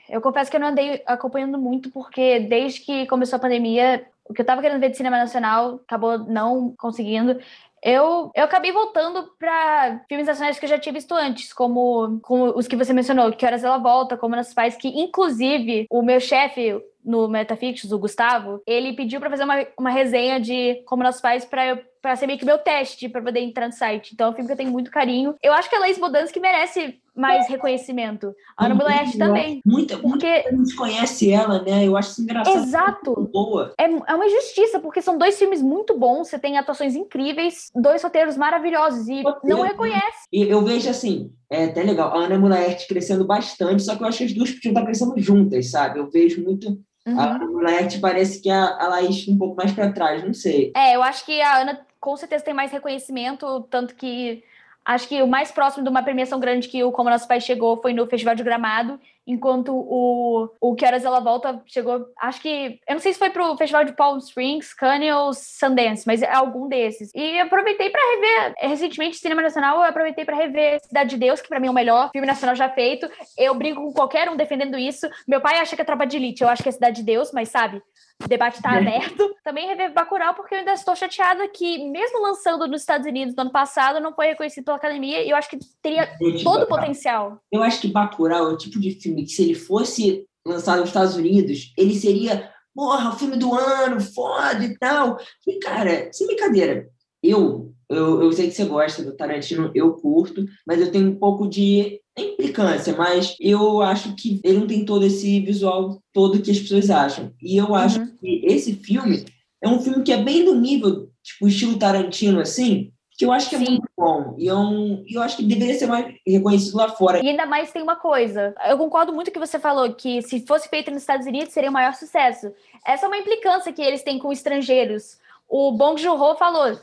eu 0.08 0.20
confesso 0.20 0.50
que 0.50 0.56
eu 0.56 0.60
não 0.60 0.68
andei 0.68 1.02
acompanhando 1.06 1.58
muito, 1.58 1.90
porque 1.90 2.40
desde 2.40 2.80
que 2.80 3.06
começou 3.06 3.36
a 3.36 3.40
pandemia, 3.40 4.06
o 4.28 4.32
que 4.32 4.40
eu 4.40 4.44
estava 4.44 4.60
querendo 4.60 4.80
ver 4.80 4.90
de 4.90 4.96
cinema 4.96 5.18
nacional 5.18 5.80
acabou 5.86 6.18
não 6.18 6.74
conseguindo. 6.78 7.38
Eu, 7.82 8.30
eu 8.34 8.44
acabei 8.44 8.72
voltando 8.72 9.30
para 9.38 10.02
filmes 10.08 10.26
nacionais 10.26 10.58
que 10.58 10.64
eu 10.64 10.68
já 10.68 10.78
tinha 10.78 10.92
visto 10.92 11.14
antes, 11.14 11.52
como, 11.52 12.18
como 12.20 12.46
os 12.56 12.66
que 12.66 12.76
você 12.76 12.92
mencionou, 12.92 13.30
Que 13.32 13.46
Horas 13.46 13.62
Ela 13.62 13.78
Volta, 13.78 14.16
Como 14.16 14.34
Nossos 14.34 14.54
Pais, 14.54 14.76
que 14.76 14.88
inclusive 14.88 15.86
o 15.90 16.02
meu 16.02 16.18
chefe 16.18 16.80
no 17.04 17.28
Metafix, 17.28 17.84
o 17.84 17.98
Gustavo, 17.98 18.60
ele 18.66 18.94
pediu 18.94 19.20
para 19.20 19.30
fazer 19.30 19.44
uma, 19.44 19.64
uma 19.78 19.90
resenha 19.90 20.40
de 20.40 20.82
Como 20.86 21.02
Nossos 21.02 21.20
Pais 21.20 21.44
para 21.44 21.78
para 22.06 22.14
ser 22.14 22.28
meio 22.28 22.38
que 22.38 22.44
meu 22.44 22.58
teste 22.58 23.08
para 23.08 23.20
poder 23.20 23.40
entrar 23.40 23.66
no 23.66 23.72
site. 23.72 24.12
Então 24.14 24.28
é 24.28 24.30
um 24.30 24.32
filme 24.32 24.46
que 24.46 24.52
eu 24.52 24.56
tenho 24.56 24.70
muito 24.70 24.92
carinho. 24.92 25.34
Eu 25.42 25.52
acho 25.52 25.68
que 25.68 25.74
a 25.74 25.80
Laís 25.80 25.98
Bodansky 25.98 26.38
merece 26.38 27.00
mais 27.16 27.48
reconhecimento. 27.48 28.34
A 28.56 28.66
Ana 28.66 28.74
Bulaeste 28.74 29.18
também. 29.18 29.60
Muita, 29.64 29.96
porque 29.98 30.26
muita 30.26 30.56
gente 30.56 30.76
conhece 30.76 31.32
ela, 31.32 31.62
né? 31.62 31.86
Eu 31.86 31.96
acho 31.96 32.10
isso 32.10 32.22
engraçado. 32.22 32.56
Exato. 32.56 33.30
Boa. 33.32 33.72
É, 33.78 33.84
é 33.84 34.14
uma 34.14 34.26
injustiça, 34.26 34.78
porque 34.78 35.00
são 35.00 35.16
dois 35.16 35.38
filmes 35.38 35.62
muito 35.62 35.98
bons, 35.98 36.28
você 36.28 36.38
tem 36.38 36.58
atuações 36.58 36.94
incríveis, 36.94 37.70
dois 37.74 38.02
roteiros 38.02 38.36
maravilhosos, 38.36 39.08
e 39.08 39.22
não 39.42 39.62
reconhece. 39.62 40.26
E 40.32 40.42
eu 40.42 40.62
vejo 40.62 40.90
assim, 40.90 41.32
é 41.50 41.64
até 41.64 41.82
legal, 41.82 42.12
a 42.12 42.24
Ana 42.24 42.38
Mulaerte 42.38 42.86
crescendo 42.86 43.26
bastante, 43.26 43.82
só 43.82 43.96
que 43.96 44.02
eu 44.02 44.08
acho 44.08 44.18
que 44.18 44.24
as 44.24 44.32
duas 44.32 44.50
podiam 44.50 44.72
estar 44.72 44.84
crescendo 44.84 45.18
juntas, 45.18 45.70
sabe? 45.70 45.98
Eu 45.98 46.10
vejo 46.10 46.42
muito 46.42 46.78
Uhum. 47.06 47.20
A 47.20 47.38
Laerte 47.62 48.00
parece 48.00 48.42
que 48.42 48.50
a, 48.50 48.64
a 48.80 48.88
Laís 48.88 49.28
um 49.28 49.38
pouco 49.38 49.54
mais 49.54 49.70
para 49.70 49.92
trás, 49.92 50.24
não 50.24 50.34
sei. 50.34 50.72
É, 50.74 50.96
eu 50.96 51.02
acho 51.02 51.24
que 51.24 51.40
a 51.40 51.58
Ana 51.60 51.86
com 52.00 52.16
certeza 52.16 52.44
tem 52.44 52.52
mais 52.54 52.72
reconhecimento, 52.72 53.62
tanto 53.70 53.94
que 53.94 54.42
Acho 54.86 55.08
que 55.08 55.20
o 55.20 55.26
mais 55.26 55.50
próximo 55.50 55.82
de 55.82 55.90
uma 55.90 56.04
premiação 56.04 56.38
grande 56.38 56.68
que 56.68 56.84
o 56.84 56.92
Como 56.92 57.10
Nosso 57.10 57.26
Pai 57.26 57.40
chegou 57.40 57.82
foi 57.82 57.92
no 57.92 58.06
Festival 58.06 58.36
de 58.36 58.44
Gramado, 58.44 59.00
enquanto 59.26 59.72
o, 59.74 60.48
o 60.60 60.74
Que 60.74 60.86
Horas 60.86 61.04
Ela 61.04 61.20
Volta 61.20 61.62
chegou, 61.66 62.06
acho 62.20 62.40
que, 62.40 62.80
eu 62.86 62.94
não 62.94 63.00
sei 63.00 63.12
se 63.12 63.18
foi 63.18 63.30
pro 63.30 63.56
Festival 63.56 63.84
de 63.84 63.92
Palm 63.92 64.18
Springs, 64.18 64.72
Cannes 64.72 65.14
ou 65.14 65.32
Sundance, 65.34 66.06
mas 66.06 66.22
é 66.22 66.32
algum 66.32 66.68
desses. 66.68 67.10
E 67.14 67.40
aproveitei 67.40 67.90
para 67.90 68.00
rever, 68.14 68.54
recentemente, 68.58 69.16
Cinema 69.16 69.42
Nacional, 69.42 69.78
eu 69.78 69.82
aproveitei 69.84 70.24
para 70.24 70.36
rever 70.36 70.80
Cidade 70.86 71.10
de 71.10 71.16
Deus, 71.16 71.40
que 71.40 71.48
para 71.48 71.58
mim 71.58 71.66
é 71.66 71.70
o 71.70 71.74
melhor 71.74 72.10
filme 72.12 72.26
nacional 72.26 72.54
já 72.54 72.68
feito. 72.68 73.08
Eu 73.36 73.54
brinco 73.54 73.82
com 73.82 73.92
qualquer 73.92 74.30
um 74.30 74.36
defendendo 74.36 74.78
isso. 74.78 75.08
Meu 75.26 75.40
pai 75.40 75.58
acha 75.58 75.74
que 75.74 75.82
é 75.82 75.84
Tropa 75.84 76.06
de 76.06 76.16
Elite, 76.16 76.42
eu 76.42 76.48
acho 76.48 76.62
que 76.62 76.68
é 76.68 76.72
Cidade 76.72 76.96
de 76.96 77.02
Deus, 77.02 77.32
mas 77.32 77.48
sabe, 77.48 77.82
o 78.22 78.28
debate 78.28 78.56
está 78.56 78.70
aberto. 78.76 79.34
Também 79.44 79.66
rever 79.66 79.92
Bacurau, 79.92 80.34
porque 80.34 80.54
eu 80.54 80.58
ainda 80.58 80.72
estou 80.72 80.94
chateada 80.96 81.46
que, 81.48 81.88
mesmo 81.90 82.22
lançando 82.22 82.66
nos 82.66 82.80
Estados 82.80 83.06
Unidos 83.06 83.34
no 83.34 83.42
ano 83.42 83.52
passado, 83.52 84.00
não 84.00 84.14
foi 84.14 84.26
reconhecido 84.28 84.64
pela 84.64 84.76
academia 84.76 85.22
e 85.22 85.30
eu 85.30 85.36
acho 85.36 85.48
que 85.48 85.58
teria 85.82 86.08
todo 86.42 86.62
o 86.62 86.66
potencial. 86.66 87.38
Eu 87.50 87.62
acho 87.62 87.80
que 87.80 87.88
Bacurau 87.88 88.50
é 88.50 88.52
o 88.52 88.56
tipo 88.56 88.80
de 88.80 88.92
filme 88.92 89.15
que, 89.24 89.32
se 89.32 89.42
ele 89.42 89.54
fosse 89.54 90.24
lançado 90.46 90.80
nos 90.80 90.88
Estados 90.88 91.16
Unidos, 91.16 91.72
ele 91.76 91.94
seria, 91.94 92.50
porra, 92.74 93.10
o 93.10 93.18
filme 93.18 93.36
do 93.36 93.54
ano, 93.54 94.00
foda 94.00 94.64
e 94.64 94.78
tal. 94.78 95.18
E, 95.46 95.58
cara, 95.58 96.08
sem 96.12 96.26
brincadeira, 96.26 96.88
eu, 97.22 97.72
eu, 97.88 98.22
eu 98.22 98.32
sei 98.32 98.48
que 98.48 98.54
você 98.54 98.64
gosta 98.64 99.02
do 99.02 99.16
Tarantino, 99.16 99.70
eu 99.74 99.92
curto, 99.94 100.44
mas 100.66 100.80
eu 100.80 100.90
tenho 100.90 101.10
um 101.10 101.16
pouco 101.16 101.48
de 101.48 102.00
implicância, 102.18 102.94
mas 102.96 103.36
eu 103.40 103.82
acho 103.82 104.14
que 104.14 104.40
ele 104.42 104.58
não 104.60 104.66
tem 104.66 104.84
todo 104.84 105.04
esse 105.04 105.40
visual 105.40 106.00
todo 106.12 106.40
que 106.40 106.50
as 106.50 106.58
pessoas 106.58 106.90
acham. 106.90 107.32
E 107.42 107.56
eu 107.56 107.74
acho 107.74 108.00
uhum. 108.00 108.16
que 108.16 108.42
esse 108.44 108.74
filme 108.74 109.24
é 109.62 109.68
um 109.68 109.80
filme 109.80 110.02
que 110.02 110.12
é 110.12 110.22
bem 110.22 110.44
do 110.44 110.54
nível, 110.54 111.10
tipo, 111.22 111.48
estilo 111.48 111.78
Tarantino, 111.78 112.40
assim, 112.40 112.92
que 113.16 113.24
eu 113.24 113.32
acho 113.32 113.48
que 113.48 113.56
é 113.56 113.58
Sim. 113.58 113.64
muito 113.64 113.88
bom. 113.96 114.34
E 114.36 114.46
eu, 114.46 114.58
é 114.58 115.16
eu 115.16 115.22
acho 115.22 115.38
que 115.38 115.42
deveria 115.42 115.74
ser 115.74 115.86
mais 115.86 116.14
reconhecido 116.26 116.76
lá 116.76 116.88
fora. 116.90 117.24
E 117.24 117.28
ainda 117.28 117.46
mais 117.46 117.72
tem 117.72 117.82
uma 117.82 117.96
coisa. 117.96 118.54
Eu 118.68 118.76
concordo 118.76 119.12
muito 119.12 119.28
com 119.28 119.32
que 119.32 119.46
você 119.46 119.58
falou, 119.58 119.92
que 119.94 120.20
se 120.20 120.44
fosse 120.46 120.68
feito 120.68 120.90
nos 120.90 121.02
Estados 121.02 121.26
Unidos, 121.26 121.52
seria 121.52 121.70
o 121.70 121.72
maior 121.72 121.94
sucesso. 121.94 122.52
Essa 122.84 123.06
é 123.06 123.08
uma 123.08 123.16
implicância 123.16 123.72
que 123.72 123.80
eles 123.80 124.02
têm 124.02 124.18
com 124.18 124.30
estrangeiros. 124.30 125.18
O 125.48 125.72
Bong 125.72 126.00
Joon-ho 126.00 126.36
falou, 126.36 126.78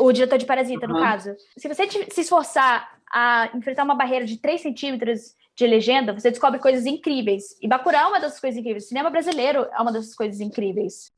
o 0.00 0.12
diretor 0.12 0.38
de 0.38 0.46
Parasita, 0.46 0.86
uhum. 0.86 0.94
no 0.94 1.00
caso. 1.00 1.36
Se 1.56 1.68
você 1.68 1.86
se 2.10 2.20
esforçar 2.22 2.96
a 3.12 3.50
enfrentar 3.54 3.84
uma 3.84 3.94
barreira 3.94 4.24
de 4.24 4.38
3 4.38 4.60
centímetros 4.60 5.34
de 5.54 5.66
legenda, 5.66 6.12
você 6.12 6.30
descobre 6.30 6.58
coisas 6.58 6.86
incríveis. 6.86 7.56
E 7.60 7.68
Bacurau 7.68 8.06
é 8.06 8.08
uma 8.08 8.20
dessas 8.20 8.40
coisas 8.40 8.58
incríveis. 8.58 8.84
O 8.84 8.88
cinema 8.88 9.10
brasileiro 9.10 9.66
é 9.70 9.82
uma 9.82 9.92
dessas 9.92 10.14
coisas 10.14 10.40
incríveis. 10.40 11.12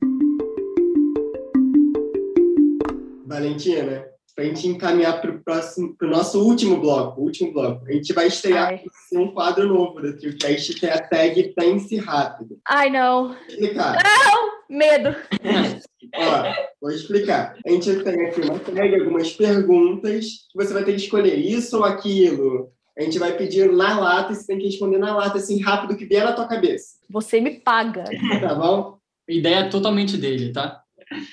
Valentina, 3.25 4.05
para 4.39 4.45
a 4.45 4.47
gente 4.47 4.69
encaminhar 4.69 5.19
para 5.19 5.31
o 5.31 5.43
próximo, 5.43 5.93
para 5.97 6.07
o 6.07 6.11
nosso 6.11 6.41
último 6.41 6.79
bloco, 6.79 7.19
último 7.19 7.51
bloco, 7.51 7.85
a 7.85 7.91
gente 7.91 8.13
vai 8.13 8.27
estrear 8.27 8.81
um 9.13 9.33
quadro 9.33 9.67
novo 9.67 10.01
da 10.01 10.13
TrioCast, 10.13 10.75
que 10.75 10.85
é 10.85 10.93
a 10.93 11.01
tag 11.05 11.53
Pense 11.53 11.97
Rápido. 11.97 12.57
Ai, 12.65 12.89
não. 12.89 13.35
Explicar. 13.49 13.97
Não! 14.01 14.59
Medo. 14.69 15.09
Ó, 16.15 16.53
vou 16.79 16.91
explicar. 16.91 17.57
A 17.67 17.69
gente 17.69 17.93
tem 18.01 18.27
aqui 18.27 18.39
uma 18.39 18.59
tag, 18.59 18.95
algumas 18.95 19.33
perguntas, 19.33 20.25
que 20.49 20.55
você 20.55 20.73
vai 20.73 20.85
ter 20.85 20.93
que 20.93 21.01
escolher 21.01 21.35
isso 21.35 21.75
ou 21.75 21.83
aquilo. 21.83 22.71
A 22.97 23.01
gente 23.03 23.19
vai 23.19 23.35
pedir 23.35 23.69
na 23.69 23.99
lata 23.99 24.31
e 24.31 24.35
você 24.37 24.47
tem 24.47 24.57
que 24.57 24.67
responder 24.67 24.99
na 24.99 25.17
lata, 25.17 25.37
assim, 25.37 25.61
rápido, 25.61 25.97
que 25.97 26.05
vier 26.05 26.23
na 26.23 26.31
tua 26.31 26.47
cabeça. 26.47 26.95
Você 27.09 27.41
me 27.41 27.59
paga. 27.59 28.05
Tá 28.39 28.55
bom? 28.55 28.99
Ideia 29.27 29.69
totalmente 29.69 30.15
dele, 30.15 30.53
tá? 30.53 30.81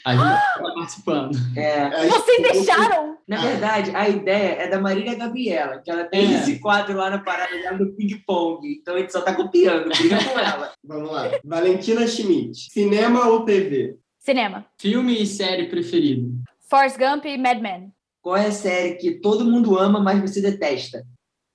A 0.04 0.14
gente 0.14 0.24
está 0.24 0.72
participando. 0.74 1.38
É. 1.56 2.08
Vocês 2.08 2.42
deixaram? 2.42 3.18
Na 3.28 3.40
verdade, 3.40 3.90
a 3.94 4.08
ideia 4.08 4.62
é 4.62 4.68
da 4.68 4.80
Marília 4.80 5.14
Gabriela, 5.14 5.80
que 5.82 5.90
ela 5.90 6.04
tem 6.04 6.34
é. 6.34 6.38
esse 6.38 6.58
quadro 6.58 6.96
lá 6.96 7.10
na 7.10 7.18
parada 7.18 7.52
dela 7.58 7.76
do 7.76 7.92
ping-pong. 7.92 8.66
Então 8.80 8.94
a 8.94 8.98
gente 8.98 9.12
só 9.12 9.18
está 9.18 9.34
copiando, 9.34 9.88
briga 9.88 10.16
com 10.24 10.38
ela. 10.38 10.72
Vamos 10.82 11.10
lá. 11.10 11.30
Valentina 11.44 12.06
Schmidt, 12.06 12.72
cinema 12.72 13.28
ou 13.28 13.44
TV? 13.44 13.98
Cinema. 14.18 14.66
Filme 14.80 15.22
e 15.22 15.26
série 15.26 15.68
preferido? 15.68 16.32
Forrest 16.68 16.98
Gump 16.98 17.24
e 17.26 17.36
Mad 17.36 17.60
Men. 17.60 17.92
Qual 18.22 18.36
é 18.36 18.46
a 18.46 18.52
série 18.52 18.96
que 18.96 19.20
todo 19.20 19.44
mundo 19.44 19.78
ama, 19.78 20.00
mas 20.00 20.20
você 20.20 20.40
detesta? 20.40 21.06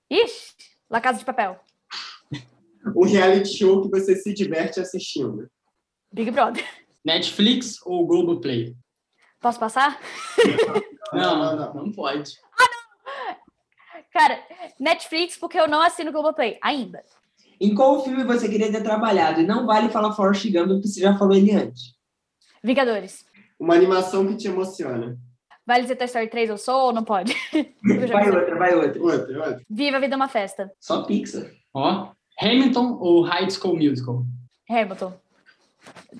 Ixi, 0.09 0.53
La 0.89 1.01
Casa 1.01 1.19
de 1.19 1.25
Papel. 1.25 1.59
O 2.95 3.05
reality 3.05 3.57
show 3.57 3.81
que 3.81 3.89
você 3.89 4.15
se 4.15 4.33
diverte 4.33 4.79
assistindo? 4.79 5.49
Big 6.13 6.31
Brother. 6.31 6.65
Netflix 7.03 7.79
ou 7.85 8.05
Globoplay? 8.05 8.75
Posso 9.39 9.59
passar? 9.59 9.99
Não, 11.13 11.37
não, 11.37 11.55
não, 11.57 11.73
não 11.73 11.91
pode. 11.91 12.37
Ah, 12.57 12.63
não! 12.71 13.35
Cara, 14.13 14.39
Netflix, 14.79 15.35
porque 15.35 15.59
eu 15.59 15.67
não 15.67 15.81
assino 15.81 16.09
Globoplay 16.09 16.57
ainda. 16.61 17.03
Em 17.59 17.75
qual 17.75 18.01
filme 18.01 18.23
você 18.23 18.47
queria 18.47 18.71
ter 18.71 18.81
trabalhado? 18.81 19.41
E 19.41 19.45
não 19.45 19.65
vale 19.65 19.89
falar 19.89 20.13
Forrest 20.13 20.49
Gump, 20.49 20.69
porque 20.69 20.87
você 20.87 21.01
já 21.01 21.17
falou 21.17 21.35
ele 21.35 21.51
antes. 21.51 21.93
Vingadores. 22.63 23.25
Uma 23.59 23.75
animação 23.75 24.25
que 24.25 24.37
te 24.37 24.47
emociona. 24.47 25.17
Vale 25.67 25.81
dizer 25.83 25.97
Toy 25.97 26.05
Story 26.05 26.27
3 26.29 26.49
eu 26.49 26.57
sou 26.57 26.85
ou 26.87 26.93
não 26.93 27.03
pode? 27.03 27.35
vai 27.83 28.29
outra, 28.31 28.55
vai 28.57 28.73
outra. 28.73 29.01
Outra, 29.01 29.37
outra. 29.37 29.61
Viva 29.69 29.97
a 29.97 29.99
vida 29.99 30.15
é 30.15 30.17
uma 30.17 30.29
festa. 30.29 30.71
Só 30.79 31.03
Pixar. 31.03 31.51
Ó, 31.73 32.11
Hamilton 32.41 32.97
ou 32.99 33.21
High 33.21 33.49
School 33.51 33.75
Musical? 33.75 34.25
Hamilton. 34.69 35.13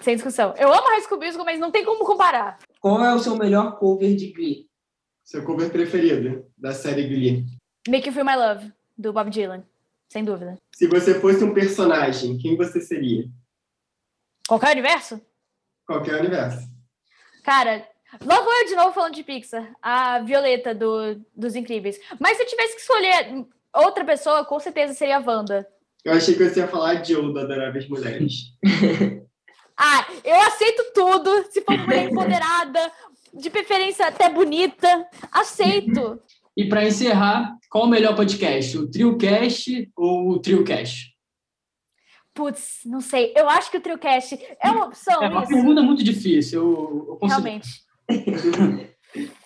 Sem 0.02 0.16
discussão. 0.16 0.54
Eu 0.58 0.72
amo 0.74 0.88
High 0.88 1.02
School 1.02 1.20
Musical, 1.20 1.46
mas 1.46 1.60
não 1.60 1.72
tem 1.72 1.86
como 1.86 2.06
comparar. 2.06 2.58
Qual 2.80 3.04
é 3.04 3.14
o 3.14 3.20
seu 3.20 3.36
melhor 3.36 3.78
cover 3.78 4.16
de 4.16 4.32
Glee? 4.32 4.68
Seu 5.24 5.44
cover 5.44 5.70
preferido 5.70 6.46
da 6.58 6.74
série 6.74 7.08
Glee? 7.08 7.46
Make 7.88 8.08
You 8.08 8.14
Feel 8.14 8.26
My 8.26 8.36
Love, 8.36 8.72
do 8.98 9.14
Bob 9.14 9.30
Dylan. 9.30 9.64
Sem 10.10 10.26
dúvida. 10.26 10.58
Se 10.76 10.88
você 10.88 11.20
fosse 11.20 11.44
um 11.44 11.54
personagem, 11.54 12.38
quem 12.38 12.58
você 12.58 12.82
seria? 12.82 13.30
Qualquer 14.48 14.72
universo? 14.72 15.22
Qualquer 15.86 16.20
universo. 16.20 16.68
Cara, 17.44 17.88
vou 18.20 18.54
eu 18.60 18.68
de 18.68 18.76
novo 18.76 18.92
falando 18.92 19.16
de 19.16 19.24
Pixar. 19.24 19.72
A 19.82 20.20
Violeta 20.20 20.76
do, 20.76 21.16
dos 21.36 21.56
Incríveis. 21.56 21.98
Mas 22.20 22.36
se 22.36 22.44
eu 22.44 22.48
tivesse 22.48 22.76
que 22.76 22.82
escolher 22.82 23.46
outra 23.74 24.04
pessoa, 24.04 24.44
com 24.44 24.60
certeza 24.60 24.94
seria 24.94 25.18
a 25.18 25.24
Wanda. 25.26 25.66
Eu 26.04 26.14
achei 26.14 26.36
que 26.36 26.44
você 26.44 26.60
ia 26.60 26.68
falar 26.68 26.90
a 26.90 27.04
Joe 27.04 27.34
da 27.34 27.42
Adoráveis 27.42 27.88
Mulheres. 27.88 28.58
ah, 29.84 30.06
eu 30.24 30.40
aceito 30.42 30.92
tudo. 30.94 31.44
Se 31.50 31.62
for 31.62 31.76
mulher 31.80 32.12
empoderada, 32.12 32.92
de 33.34 33.50
preferência 33.50 34.08
até 34.08 34.30
bonita, 34.30 35.08
aceito. 35.32 36.22
E 36.56 36.70
para 36.70 36.86
encerrar, 36.86 37.58
qual 37.70 37.86
o 37.86 37.90
melhor 37.90 38.16
podcast? 38.16 38.78
O 38.78 38.90
TrioCast 38.90 39.90
ou 39.96 40.30
o 40.30 40.40
TrioCast? 40.40 41.12
Putz, 42.34 42.82
não 42.86 43.02
sei. 43.02 43.34
Eu 43.36 43.50
acho 43.50 43.72
que 43.72 43.78
o 43.78 43.82
TrioCast 43.82 44.40
é 44.62 44.70
uma 44.70 44.86
opção. 44.86 45.24
É 45.24 45.30
uma 45.30 45.44
isso. 45.44 45.52
pergunta 45.52 45.82
muito 45.82 46.04
difícil. 46.04 46.62
Eu, 46.62 47.20
eu 47.22 47.28
Realmente. 47.28 47.68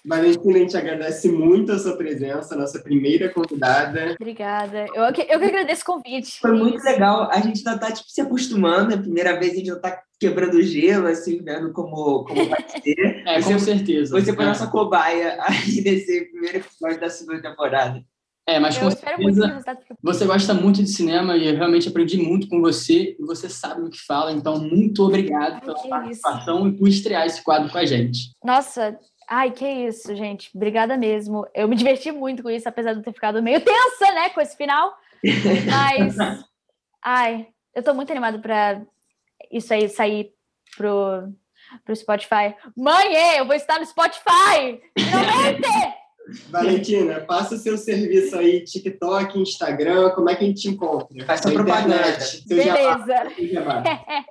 Valentina, 0.05 0.55
a 0.55 0.59
gente 0.59 0.77
agradece 0.77 1.29
muito 1.29 1.71
a 1.71 1.79
sua 1.79 1.97
presença, 1.97 2.55
nossa 2.55 2.79
primeira 2.79 3.29
convidada. 3.29 4.15
Obrigada. 4.19 4.85
Eu 4.93 5.11
que, 5.11 5.21
eu 5.21 5.39
que 5.39 5.45
agradeço 5.45 5.81
o 5.81 5.85
convite. 5.85 6.39
Foi 6.39 6.51
muito 6.51 6.83
legal. 6.83 7.29
A 7.31 7.39
gente 7.39 7.67
ainda 7.67 7.79
tá 7.79 7.91
tipo, 7.91 8.09
se 8.09 8.21
acostumando. 8.21 8.91
É 8.91 8.95
a 8.95 9.01
primeira 9.01 9.39
vez 9.39 9.53
a 9.53 9.55
gente 9.55 9.67
já 9.67 9.75
tá 9.77 10.01
quebrando 10.19 10.55
o 10.55 10.61
gelo, 10.61 11.07
assim, 11.07 11.41
vendo 11.43 11.71
como, 11.73 12.23
como 12.23 12.45
vai 12.49 12.65
ser. 12.69 13.15
É, 13.25 13.41
com 13.41 13.59
certeza. 13.59 14.19
Você 14.19 14.33
foi 14.33 14.45
É. 14.45 14.47
nossa 14.47 14.67
cobaia 14.67 15.37
aí 15.41 15.81
nesse 15.81 16.25
primeiro 16.25 16.57
episódio 16.57 16.99
da 16.99 17.09
segunda 17.09 17.41
temporada. 17.41 18.03
É, 18.47 18.59
mas 18.59 18.77
com 18.77 18.85
Eu 18.85 18.89
espero 18.89 19.21
muito 19.21 19.41
que 19.41 19.47
o 19.47 19.63
certeza 19.63 19.95
você 20.03 20.25
gosta 20.25 20.53
muito 20.53 20.83
de 20.83 20.89
cinema 20.89 21.35
e 21.35 21.47
eu 21.47 21.57
realmente 21.57 21.89
aprendi 21.89 22.15
muito 22.15 22.47
com 22.47 22.61
você 22.61 23.15
e 23.19 23.25
você 23.25 23.49
sabe 23.49 23.81
o 23.81 23.89
que 23.89 23.97
fala, 23.97 24.31
então 24.31 24.59
muito 24.59 25.03
obrigado 25.03 25.61
pela 25.61 25.73
participação 25.87 26.67
e 26.67 26.71
por 26.73 26.87
estrear 26.87 27.25
esse 27.25 27.43
quadro 27.43 27.71
com 27.71 27.77
a 27.79 27.85
gente. 27.85 28.33
Nossa, 28.43 28.95
ai, 29.27 29.51
que 29.51 29.67
isso, 29.67 30.15
gente. 30.15 30.49
Obrigada 30.55 30.97
mesmo. 30.97 31.47
Eu 31.53 31.67
me 31.67 31.75
diverti 31.75 32.11
muito 32.11 32.43
com 32.43 32.49
isso, 32.49 32.67
apesar 32.67 32.93
de 32.93 32.99
eu 32.99 33.03
ter 33.03 33.13
ficado 33.13 33.41
meio 33.41 33.61
tensa, 33.61 34.11
né, 34.13 34.29
com 34.29 34.41
esse 34.41 34.55
final. 34.55 34.93
Mas, 35.23 36.15
ai, 37.03 37.47
eu 37.73 37.83
tô 37.83 37.93
muito 37.93 38.11
animada 38.11 38.39
pra 38.39 38.81
isso 39.51 39.73
aí 39.73 39.89
sair 39.89 40.31
pro, 40.77 41.29
pro 41.83 41.95
Spotify. 41.95 42.55
Mãe, 42.75 43.15
é, 43.15 43.39
eu 43.39 43.45
vou 43.45 43.55
estar 43.55 43.79
no 43.79 43.85
Spotify! 43.85 44.81
Finalmente! 44.97 45.67
Valentina, 46.49 47.21
passa 47.21 47.53
o 47.53 47.57
seu 47.57 47.77
serviço 47.77 48.35
aí, 48.35 48.63
TikTok, 48.63 49.39
Instagram, 49.39 50.09
como 50.11 50.29
é 50.29 50.35
que 50.35 50.43
a 50.43 50.47
gente 50.47 50.61
te 50.61 50.69
encontra? 50.69 51.23
Faz 51.23 51.41
sua 51.41 51.51
propaganda. 51.51 52.17
Beleza. 52.47 53.27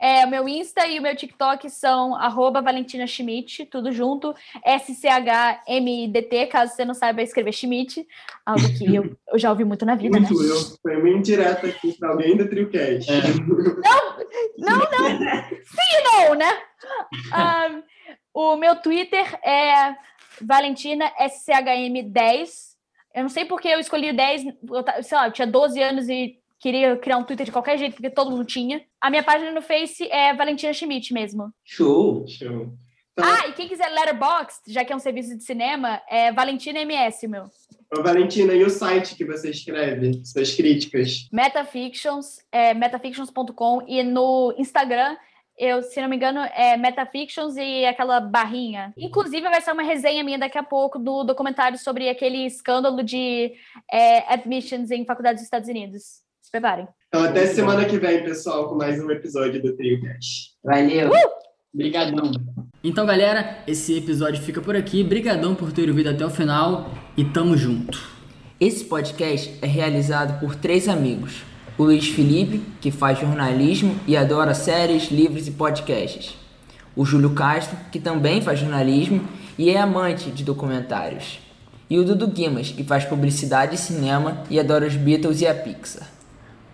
É, 0.00 0.24
o 0.24 0.28
meu 0.30 0.48
Insta 0.48 0.86
e 0.86 0.98
o 0.98 1.02
meu 1.02 1.14
TikTok 1.16 1.68
são 1.70 2.14
arroba 2.14 2.60
Valentina 2.60 3.06
Schmidt, 3.06 3.66
tudo 3.66 3.90
junto. 3.92 4.34
S-C-H-M-I-D-T, 4.64 6.46
caso 6.46 6.74
você 6.74 6.84
não 6.84 6.94
saiba 6.94 7.22
escrever 7.22 7.52
Schmidt, 7.52 8.06
algo 8.44 8.62
que 8.76 8.94
eu, 8.94 9.16
eu 9.28 9.38
já 9.38 9.50
ouvi 9.50 9.64
muito 9.64 9.84
na 9.86 9.94
vida, 9.94 10.18
né? 10.18 10.28
Muito 10.28 10.42
eu. 10.44 10.56
Foi 10.82 10.96
uma 10.96 11.08
indireta 11.08 11.66
aqui 11.66 11.92
para 11.98 12.10
alguém 12.10 12.36
do 12.36 12.48
TrioCast. 12.48 13.10
É. 13.10 13.20
Não, 14.58 14.78
não. 14.78 15.08
Sim 15.64 15.98
e 15.98 16.02
não, 16.28 16.34
né? 16.34 16.62
Ah, 17.32 17.68
o 18.32 18.56
meu 18.56 18.76
Twitter 18.76 19.38
é 19.44 19.96
Valentina 20.40 21.10
SCHM10. 21.20 22.74
Eu 23.14 23.22
não 23.22 23.28
sei 23.28 23.44
porque 23.44 23.68
eu 23.68 23.78
escolhi 23.78 24.10
o 24.10 24.16
10. 24.16 24.44
Eu, 24.70 24.82
ta- 24.82 25.02
sei 25.02 25.16
lá, 25.16 25.28
eu 25.28 25.32
tinha 25.32 25.46
12 25.46 25.80
anos 25.82 26.08
e 26.08 26.38
queria 26.64 26.96
criar 26.96 27.18
um 27.18 27.24
Twitter 27.24 27.44
de 27.44 27.52
qualquer 27.52 27.76
jeito, 27.76 27.92
porque 27.92 28.08
todo 28.08 28.30
mundo 28.30 28.46
tinha. 28.46 28.80
A 28.98 29.10
minha 29.10 29.22
página 29.22 29.52
no 29.52 29.60
Face 29.60 30.10
é 30.10 30.32
Valentina 30.32 30.72
Schmidt 30.72 31.12
mesmo. 31.12 31.52
Show! 31.62 32.26
Show. 32.26 32.72
Então, 33.12 33.30
Ah, 33.30 33.48
e 33.48 33.52
quem 33.52 33.68
quiser 33.68 33.90
Letterboxd, 33.90 34.72
já 34.72 34.82
que 34.82 34.90
é 34.90 34.96
um 34.96 34.98
serviço 34.98 35.36
de 35.36 35.44
cinema, 35.44 36.00
é 36.08 36.32
Valentina 36.32 36.80
MS, 36.80 37.28
meu. 37.28 37.44
ô, 37.94 38.02
Valentina, 38.02 38.54
e 38.54 38.64
o 38.64 38.70
site 38.70 39.14
que 39.14 39.26
você 39.26 39.50
escreve? 39.50 40.24
Suas 40.24 40.54
críticas? 40.54 41.28
Metafictions, 41.30 42.38
é 42.50 42.72
metafictions.com 42.72 43.82
e 43.86 44.02
no 44.02 44.54
Instagram, 44.56 45.18
eu, 45.58 45.82
se 45.82 46.00
não 46.00 46.08
me 46.08 46.16
engano, 46.16 46.40
é 46.40 46.78
Metafictions 46.78 47.56
e 47.56 47.84
aquela 47.84 48.20
barrinha. 48.20 48.92
Inclusive, 48.96 49.42
vai 49.42 49.60
ser 49.60 49.72
uma 49.72 49.82
resenha 49.82 50.24
minha 50.24 50.38
daqui 50.38 50.56
a 50.56 50.62
pouco 50.64 50.98
do 50.98 51.24
documentário 51.24 51.78
sobre 51.78 52.08
aquele 52.08 52.46
escândalo 52.46 53.02
de 53.04 53.52
é, 53.92 54.32
admissions 54.32 54.90
em 54.90 55.04
faculdades 55.04 55.42
dos 55.42 55.46
Estados 55.46 55.68
Unidos. 55.68 56.23
Então, 57.08 57.24
até 57.24 57.46
semana 57.46 57.84
que 57.84 57.98
vem, 57.98 58.22
pessoal, 58.22 58.68
com 58.68 58.76
mais 58.76 59.02
um 59.02 59.10
episódio 59.10 59.60
do 59.62 59.74
TrioCast. 59.76 60.52
Valeu! 60.62 61.10
Brigadão. 61.72 62.30
Então, 62.82 63.04
galera, 63.04 63.58
esse 63.66 63.98
episódio 63.98 64.40
fica 64.40 64.60
por 64.60 64.76
aqui. 64.76 65.02
Brigadão 65.02 65.54
por 65.54 65.72
ter 65.72 65.88
ouvido 65.88 66.10
até 66.10 66.24
o 66.24 66.30
final 66.30 66.90
e 67.16 67.24
tamo 67.24 67.56
junto. 67.56 68.00
Esse 68.60 68.84
podcast 68.84 69.58
é 69.60 69.66
realizado 69.66 70.38
por 70.38 70.54
três 70.54 70.88
amigos. 70.88 71.42
O 71.76 71.82
Luiz 71.82 72.06
Felipe, 72.08 72.62
que 72.80 72.92
faz 72.92 73.18
jornalismo 73.18 73.98
e 74.06 74.16
adora 74.16 74.54
séries, 74.54 75.10
livros 75.10 75.48
e 75.48 75.50
podcasts. 75.50 76.36
O 76.94 77.04
Júlio 77.04 77.34
Castro, 77.34 77.76
que 77.90 77.98
também 77.98 78.40
faz 78.40 78.60
jornalismo 78.60 79.26
e 79.58 79.70
é 79.70 79.78
amante 79.78 80.30
de 80.30 80.44
documentários. 80.44 81.40
E 81.90 81.98
o 81.98 82.04
Dudu 82.04 82.28
Guimas, 82.28 82.70
que 82.70 82.84
faz 82.84 83.04
publicidade 83.04 83.74
e 83.74 83.78
cinema 83.78 84.44
e 84.48 84.60
adora 84.60 84.86
os 84.86 84.94
Beatles 84.94 85.40
e 85.40 85.46
a 85.48 85.54
Pixar. 85.54 86.13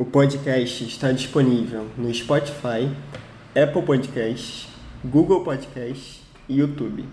O 0.00 0.04
podcast 0.06 0.82
está 0.82 1.12
disponível 1.12 1.86
no 1.94 2.12
Spotify, 2.14 2.88
Apple 3.54 3.82
Podcasts, 3.82 4.66
Google 5.04 5.44
Podcasts 5.44 6.22
e 6.48 6.56
YouTube. 6.56 7.04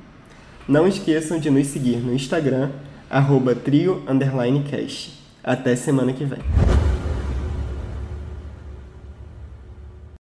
Não 0.70 0.88
esqueçam 0.88 1.38
de 1.38 1.50
nos 1.50 1.68
seguir 1.68 1.98
no 1.98 2.14
Instagram, 2.14 2.72
arroba 3.10 3.54
trio 3.54 4.06
underline 4.08 4.64
cast. 4.64 5.12
Até 5.44 5.76
semana 5.76 6.14
que 6.14 6.24
vem. 6.24 6.40